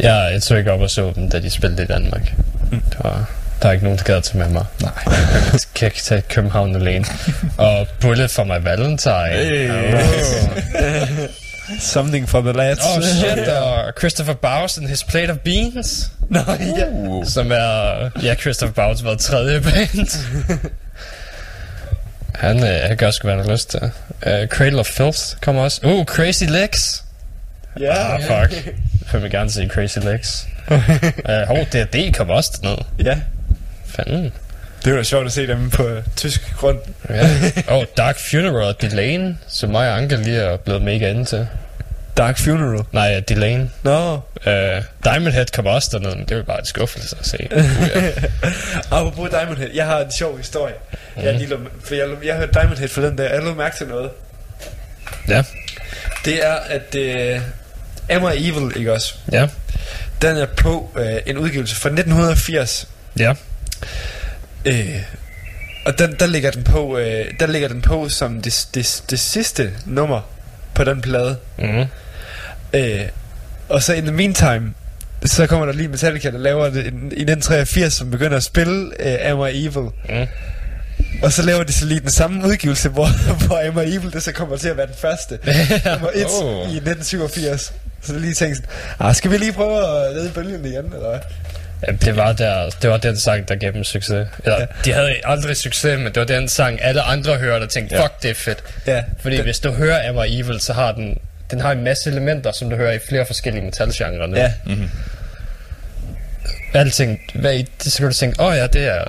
[0.00, 2.32] Ja, jeg tog ikke op og så dem, da de spillede i Danmark.
[2.70, 3.30] Det var,
[3.62, 4.64] der er ikke nogen, der gad til med mig.
[4.82, 4.90] Nej.
[5.52, 7.04] Jeg kan ikke tage København alene.
[7.58, 9.28] og Bullet for my Valentine.
[9.32, 9.70] Hey.
[9.70, 11.28] Oh.
[11.80, 12.78] Something for the lads.
[12.96, 16.10] Oh shit, og Christopher Bowes and his plate of beans.
[16.28, 16.40] Nå,
[16.78, 16.86] ja.
[16.88, 17.26] Uh.
[17.26, 20.08] Som er, ja, Christopher Bowes var tredje band.
[22.34, 23.80] han, øh, han gør sgu, hvad han har lyst til.
[23.82, 25.80] Uh, Cradle of Filth kommer også.
[25.84, 27.04] Uh, Crazy Legs.
[27.80, 28.14] Ja.
[28.14, 28.66] Ah, fuck.
[29.12, 30.46] Jeg vil gerne se Crazy Legs.
[30.70, 30.76] uh,
[31.48, 32.78] hov, D&D kommer også derned.
[33.04, 33.18] ja.
[33.96, 34.32] Fanden.
[34.84, 36.78] Det var sjovt at se dem på øh, tysk grund.
[37.08, 37.28] Ja.
[37.68, 41.46] Oh, Dark Funeral og Delane, som mig og Anke lige er blevet mega inde til.
[42.16, 42.84] Dark Funeral.
[42.92, 43.70] Nej, uh, Delane.
[43.82, 44.14] Nå.
[44.14, 44.52] Uh,
[45.04, 47.48] Diamond Head kommer også derned, men det er bare en skuffelse at se.
[47.56, 47.64] Uh,
[47.94, 48.10] ja.
[48.96, 50.74] Apropos Diamond Head, jeg har en sjov historie.
[51.16, 51.22] Mm.
[51.22, 53.76] Jeg, lige lå, for jeg, jeg hørte Diamond Head forleden dag, og jeg lå mærke
[53.76, 54.10] til noget.
[55.28, 55.44] ja.
[56.24, 57.40] Det er, at øh,
[58.10, 59.14] Am I Evil, ikke også?
[59.32, 59.48] Ja.
[60.22, 62.88] Den er på øh, en udgivelse fra 1980.
[63.18, 63.34] Ja.
[64.64, 64.96] Øh,
[65.86, 69.20] og den, der ligger den på, øh, der ligger den på som det, det, det
[69.20, 70.20] sidste nummer
[70.74, 71.36] på den plade.
[71.58, 71.84] Mm.
[72.72, 73.00] Øh,
[73.68, 74.74] og så in the meantime,
[75.24, 79.30] så kommer der lige Metallica, der laver det i 1983, som begynder at spille øh,
[79.30, 79.88] Am I Evil.
[80.08, 80.26] Mm.
[81.22, 83.08] Og så laver de så lige den samme udgivelse, hvor,
[83.46, 85.38] hvor Am I Evil, det så kommer til at være den første.
[85.84, 86.72] Nummer 1 Oh.
[86.72, 87.72] i 1987.
[88.02, 91.08] Så det lige tænkt sådan, ah, skal vi lige prøve at lede bølgen igen, eller
[91.10, 91.18] hvad?
[92.00, 94.28] Det var, der, det var den sang, der gav dem succes.
[94.44, 94.66] Eller, ja.
[94.84, 98.02] De havde aldrig succes, men det var den sang, alle andre hørte og tænkte, Ja.
[98.02, 98.64] fuck, det er fedt.
[98.86, 101.18] Ja, Fordi den- hvis du hører Am I Evil, så har den,
[101.50, 104.36] den har en masse elementer, som du hører i flere forskellige metalgenre nu.
[104.36, 104.52] Ja,
[106.74, 109.04] Alting, hvad det, så kan du tænke, åh oh, ja, det er,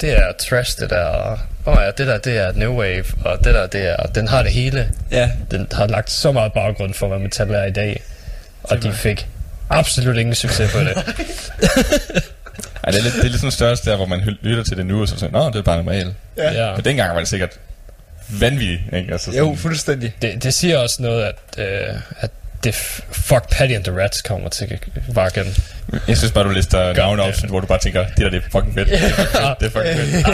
[0.00, 3.04] det er trash, det der, og åh oh, ja, det der, det er new wave,
[3.24, 4.90] og det der, det er, den har det hele.
[5.10, 5.30] ja.
[5.50, 8.02] Den har lagt så meget baggrund for, hvad metal er i dag,
[8.62, 9.26] og de fik
[9.70, 10.94] absolut ingen succes på det.
[12.84, 14.86] Ej, det er lidt, det er lidt sådan størrelse der, hvor man lytter til det
[14.86, 16.14] nu, og så siger, nå, det er bare normalt.
[16.36, 16.66] Ja.
[16.68, 16.74] ja.
[16.76, 17.50] Men dengang var det sikkert
[18.28, 19.12] vanvittigt, ikke?
[19.12, 20.14] Altså, Jo, sådan, fuldstændig.
[20.22, 22.30] Det, det siger også noget, at, øh, at
[22.64, 22.74] det
[23.12, 24.78] fuck Patty and the Rats kommer til
[25.08, 25.54] Vakken.
[26.08, 28.50] jeg synes bare, du lister navne op, hvor du bare tænker, det der, det er
[28.52, 28.88] fucking fedt.
[28.90, 29.60] Det er fucking fedt.
[29.60, 30.24] Det er fucking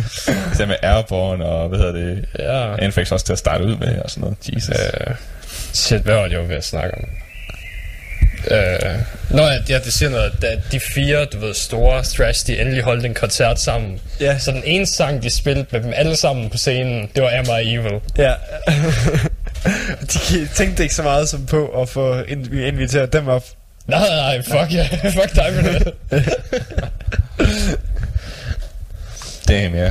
[0.00, 0.58] fedt.
[0.58, 2.76] Det med Airborne og, hvad hedder det, Ja.
[2.84, 4.36] Anfax også til at starte ud med, og sådan noget.
[4.54, 4.68] Jesus.
[5.08, 5.14] Øh,
[5.72, 7.04] shit, hvad var det, jeg var ved at snakke om?
[8.50, 8.94] Øh,
[9.30, 12.82] nå ja, ja, det siger noget, at de fire, du ved, store thrash, de endelig
[12.82, 14.00] holdt en koncert sammen.
[14.20, 14.38] Ja.
[14.38, 17.44] Så den ene sang, de spillede med dem alle sammen på scenen, det var Am
[17.64, 18.00] I Evil.
[18.18, 18.32] Ja.
[20.12, 23.44] de tænkte ikke så meget som på at få in- inviteret dem op.
[23.86, 24.88] Nej, nej, fuck ja,
[25.20, 25.92] fuck dig med det.
[29.48, 29.90] Damn, ja.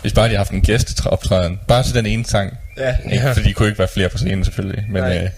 [0.00, 2.58] Hvis bare de har haft en gæsteoptræden, bare til den ene sang.
[2.78, 2.96] Ja.
[3.12, 3.32] Ikke, Ja.
[3.32, 5.16] fordi de kunne ikke være flere på scenen selvfølgelig, men Nej.
[5.16, 5.30] øh,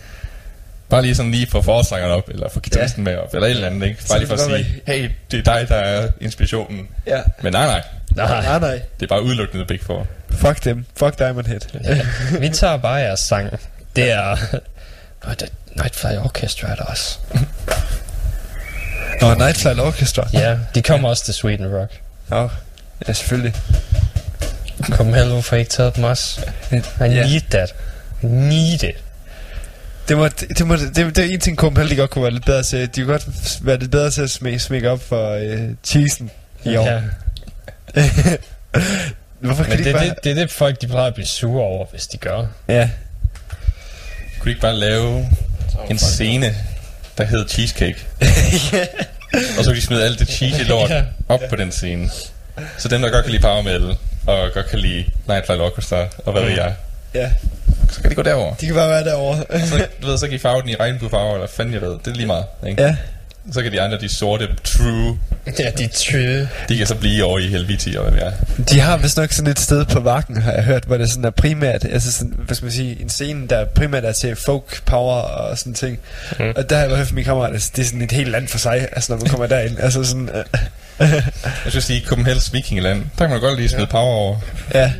[0.90, 3.66] Bare lige sådan lige få forsangeren op, eller få guitaristen med op, eller et eller
[3.66, 4.02] andet, ikke?
[4.08, 6.88] Bare lige for at sige, hey, det er dig, der er inspirationen.
[7.06, 7.20] Ja.
[7.42, 7.82] Men nej, nej,
[8.16, 8.80] Nej, Nej, nej.
[9.00, 10.06] det er bare udelukkende Big Four.
[10.30, 10.84] Fuck dem.
[10.96, 11.60] Fuck Diamond Head.
[11.84, 12.00] ja.
[12.38, 13.50] vi tager bare jeres sang.
[13.96, 14.36] Det er...
[15.24, 17.18] Nå, det Nightfly Orchestra er der også.
[19.20, 20.28] Nå, Nightflight Orchestra.
[20.32, 22.00] Ja, de kommer også til Sweden Rock.
[22.28, 22.48] Nå,
[23.08, 23.54] ja, selvfølgelig.
[24.90, 26.40] Kom hell, hvorfor ikke taget dem også?
[26.72, 27.06] I Ja.
[27.26, 27.74] need that.
[28.22, 28.96] Need it.
[30.10, 32.32] Det, må, det, det, må, det, det er en ting, Kumpel, de godt kunne være
[32.32, 32.80] lidt bedre til.
[32.94, 36.30] De kunne godt være lidt bedre til at smække, smække op for øh, cheesen
[36.64, 36.86] i år.
[36.86, 37.00] Ja.
[39.40, 40.04] Hvorfor kan Men de det, bare...
[40.04, 42.46] det, det er det, folk de plejer at blive sure over, hvis de gør.
[42.68, 42.90] Ja.
[44.38, 45.30] Kunne de ikke bare lave
[45.90, 46.54] en scene,
[47.18, 48.06] der hed Cheesecake?
[49.58, 51.02] Og så kunne de smide alt det cheesy lort Ja.
[51.28, 52.10] op på den scene.
[52.78, 53.96] Så dem, der godt kan lide Power Metal,
[54.26, 56.74] og godt kan lide Nightflight Orchestra, og hvad ved jeg,
[57.14, 57.30] ja.
[57.90, 58.54] Så kan de gå derover.
[58.54, 59.66] De kan bare være derovre.
[59.66, 61.90] Så, du ved, så kan I farve den i regnbuefarver, eller fanden jeg ved.
[62.04, 62.82] Det er lige meget, ikke?
[62.82, 62.96] ja.
[63.52, 65.18] Så kan de andre, de sorte, true,
[65.58, 66.48] Ja, de er true.
[66.68, 68.32] de kan så blive over i Helviti, og hvad ved jeg.
[68.70, 71.24] De har vist nok sådan et sted på Vakken, har jeg hørt, hvor det sådan
[71.24, 74.82] er primært, altså sådan, hvad skal man sige, en scene, der primært er til folk
[74.84, 75.98] power og sådan ting.
[76.38, 76.44] Mm.
[76.56, 78.48] Og der har jeg hørt fra min kammerat, altså, det er sådan et helt land
[78.48, 79.78] for sig, altså når man kommer derind.
[79.84, 80.44] Altså sådan, øh,
[81.00, 81.22] Jeg
[81.68, 84.36] synes sige, Copenhagen's Vikingeland, der kan man godt lige smide power over.
[84.74, 84.92] ja.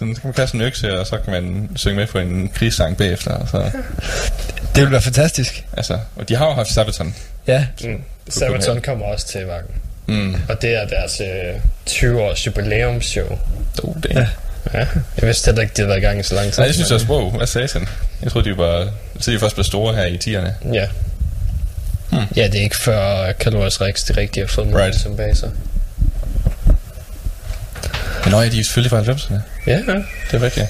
[0.00, 2.50] Sådan, så kan man kaste en økse, og så kan man synge med på en
[2.54, 3.46] krigssang bagefter.
[3.46, 3.70] Så,
[4.74, 5.64] Det vil være fantastisk.
[5.76, 7.14] altså, og de har jo haft Sabaton.
[7.46, 7.66] Ja.
[7.84, 8.02] Mm.
[8.28, 9.74] Sabaton kommer også til Vakken.
[10.06, 10.34] Mm.
[10.48, 11.60] Og det er deres øh,
[11.90, 13.38] 20-års jubilæumsshow.
[13.82, 14.10] Oh, det.
[14.10, 14.26] Ja.
[14.74, 14.78] Ja,
[15.16, 16.58] jeg vidste heller ikke, de havde været i gang i så lang tid.
[16.58, 17.88] Nej, jeg synes også, wow, hvad sagde han?
[18.22, 18.88] Jeg troede, de var...
[19.20, 20.72] Så de først blev store her i 10'erne.
[20.74, 20.86] Ja.
[22.10, 22.20] Hmm.
[22.36, 24.76] Ja, det er ikke før Calorius Rex, det rigtige har fået Right.
[24.78, 24.94] right.
[25.00, 25.50] som baser.
[28.24, 29.40] Men nøj, de er selvfølgelig fra 90'erne.
[29.66, 29.94] Ja, ja.
[30.30, 30.66] Det er rigtigt.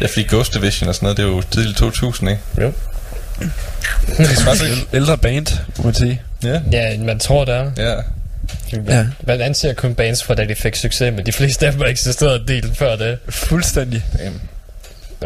[0.00, 2.42] Ja, fordi Ghost Division og sådan noget, det er jo tidligt 2000, ikke?
[2.60, 2.72] Jo.
[4.06, 4.86] Det er faktisk ikke.
[4.92, 5.46] Ældre band,
[5.76, 6.22] må man sige.
[6.44, 6.60] Ja.
[6.72, 7.70] Ja, man tror det er.
[7.76, 7.94] Ja.
[8.88, 9.06] Ja.
[9.26, 11.88] Man anser kun bands for, da de fik succes, men de fleste af dem har
[11.88, 13.18] eksisteret en del før det.
[13.28, 14.04] Fuldstændig.
[14.18, 14.40] Damn.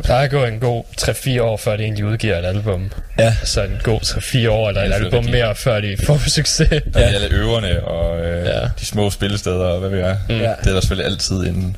[0.03, 2.91] Der plejer at gå en god 3-4 år, før de egentlig udgiver et album.
[3.19, 3.35] Ja.
[3.45, 6.71] Så en god 3-4 år eller et Det album mere, før de får succes.
[6.73, 7.01] Og ja.
[7.01, 8.61] alle øverne og øh, Ja.
[8.81, 10.19] de små spillesteder og hvad ved jeg.
[10.29, 10.35] Mm.
[10.41, 10.51] Ja.
[10.63, 11.77] Det er der selvfølgelig altid inden.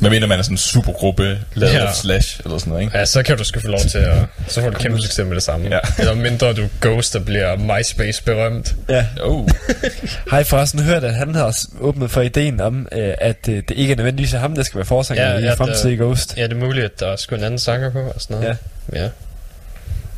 [0.00, 1.92] Men mener man er sådan en supergruppe, lavet Ja.
[1.92, 2.98] Slash eller sådan noget, ikke?
[2.98, 4.16] Ja, så kan du sgu få lov til at...
[4.48, 5.68] Så får du kæmpe succes med det samme.
[5.70, 5.78] Ja.
[5.98, 8.74] Eller mindre du Ghost, der bliver MySpace berømt.
[8.88, 9.06] Ja.
[9.22, 9.48] Oh.
[10.30, 13.70] Har I forresten hørt, at han har åbnet for ideen om, øh, at øh, det
[13.76, 16.34] ikke er nødvendigvis er ham, der skal være forsanger Ja, i ja, fremtidig Ghost?
[16.36, 18.56] Ja, det er muligt, at der er sgu en anden sanger på og sådan noget.
[18.92, 19.02] Ja.
[19.02, 19.08] ja.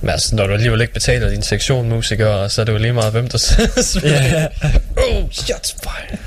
[0.01, 2.93] Men altså, når du alligevel ikke betaler din sektion musikere, så er det jo lige
[2.93, 3.39] meget, hvem der
[3.83, 4.23] spiller.
[4.23, 4.47] Ja.
[4.97, 6.19] Oh, shots fired.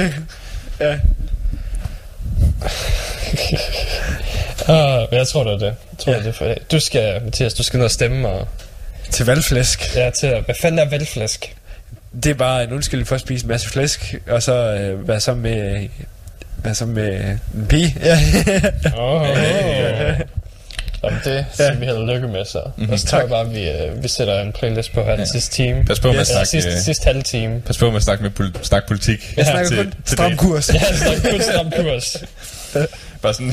[0.80, 0.98] ja.
[4.68, 4.74] Uh,
[5.12, 5.66] jeg tror, det er det.
[5.66, 6.18] Jeg tror, ja.
[6.18, 6.72] det er for det.
[6.72, 8.48] Du skal, Mathias, du skal ned og stemme og...
[9.10, 9.96] Til valgflæsk.
[9.96, 10.42] Ja, til at...
[10.44, 11.56] Hvad fanden er valgflæsk?
[12.22, 15.20] Det er bare en undskyldning for at spise en masse flæsk, og så øh, være
[15.20, 15.88] sammen med,
[16.58, 17.96] være sammen med en pige.
[18.04, 18.18] Ja.
[18.96, 20.20] Åh, oh,
[21.04, 22.60] Jamen, det siger vi held og lykke med, så.
[22.76, 22.92] Mm-hmm.
[22.92, 25.18] Og så tror jeg bare, at vi, øh, vi sætter en playlist på her den
[25.20, 25.24] Ja.
[25.24, 25.84] sidste time.
[25.84, 27.60] Pas på med at Eller snakke, sidste, øh, sidste halve time.
[27.60, 29.34] pas på med at snakke, med pol- snakke politik.
[29.36, 30.74] Jeg snakker til- kun til stram kurs.
[30.74, 32.16] Ja, er det kun stram kurs.
[33.22, 33.52] Bare sådan,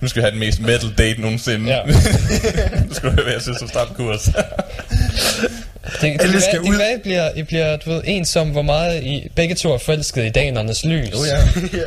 [0.00, 1.70] nu skal vi have den mest metal date nogensinde.
[1.74, 1.80] Ja.
[2.88, 4.24] nu skal du være som stram kurs.
[4.24, 4.32] Det,
[6.02, 6.74] det, det, skal skal det, ud.
[6.74, 10.24] det, I bliver, I bliver, du ved, ensom, hvor meget I begge to er forelsket
[10.24, 11.08] i danernes lys.
[11.14, 11.36] Oh, ja.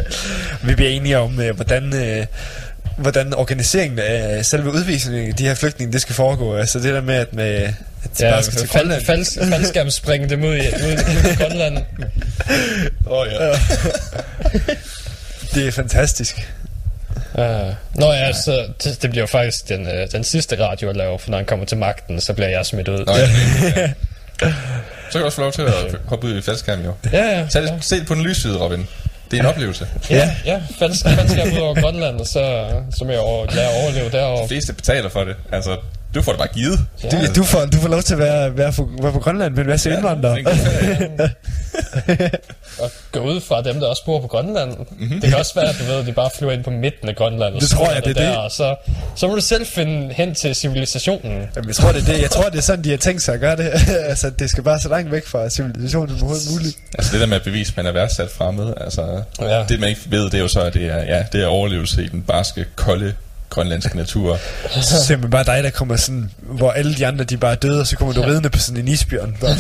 [0.68, 2.26] Vi bliver enige om, øh, hvordan, øh,
[2.98, 6.56] hvordan organiseringen af selve udvisningen af de her flygtninge, det skal foregå.
[6.56, 7.74] Altså det der med, at, med, at
[8.20, 9.06] de Ja, bare skal til fald, Grønland.
[9.06, 11.78] fald, faldskærm springe dem ud i, ud i Grønland.
[13.08, 13.50] Åh, oh, ja.
[15.54, 16.50] Det er fantastisk.
[17.34, 17.44] Uh,
[17.96, 21.18] nå ja, så det, det bliver jo faktisk den, øh, den sidste radio, jeg laver,
[21.18, 23.06] for når han kommer til magten, så bliver jeg smidt ud.
[23.06, 23.30] Nå, ja.
[24.42, 24.54] ja.
[25.10, 25.74] Så kan du også få lov til at
[26.06, 26.94] hoppe ud i faldskærmen, jo.
[27.14, 27.50] Ja, ja.
[27.50, 28.88] Se, det, se det på den lysside, Robin.
[29.34, 29.88] Det er en oplevelse.
[30.10, 32.66] Ja, ja falsk, faldskærm ud over Grønland, og så,
[32.98, 34.48] så må jeg over, lære at overleve De derovre.
[34.48, 35.36] fleste betaler for det.
[35.52, 35.78] Altså,
[36.16, 36.80] du får det bare givet.
[37.12, 39.62] Du, du, får, du får lov til at være, være, på, være på Grønland med
[39.64, 40.40] en masse ja, indvandrere.
[40.40, 41.30] er.
[42.84, 44.72] Og gå ud fra dem, der også bor på Grønland.
[44.78, 45.22] Mm-hmm.
[45.22, 47.16] Det kan også være, at du ved, at de bare flyver ind på midten af
[47.16, 47.54] Grønland.
[47.54, 48.38] Og Det så tror jeg, det er der, det.
[48.38, 48.76] Og så,
[49.16, 51.32] så må du selv finde hen til civilisationen.
[51.56, 52.22] Jamen, jeg tror, det er det.
[52.22, 53.72] Jeg tror, det er sådan, de har tænkt sig at gøre det.
[54.12, 56.78] altså, det skal bare så langt væk fra civilisationen som overhovedet muligt.
[56.98, 59.64] Altså det der med at bevise, at man er værdsat fremmed, altså Ja.
[59.70, 62.04] det man ikke ved, det er jo så, at det er, ja, det er overlevelse
[62.04, 63.14] i den barske, kolde,
[63.54, 64.40] grønlandske natur.
[64.70, 67.52] Så er det simpelthen bare dig, der kommer sådan, hvor alle de andre, de bare
[67.52, 69.38] er døde, og så kommer du ridende på sådan en isbjørn.
[69.42, 69.56] Bare.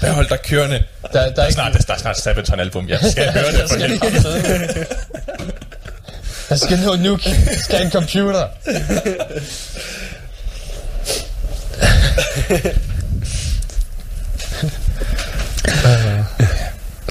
[0.00, 0.82] Der hold dig kørende.
[1.12, 2.88] Der, der, Der er snart, der er snart Sabaton album.
[2.88, 4.86] Jeg skal høre det for helvede.
[6.48, 7.30] Der skal nå nuke.
[7.44, 8.46] Der skal en computer.
[15.84, 16.53] Øh,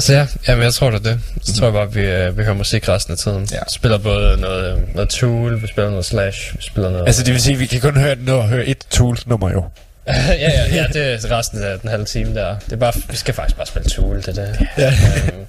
[0.04, 1.20] Så ja, jamen jeg tror det er det.
[1.44, 3.48] Så tror jeg bare, at vi, øh, vi hører musik resten af tiden.
[3.52, 3.60] Ja.
[3.70, 7.06] Spiller både noget, øh, noget Tool, vi spiller noget Slash, vi spiller noget...
[7.06, 9.66] Altså, det vil sige, at vi kan kun høre, nå, høre et Tool-nummer jo.
[10.08, 12.56] ja, ja, ja, det er resten af den halve time der.
[12.66, 14.68] Det er bare, vi skal faktisk bare spille Tool, det er det.
[14.78, 14.88] Ja.
[14.88, 15.46] Øhm,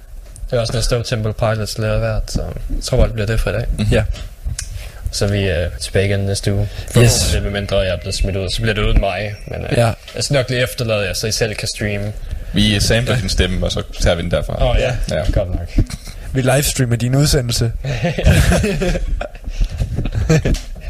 [0.51, 3.27] det er også noget Stone Temple Pilots lærer hvert, så jeg tror bare, det bliver
[3.27, 3.65] det for i dag.
[3.91, 4.03] Ja.
[5.11, 6.69] Så er vi øh, tilbage igen næste uge.
[6.91, 8.49] Forhåbentlig med mindre jeg er blevet smidt ud.
[8.49, 9.35] Så bliver det uden mig.
[9.47, 9.91] Men øh, Ja.
[10.15, 12.13] jeg skal nok lige efterlade jer, så I selv kan streame.
[12.55, 14.63] Vi sampler din stemme, og så tager vi den derfra.
[14.63, 15.15] Åh oh, ja, Ja.
[15.17, 15.85] ja, godt nok.
[16.33, 17.71] Vi livestreamer din udsendelse.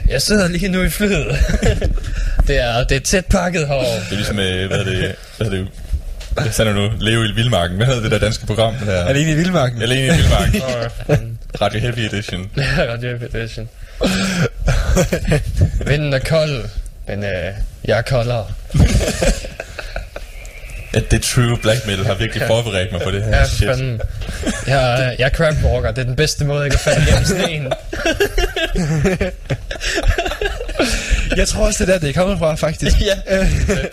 [0.10, 1.26] Jeg sidder lige nu i flyet.
[2.48, 3.84] det, er, det er tæt pakket hår.
[3.84, 5.68] Det er ligesom, øh, hvad er det, hvad er det,
[6.56, 6.92] hvad du nu?
[7.00, 7.78] Leve i Vildmarken.
[7.78, 8.74] Hvad hedder det der danske program?
[8.74, 9.06] Det der?
[9.06, 9.82] Alene i Vildmarken.
[9.82, 10.62] Alene i Vildmarken.
[11.10, 11.22] Åh,
[11.62, 12.50] Radio Heavy Edition.
[12.58, 13.70] Radio Edition.
[15.88, 16.66] Vinden er kold,
[17.08, 17.54] men øh,
[17.86, 18.46] jeg er koldere.
[20.96, 23.68] At det true black metal har virkelig forberedt mig på det her Ja, shit.
[23.68, 24.02] fanden.
[24.68, 25.92] Jeg, er- jeg er crabwalker.
[25.92, 27.74] Det er den bedste måde, jeg kan falde igennem sneen.
[31.38, 32.96] Jeg tror også, det er der, det er kommet fra, faktisk.
[33.02, 33.38] ja.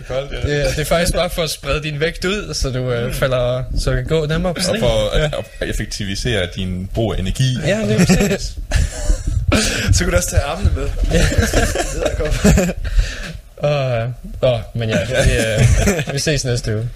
[0.09, 0.37] Koldt, ja.
[0.49, 3.15] Det, er- det er faktisk bare for at sprede din vægt ud, så du øh,
[3.15, 4.81] falder, så du kan gå nemmere på Og sneen.
[4.81, 7.57] for at, at effektivisere din brug af energi.
[7.66, 8.53] Ja, det er præcis.
[9.97, 10.89] Så kunne du også tage armene med.
[13.62, 14.09] Åh,
[14.43, 16.89] åh, men ja, vi, øh, vi ses næste uge.